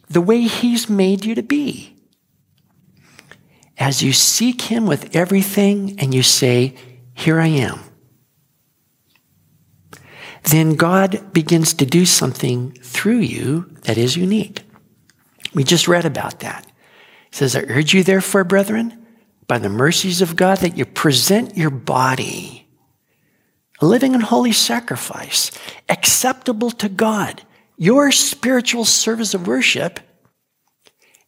the 0.09 0.21
way 0.21 0.41
he's 0.41 0.89
made 0.89 1.25
you 1.25 1.35
to 1.35 1.43
be. 1.43 1.95
As 3.77 4.01
you 4.01 4.13
seek 4.13 4.63
him 4.63 4.87
with 4.87 5.15
everything 5.15 5.99
and 5.99 6.13
you 6.13 6.23
say, 6.23 6.75
Here 7.13 7.39
I 7.39 7.47
am, 7.47 7.81
then 10.43 10.75
God 10.75 11.33
begins 11.33 11.73
to 11.75 11.85
do 11.85 12.05
something 12.05 12.71
through 12.81 13.19
you 13.19 13.69
that 13.83 13.97
is 13.97 14.17
unique. 14.17 14.63
We 15.53 15.63
just 15.63 15.87
read 15.87 16.05
about 16.05 16.39
that. 16.39 16.65
He 17.29 17.35
says, 17.35 17.55
I 17.55 17.61
urge 17.61 17.93
you, 17.93 18.03
therefore, 18.03 18.43
brethren, 18.43 18.96
by 19.47 19.57
the 19.57 19.69
mercies 19.69 20.21
of 20.21 20.35
God 20.35 20.59
that 20.59 20.77
you 20.77 20.85
present 20.85 21.57
your 21.57 21.69
body 21.69 22.67
a 23.79 23.85
living 23.85 24.13
and 24.15 24.23
holy 24.23 24.51
sacrifice, 24.51 25.51
acceptable 25.87 26.71
to 26.71 26.89
God, 26.89 27.43
your 27.77 28.11
spiritual 28.11 28.85
service 28.85 29.33
of 29.33 29.47
worship, 29.47 29.99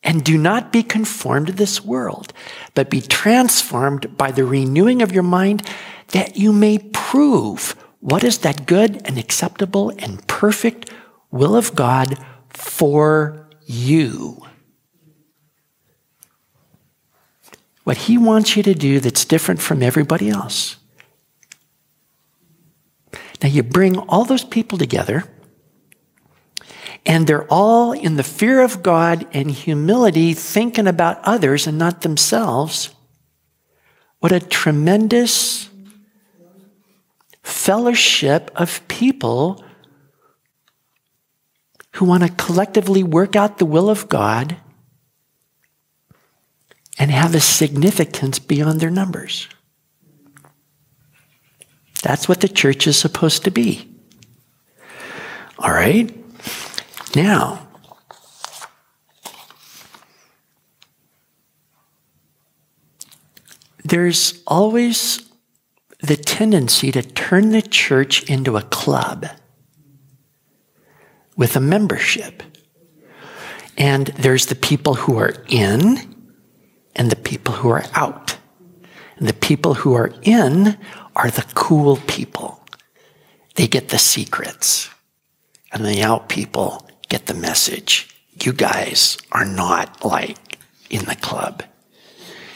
and 0.02 0.24
do 0.24 0.38
not 0.38 0.72
be 0.72 0.82
conformed 0.82 1.48
to 1.48 1.54
this 1.54 1.84
world, 1.84 2.34
but 2.74 2.90
be 2.90 3.02
transformed 3.02 4.18
by 4.18 4.32
the 4.32 4.46
renewing 4.46 5.02
of 5.02 5.12
your 5.12 5.24
mind 5.24 5.68
that 6.10 6.38
you 6.38 6.52
may 6.54 6.80
prove 6.80 7.76
what 8.00 8.24
is 8.24 8.40
that 8.40 8.66
good 8.66 9.02
and 9.06 9.18
acceptable 9.18 9.92
and 10.00 10.26
perfect 10.28 10.90
will 11.32 11.56
of 11.56 11.76
God 11.76 12.18
for 12.50 13.48
you. 13.66 14.42
What 17.90 18.06
He 18.06 18.20
wants 18.20 18.56
you 18.56 18.62
to 18.62 18.76
do 18.76 19.00
that's 19.00 19.26
different 19.26 19.60
from 19.60 19.82
everybody 19.82 20.30
else. 20.30 20.76
Now, 23.42 23.50
you 23.50 23.64
bring 23.64 23.98
all 23.98 24.26
those 24.26 24.44
people 24.44 24.78
together, 24.78 25.24
and 27.04 27.26
they're 27.26 27.48
all 27.52 27.94
in 27.94 28.16
the 28.16 28.22
fear 28.22 28.62
of 28.62 28.84
God 28.84 29.26
and 29.34 29.50
humility, 29.50 30.36
thinking 30.36 30.86
about 30.86 31.20
others 31.24 31.66
and 31.66 31.80
not 31.80 32.02
themselves. 32.02 32.94
What 34.20 34.32
a 34.32 34.40
tremendous 34.40 35.68
fellowship 37.42 38.52
of 38.56 38.88
people 38.88 39.64
who 41.94 42.06
want 42.06 42.22
to 42.22 42.30
collectively 42.30 43.02
work 43.02 43.36
out 43.36 43.58
the 43.58 43.66
will 43.66 43.90
of 43.90 44.08
God 44.10 44.58
and 47.00 47.10
have 47.10 47.34
a 47.34 47.40
significance 47.40 48.38
beyond 48.38 48.82
their 48.82 48.92
numbers. 48.92 49.48
That's 52.04 52.28
what 52.28 52.42
the 52.42 52.50
church 52.50 52.86
is 52.88 52.98
supposed 52.98 53.46
to 53.46 53.52
be. 53.52 53.90
All 55.58 55.72
right? 55.72 56.14
Now, 57.16 57.68
there's 63.84 64.44
always 64.46 65.30
the 66.02 66.16
tendency 66.16 66.92
to 66.92 67.02
turn 67.02 67.50
the 67.50 67.62
church 67.62 68.30
into 68.30 68.58
a 68.58 68.62
club 68.62 69.26
with 71.36 71.56
a 71.56 71.62
membership. 71.62 72.44
And 73.78 74.08
there's 74.08 74.48
the 74.48 74.56
people 74.56 74.96
who 74.96 75.18
are 75.18 75.34
in 75.48 76.19
and 77.00 77.10
the 77.10 77.16
people 77.16 77.54
who 77.54 77.70
are 77.70 77.86
out. 77.96 78.38
And 79.18 79.28
the 79.28 79.34
people 79.34 79.74
who 79.74 79.94
are 79.94 80.12
in 80.22 80.78
are 81.16 81.32
the 81.32 81.46
cool 81.56 81.96
people. 82.08 82.62
They 83.56 83.68
get 83.68 83.88
the 83.88 83.98
secrets. 83.98 84.90
And 85.72 85.86
the 85.86 86.04
out 86.04 86.28
people 86.28 86.88
get 87.08 87.26
the 87.26 87.34
message. 87.34 88.14
You 88.44 88.52
guys 88.52 89.18
are 89.32 89.46
not 89.46 90.04
like 90.04 90.60
in 90.90 91.06
the 91.06 91.16
club. 91.16 91.64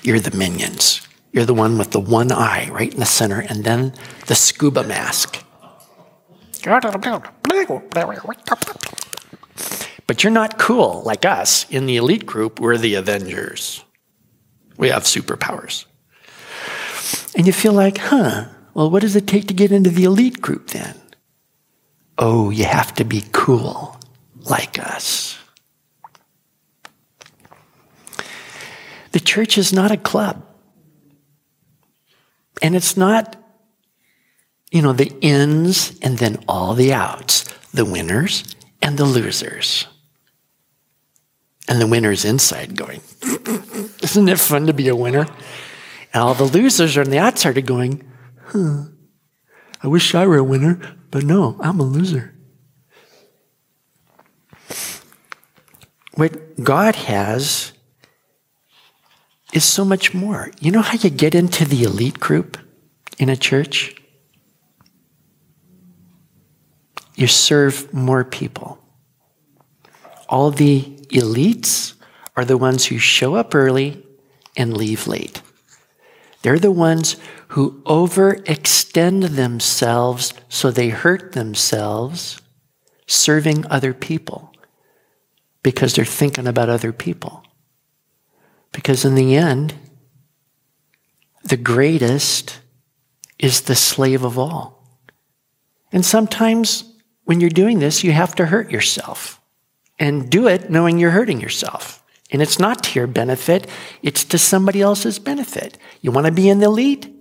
You're 0.03 0.19
the 0.19 0.37
minions. 0.37 1.07
You're 1.31 1.45
the 1.45 1.53
one 1.53 1.77
with 1.77 1.91
the 1.91 1.99
one 1.99 2.31
eye 2.31 2.69
right 2.69 2.93
in 2.93 2.99
the 2.99 3.05
center, 3.05 3.39
and 3.39 3.63
then 3.63 3.93
the 4.27 4.35
scuba 4.35 4.83
mask. 4.83 5.43
But 10.05 10.23
you're 10.23 10.31
not 10.31 10.59
cool 10.59 11.01
like 11.05 11.25
us 11.25 11.65
in 11.69 11.85
the 11.85 11.95
elite 11.95 12.25
group. 12.25 12.59
We're 12.59 12.77
the 12.77 12.95
Avengers. 12.95 13.83
We 14.77 14.89
have 14.89 15.03
superpowers. 15.03 15.85
And 17.35 17.47
you 17.47 17.53
feel 17.53 17.73
like, 17.73 17.97
huh, 17.97 18.45
well, 18.73 18.89
what 18.89 19.01
does 19.01 19.15
it 19.15 19.27
take 19.27 19.47
to 19.47 19.53
get 19.53 19.71
into 19.71 19.89
the 19.89 20.03
elite 20.03 20.41
group 20.41 20.67
then? 20.69 20.99
Oh, 22.17 22.49
you 22.49 22.65
have 22.65 22.93
to 22.95 23.03
be 23.03 23.23
cool 23.31 23.99
like 24.35 24.79
us. 24.79 25.37
The 29.11 29.19
church 29.19 29.57
is 29.57 29.71
not 29.71 29.91
a 29.91 29.97
club. 29.97 30.45
And 32.61 32.75
it's 32.75 32.95
not, 32.97 33.35
you 34.71 34.81
know, 34.81 34.93
the 34.93 35.11
ins 35.21 35.97
and 36.01 36.17
then 36.17 36.43
all 36.47 36.73
the 36.73 36.93
outs, 36.93 37.43
the 37.73 37.85
winners 37.85 38.43
and 38.81 38.97
the 38.97 39.05
losers. 39.05 39.87
And 41.67 41.79
the 41.79 41.87
winner's 41.87 42.25
inside 42.25 42.75
going, 42.75 43.01
Isn't 44.03 44.27
it 44.27 44.39
fun 44.39 44.67
to 44.67 44.73
be 44.73 44.89
a 44.89 44.95
winner? 44.95 45.25
And 46.13 46.21
all 46.21 46.33
the 46.33 46.43
losers 46.43 46.97
are 46.97 47.01
on 47.01 47.09
the 47.09 47.19
outside 47.19 47.65
going, 47.65 48.03
Huh, 48.47 48.83
I 49.81 49.87
wish 49.87 50.13
I 50.13 50.27
were 50.27 50.37
a 50.37 50.43
winner, 50.43 50.79
but 51.09 51.23
no, 51.23 51.57
I'm 51.61 51.79
a 51.79 51.83
loser. 51.83 52.35
What 56.15 56.61
God 56.61 56.95
has 56.95 57.71
is 59.53 59.63
so 59.63 59.85
much 59.85 60.13
more. 60.13 60.51
You 60.59 60.71
know 60.71 60.81
how 60.81 60.97
you 60.97 61.09
get 61.09 61.33
into 61.33 61.65
the 61.65 61.83
elite 61.83 62.19
group 62.19 62.57
in 63.17 63.29
a 63.29 63.37
church? 63.37 63.95
You 67.15 67.27
serve 67.27 67.93
more 67.93 68.23
people. 68.23 68.79
All 70.27 70.51
the 70.51 70.81
elites 71.09 71.93
are 72.35 72.45
the 72.45 72.57
ones 72.57 72.87
who 72.87 72.97
show 72.97 73.35
up 73.35 73.53
early 73.53 74.03
and 74.55 74.75
leave 74.75 75.07
late. 75.07 75.41
They're 76.41 76.59
the 76.59 76.71
ones 76.71 77.15
who 77.49 77.81
overextend 77.83 79.35
themselves 79.35 80.33
so 80.49 80.71
they 80.71 80.89
hurt 80.89 81.33
themselves 81.33 82.41
serving 83.07 83.65
other 83.69 83.93
people 83.93 84.53
because 85.61 85.93
they're 85.93 86.05
thinking 86.05 86.47
about 86.47 86.69
other 86.69 86.91
people. 86.91 87.43
Because 88.71 89.05
in 89.05 89.15
the 89.15 89.35
end, 89.35 89.75
the 91.43 91.57
greatest 91.57 92.59
is 93.39 93.61
the 93.61 93.75
slave 93.75 94.23
of 94.23 94.37
all. 94.37 94.83
And 95.91 96.05
sometimes 96.05 96.83
when 97.23 97.39
you're 97.39 97.49
doing 97.49 97.79
this, 97.79 98.03
you 98.03 98.11
have 98.11 98.35
to 98.35 98.47
hurt 98.47 98.71
yourself 98.71 99.39
and 99.99 100.29
do 100.29 100.47
it 100.47 100.69
knowing 100.69 100.97
you're 100.97 101.11
hurting 101.11 101.39
yourself. 101.39 102.02
And 102.33 102.41
it's 102.41 102.59
not 102.59 102.83
to 102.83 102.99
your 102.99 103.07
benefit, 103.07 103.67
it's 104.01 104.25
to 104.25 104.37
somebody 104.37 104.81
else's 104.81 105.19
benefit. 105.19 105.77
You 106.01 106.11
want 106.11 106.25
to 106.25 106.33
be 106.33 106.49
in 106.49 106.59
the 106.59 106.69
lead? 106.69 107.13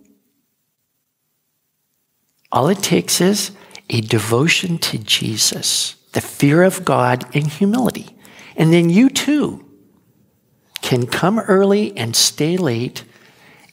All 2.50 2.68
it 2.68 2.78
takes 2.78 3.20
is 3.20 3.52
a 3.90 4.00
devotion 4.00 4.78
to 4.78 4.98
Jesus, 4.98 5.96
the 6.12 6.20
fear 6.20 6.62
of 6.62 6.84
God, 6.84 7.24
and 7.36 7.46
humility. 7.46 8.16
And 8.56 8.72
then 8.72 8.90
you 8.90 9.10
too 9.10 9.68
can 10.80 11.06
come 11.06 11.38
early 11.38 11.96
and 11.96 12.16
stay 12.16 12.56
late 12.56 13.04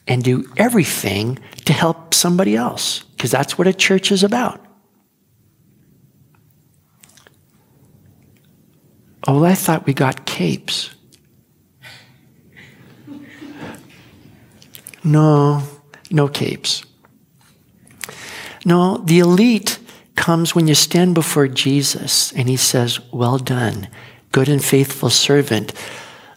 and 0.06 0.22
do 0.22 0.44
everything 0.56 1.38
to 1.64 1.72
help 1.72 2.12
somebody 2.14 2.54
else, 2.54 3.02
because 3.16 3.30
that's 3.30 3.56
what 3.56 3.66
a 3.66 3.72
church 3.72 4.12
is 4.12 4.22
about. 4.22 4.64
Oh, 9.26 9.44
I 9.44 9.54
thought 9.54 9.86
we 9.86 9.94
got 9.94 10.26
capes. 10.26 10.90
No, 15.02 15.62
no 16.10 16.28
capes. 16.28 16.84
No, 18.64 18.98
the 18.98 19.20
elite 19.20 19.78
comes 20.16 20.54
when 20.54 20.68
you 20.68 20.74
stand 20.74 21.14
before 21.14 21.48
Jesus 21.48 22.32
and 22.32 22.48
he 22.48 22.56
says, 22.56 23.00
Well 23.10 23.38
done, 23.38 23.88
good 24.32 24.48
and 24.48 24.62
faithful 24.62 25.10
servant 25.10 25.72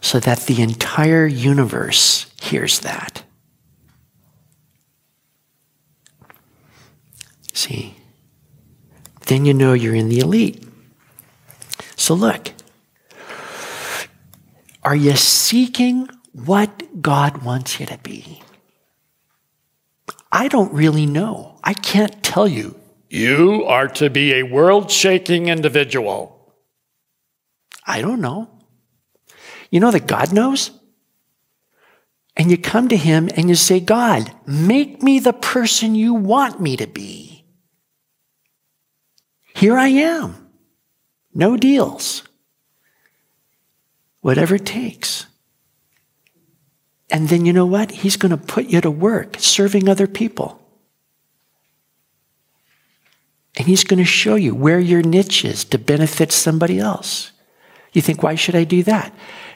so 0.00 0.20
that 0.20 0.40
the 0.46 0.62
entire 0.62 1.26
universe 1.26 2.26
hears 2.40 2.80
that. 2.80 3.22
See? 7.52 7.96
Then 9.26 9.46
you 9.46 9.54
know 9.54 9.72
you're 9.72 9.94
in 9.94 10.08
the 10.08 10.18
elite. 10.18 10.62
So 11.96 12.14
look, 12.14 12.52
are 14.82 14.96
you 14.96 15.16
seeking 15.16 16.08
what 16.32 17.00
God 17.00 17.38
wants 17.42 17.80
you 17.80 17.86
to 17.86 17.96
be? 17.98 18.42
I 20.34 20.48
don't 20.48 20.72
really 20.72 21.06
know. 21.06 21.60
I 21.62 21.74
can't 21.74 22.20
tell 22.24 22.48
you. 22.48 22.74
You 23.08 23.64
are 23.66 23.86
to 23.86 24.10
be 24.10 24.34
a 24.34 24.42
world 24.42 24.90
shaking 24.90 25.46
individual. 25.46 26.52
I 27.86 28.02
don't 28.02 28.20
know. 28.20 28.50
You 29.70 29.78
know 29.78 29.92
that 29.92 30.08
God 30.08 30.32
knows? 30.32 30.72
And 32.36 32.50
you 32.50 32.58
come 32.58 32.88
to 32.88 32.96
Him 32.96 33.30
and 33.36 33.48
you 33.48 33.54
say, 33.54 33.78
God, 33.78 34.34
make 34.44 35.04
me 35.04 35.20
the 35.20 35.32
person 35.32 35.94
you 35.94 36.14
want 36.14 36.60
me 36.60 36.76
to 36.78 36.88
be. 36.88 37.44
Here 39.54 39.78
I 39.78 39.86
am. 39.86 40.48
No 41.32 41.56
deals. 41.56 42.24
Whatever 44.20 44.56
it 44.56 44.66
takes. 44.66 45.26
And 47.10 47.28
then 47.28 47.44
you 47.44 47.52
know 47.52 47.66
what? 47.66 47.90
He's 47.90 48.16
going 48.16 48.30
to 48.30 48.36
put 48.36 48.66
you 48.66 48.80
to 48.80 48.90
work 48.90 49.36
serving 49.38 49.88
other 49.88 50.06
people. 50.06 50.60
And 53.56 53.66
he's 53.66 53.84
going 53.84 53.98
to 53.98 54.04
show 54.04 54.34
you 54.34 54.54
where 54.54 54.80
your 54.80 55.02
niche 55.02 55.44
is 55.44 55.64
to 55.66 55.78
benefit 55.78 56.32
somebody 56.32 56.78
else. 56.78 57.30
You 57.92 58.02
think, 58.02 58.22
why 58.22 58.34
should 58.34 58.56
I 58.56 58.64
do 58.64 58.82
that? 58.84 59.14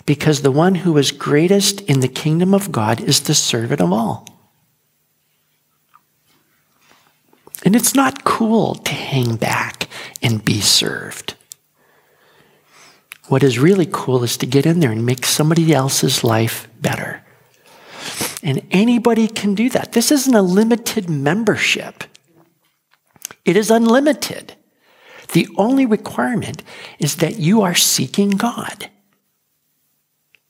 because 0.09 0.40
the 0.40 0.51
one 0.51 0.74
who 0.74 0.96
is 0.96 1.12
greatest 1.12 1.82
in 1.82 2.01
the 2.01 2.09
kingdom 2.09 2.55
of 2.55 2.72
God 2.72 2.99
is 2.99 3.20
the 3.20 3.34
servant 3.34 3.82
of 3.82 3.92
all. 3.92 4.26
And 7.62 7.76
it's 7.76 7.94
not 7.94 8.24
cool 8.24 8.74
to 8.76 8.92
hang 8.92 9.36
back 9.36 9.86
and 10.22 10.42
be 10.42 10.62
served. 10.62 11.34
What 13.26 13.42
is 13.42 13.59
really 13.59 13.86
cool 13.92 14.24
is 14.24 14.38
to 14.38 14.46
get 14.46 14.64
in 14.64 14.80
there 14.80 14.92
and 14.92 15.05
make 15.05 15.26
somebody 15.26 15.74
else's 15.74 16.24
life 16.24 16.68
better. 16.80 17.22
And 18.43 18.67
anybody 18.71 19.29
can 19.29 19.55
do 19.55 19.69
that. 19.71 19.93
This 19.93 20.11
isn't 20.13 20.35
a 20.35 20.43
limited 20.43 21.09
membership, 21.11 22.05
it 23.45 23.57
is 23.57 23.71
unlimited. 23.71 24.55
The 25.33 25.49
only 25.57 25.85
requirement 25.85 26.63
is 26.99 27.17
that 27.17 27.39
you 27.39 27.61
are 27.61 27.75
seeking 27.75 28.31
God. 28.31 28.89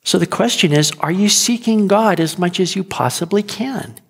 So 0.05 0.19
the 0.19 0.27
question 0.27 0.73
is 0.73 0.93
are 1.01 1.11
you 1.11 1.29
seeking 1.29 1.89
God 1.89 2.21
as 2.21 2.39
much 2.39 2.61
as 2.61 2.77
you 2.77 2.85
possibly 2.85 3.43
can? 3.43 4.01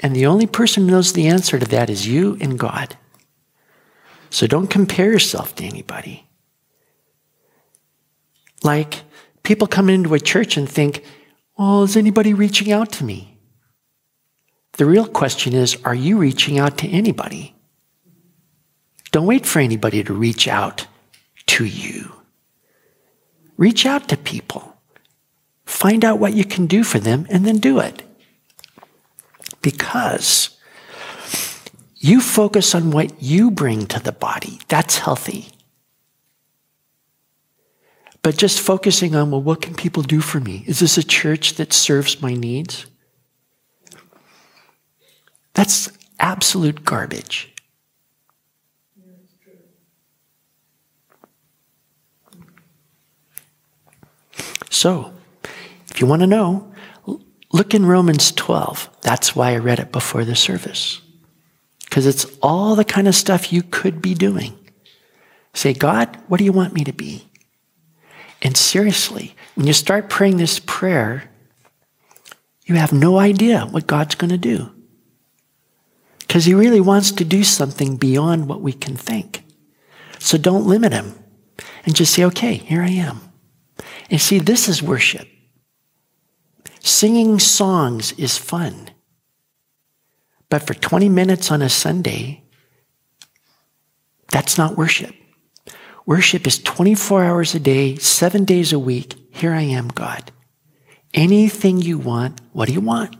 And 0.00 0.16
the 0.16 0.26
only 0.26 0.46
person 0.46 0.84
who 0.84 0.92
knows 0.92 1.12
the 1.12 1.28
answer 1.28 1.58
to 1.58 1.66
that 1.66 1.90
is 1.90 2.08
you 2.08 2.38
and 2.40 2.58
God. 2.58 2.96
So 4.30 4.46
don't 4.46 4.68
compare 4.68 5.12
yourself 5.12 5.54
to 5.56 5.64
anybody. 5.64 6.29
Like 8.62 9.02
people 9.42 9.66
come 9.66 9.88
into 9.88 10.14
a 10.14 10.20
church 10.20 10.56
and 10.56 10.68
think, 10.68 11.04
well, 11.58 11.82
is 11.82 11.96
anybody 11.96 12.34
reaching 12.34 12.72
out 12.72 12.92
to 12.92 13.04
me? 13.04 13.38
The 14.72 14.86
real 14.86 15.06
question 15.06 15.52
is, 15.52 15.76
are 15.84 15.94
you 15.94 16.16
reaching 16.16 16.58
out 16.58 16.78
to 16.78 16.88
anybody? 16.88 17.54
Don't 19.12 19.26
wait 19.26 19.44
for 19.44 19.58
anybody 19.58 20.04
to 20.04 20.14
reach 20.14 20.46
out 20.46 20.86
to 21.46 21.64
you. 21.64 22.12
Reach 23.56 23.84
out 23.84 24.08
to 24.08 24.16
people. 24.16 24.76
Find 25.66 26.04
out 26.04 26.18
what 26.18 26.34
you 26.34 26.44
can 26.44 26.66
do 26.66 26.82
for 26.82 26.98
them 26.98 27.26
and 27.28 27.44
then 27.44 27.58
do 27.58 27.78
it. 27.78 28.02
Because 29.60 30.56
you 31.96 32.20
focus 32.20 32.74
on 32.74 32.90
what 32.90 33.22
you 33.22 33.50
bring 33.50 33.86
to 33.88 34.00
the 34.00 34.12
body. 34.12 34.60
That's 34.68 34.98
healthy. 34.98 35.48
But 38.22 38.36
just 38.36 38.60
focusing 38.60 39.14
on, 39.14 39.30
well, 39.30 39.42
what 39.42 39.62
can 39.62 39.74
people 39.74 40.02
do 40.02 40.20
for 40.20 40.40
me? 40.40 40.64
Is 40.66 40.80
this 40.80 40.98
a 40.98 41.02
church 41.02 41.54
that 41.54 41.72
serves 41.72 42.20
my 42.20 42.34
needs? 42.34 42.86
That's 45.54 45.90
absolute 46.18 46.84
garbage. 46.84 47.52
So, 54.68 55.12
if 55.90 56.00
you 56.00 56.06
want 56.06 56.20
to 56.20 56.26
know, 56.26 56.72
look 57.52 57.74
in 57.74 57.84
Romans 57.84 58.32
12. 58.32 58.88
That's 59.02 59.34
why 59.34 59.52
I 59.52 59.58
read 59.58 59.80
it 59.80 59.92
before 59.92 60.24
the 60.24 60.36
service. 60.36 61.00
Because 61.84 62.06
it's 62.06 62.26
all 62.40 62.76
the 62.76 62.84
kind 62.84 63.08
of 63.08 63.14
stuff 63.14 63.52
you 63.52 63.62
could 63.62 64.00
be 64.00 64.14
doing. 64.14 64.56
Say, 65.52 65.74
God, 65.74 66.16
what 66.28 66.38
do 66.38 66.44
you 66.44 66.52
want 66.52 66.72
me 66.72 66.84
to 66.84 66.92
be? 66.92 67.29
And 68.42 68.56
seriously, 68.56 69.34
when 69.54 69.66
you 69.66 69.72
start 69.72 70.08
praying 70.08 70.38
this 70.38 70.58
prayer, 70.58 71.30
you 72.64 72.76
have 72.76 72.92
no 72.92 73.18
idea 73.18 73.66
what 73.66 73.86
God's 73.86 74.14
going 74.14 74.30
to 74.30 74.38
do. 74.38 74.72
Because 76.20 76.44
He 76.44 76.54
really 76.54 76.80
wants 76.80 77.10
to 77.12 77.24
do 77.24 77.44
something 77.44 77.96
beyond 77.96 78.48
what 78.48 78.62
we 78.62 78.72
can 78.72 78.96
think. 78.96 79.44
So 80.18 80.38
don't 80.38 80.66
limit 80.66 80.92
Him 80.92 81.14
and 81.84 81.94
just 81.94 82.14
say, 82.14 82.24
okay, 82.24 82.54
here 82.54 82.82
I 82.82 82.90
am. 82.90 83.20
And 84.10 84.20
see, 84.20 84.38
this 84.38 84.68
is 84.68 84.82
worship. 84.82 85.26
Singing 86.80 87.38
songs 87.38 88.12
is 88.12 88.38
fun. 88.38 88.90
But 90.48 90.66
for 90.66 90.74
20 90.74 91.08
minutes 91.08 91.50
on 91.50 91.62
a 91.62 91.68
Sunday, 91.68 92.42
that's 94.28 94.56
not 94.56 94.76
worship. 94.76 95.14
Worship 96.06 96.46
is 96.46 96.58
24 96.58 97.24
hours 97.24 97.54
a 97.54 97.60
day, 97.60 97.96
seven 97.96 98.44
days 98.44 98.72
a 98.72 98.78
week. 98.78 99.14
Here 99.30 99.52
I 99.52 99.62
am, 99.62 99.88
God. 99.88 100.32
Anything 101.14 101.80
you 101.80 101.98
want, 101.98 102.40
what 102.52 102.66
do 102.66 102.72
you 102.72 102.80
want? 102.80 103.16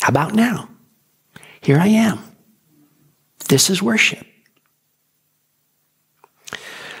How 0.00 0.08
about 0.08 0.34
now? 0.34 0.68
Here 1.60 1.78
I 1.78 1.88
am. 1.88 2.20
This 3.48 3.70
is 3.70 3.82
worship. 3.82 4.26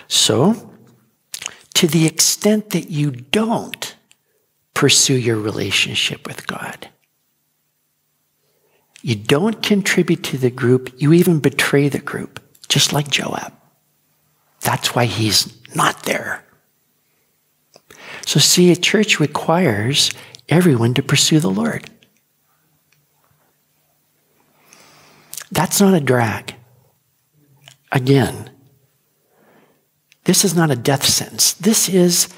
So, 0.08 0.72
to 1.74 1.86
the 1.86 2.06
extent 2.06 2.70
that 2.70 2.90
you 2.90 3.10
don't 3.10 3.96
pursue 4.74 5.14
your 5.14 5.36
relationship 5.36 6.26
with 6.26 6.46
God, 6.46 6.88
you 9.02 9.14
don't 9.14 9.62
contribute 9.62 10.22
to 10.24 10.38
the 10.38 10.50
group, 10.50 10.92
you 10.96 11.12
even 11.12 11.38
betray 11.38 11.88
the 11.88 11.98
group, 11.98 12.40
just 12.68 12.92
like 12.92 13.08
Joab. 13.10 13.52
That's 14.66 14.96
why 14.96 15.04
he's 15.04 15.56
not 15.76 16.02
there. 16.02 16.44
So, 18.26 18.40
see, 18.40 18.72
a 18.72 18.76
church 18.76 19.20
requires 19.20 20.10
everyone 20.48 20.92
to 20.94 21.04
pursue 21.04 21.38
the 21.38 21.50
Lord. 21.50 21.88
That's 25.52 25.80
not 25.80 25.94
a 25.94 26.00
drag. 26.00 26.56
Again, 27.92 28.50
this 30.24 30.44
is 30.44 30.56
not 30.56 30.72
a 30.72 30.76
death 30.76 31.04
sentence. 31.04 31.52
This 31.52 31.88
is 31.88 32.28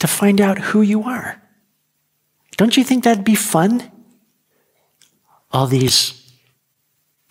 to 0.00 0.06
find 0.06 0.38
out 0.38 0.58
who 0.58 0.82
you 0.82 1.04
are. 1.04 1.40
Don't 2.58 2.76
you 2.76 2.84
think 2.84 3.04
that'd 3.04 3.24
be 3.24 3.34
fun? 3.34 3.90
All 5.50 5.66
these, 5.66 6.30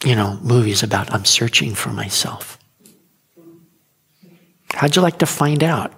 you 0.04 0.16
know, 0.16 0.40
movies 0.42 0.82
about 0.82 1.14
I'm 1.14 1.26
searching 1.26 1.76
for 1.76 1.90
myself. 1.90 2.58
How'd 4.74 4.96
you 4.96 5.02
like 5.02 5.20
to 5.20 5.26
find 5.26 5.64
out? 5.64 5.94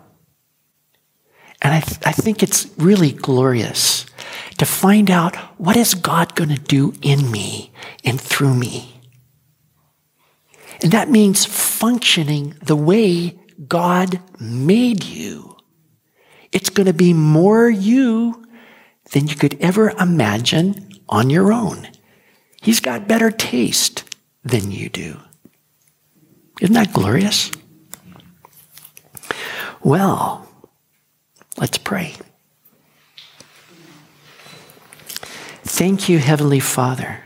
And 1.61 1.73
I, 1.73 1.79
th- 1.79 2.01
I 2.05 2.11
think 2.11 2.43
it's 2.43 2.67
really 2.77 3.11
glorious 3.11 4.05
to 4.57 4.65
find 4.65 5.09
out 5.09 5.35
what 5.57 5.77
is 5.77 5.93
God 5.93 6.35
going 6.35 6.49
to 6.49 6.59
do 6.59 6.93
in 7.01 7.31
me 7.31 7.71
and 8.03 8.19
through 8.19 8.53
me. 8.53 9.01
And 10.81 10.91
that 10.91 11.09
means 11.09 11.45
functioning 11.45 12.55
the 12.61 12.75
way 12.75 13.39
God 13.67 14.19
made 14.39 15.03
you. 15.05 15.55
It's 16.51 16.69
going 16.69 16.87
to 16.87 16.93
be 16.93 17.13
more 17.13 17.69
you 17.69 18.45
than 19.11 19.27
you 19.27 19.35
could 19.35 19.57
ever 19.61 19.91
imagine 19.91 20.89
on 21.07 21.29
your 21.29 21.53
own. 21.53 21.87
He's 22.61 22.79
got 22.79 23.07
better 23.07 23.31
taste 23.31 24.03
than 24.43 24.71
you 24.71 24.89
do. 24.89 25.19
Isn't 26.61 26.75
that 26.75 26.93
glorious? 26.93 27.51
Well, 29.83 30.47
let's 31.57 31.77
pray. 31.77 32.15
Thank 35.65 36.07
you, 36.07 36.19
Heavenly 36.19 36.61
Father, 36.61 37.21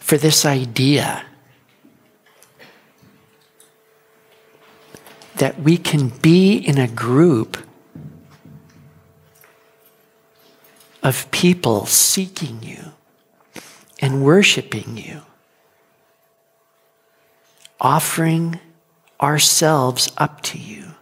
for 0.00 0.16
this 0.16 0.44
idea 0.44 1.24
that 5.36 5.60
we 5.60 5.76
can 5.76 6.08
be 6.08 6.56
in 6.56 6.78
a 6.78 6.88
group 6.88 7.58
of 11.00 11.30
people 11.30 11.86
seeking 11.86 12.60
you 12.60 12.92
and 14.00 14.24
worshiping 14.24 14.96
you, 14.96 15.22
offering 17.80 18.58
ourselves 19.20 20.10
up 20.18 20.40
to 20.42 20.58
you. 20.58 20.94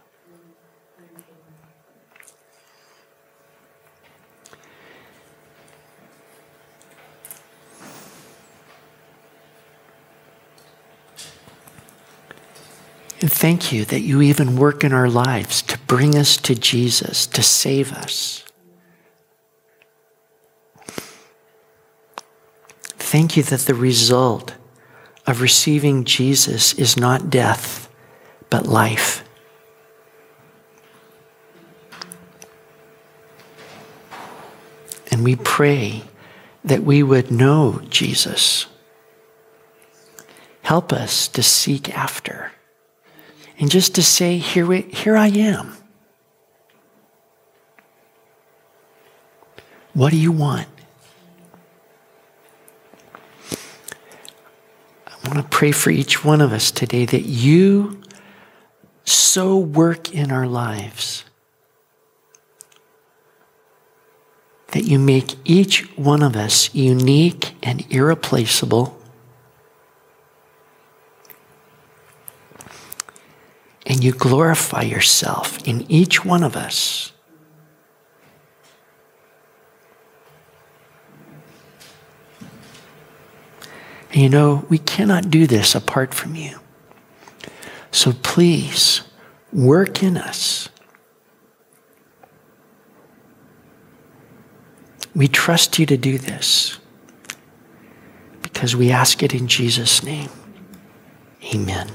And 13.19 13.31
thank 13.31 13.71
you 13.71 13.83
that 13.85 14.01
you 14.01 14.21
even 14.21 14.57
work 14.57 14.83
in 14.83 14.93
our 14.93 15.09
lives 15.09 15.63
to 15.63 15.79
bring 15.79 16.15
us 16.15 16.37
to 16.37 16.53
Jesus, 16.53 17.25
to 17.27 17.41
save 17.41 17.91
us. 17.91 18.43
Thank 22.99 23.35
you 23.35 23.43
that 23.43 23.61
the 23.61 23.73
result 23.73 24.53
of 25.25 25.41
receiving 25.41 26.03
Jesus 26.03 26.73
is 26.73 26.95
not 26.95 27.29
death, 27.29 27.89
but 28.49 28.67
life. 28.67 29.23
And 35.09 35.23
we 35.23 35.35
pray 35.37 36.03
that 36.63 36.83
we 36.83 37.01
would 37.01 37.31
know 37.31 37.81
Jesus. 37.89 38.67
Help 40.61 40.93
us 40.93 41.27
to 41.29 41.41
seek 41.41 41.89
after 41.97 42.51
and 43.59 43.71
just 43.71 43.95
to 43.95 44.03
say, 44.03 44.37
here, 44.37 44.65
we, 44.65 44.81
here 44.81 45.17
I 45.17 45.27
am. 45.27 45.75
What 49.93 50.11
do 50.11 50.17
you 50.17 50.31
want? 50.31 50.67
I 55.07 55.13
want 55.27 55.37
to 55.37 55.43
pray 55.49 55.71
for 55.71 55.89
each 55.89 56.23
one 56.23 56.39
of 56.39 56.53
us 56.53 56.69
today 56.69 57.05
that 57.05 57.23
you 57.23 58.01
so 59.03 59.57
work 59.57 60.13
in 60.13 60.31
our 60.31 60.45
lives 60.45 61.23
that 64.73 64.83
you 64.83 64.99
make 64.99 65.35
each 65.45 65.97
one 65.97 66.21
of 66.21 66.35
us 66.35 66.73
unique 66.75 67.55
and 67.63 67.85
irreplaceable 67.91 68.96
and 73.87 74.03
you 74.03 74.11
glorify 74.11 74.81
yourself 74.81 75.65
in 75.65 75.89
each 75.89 76.25
one 76.25 76.43
of 76.43 76.57
us. 76.57 77.13
And 84.11 84.21
you 84.21 84.29
know, 84.29 84.65
we 84.67 84.77
cannot 84.77 85.29
do 85.29 85.47
this 85.47 85.73
apart 85.73 86.13
from 86.13 86.35
you. 86.35 86.59
So 87.91 88.11
please, 88.23 89.03
work 89.53 90.03
in 90.03 90.17
us. 90.17 90.67
We 95.15 95.29
trust 95.29 95.79
you 95.79 95.85
to 95.85 95.97
do 95.97 96.17
this 96.17 96.77
because 98.41 98.75
we 98.75 98.91
ask 98.91 99.23
it 99.23 99.33
in 99.33 99.47
Jesus' 99.47 100.03
name. 100.03 100.29
Amen. 101.53 101.89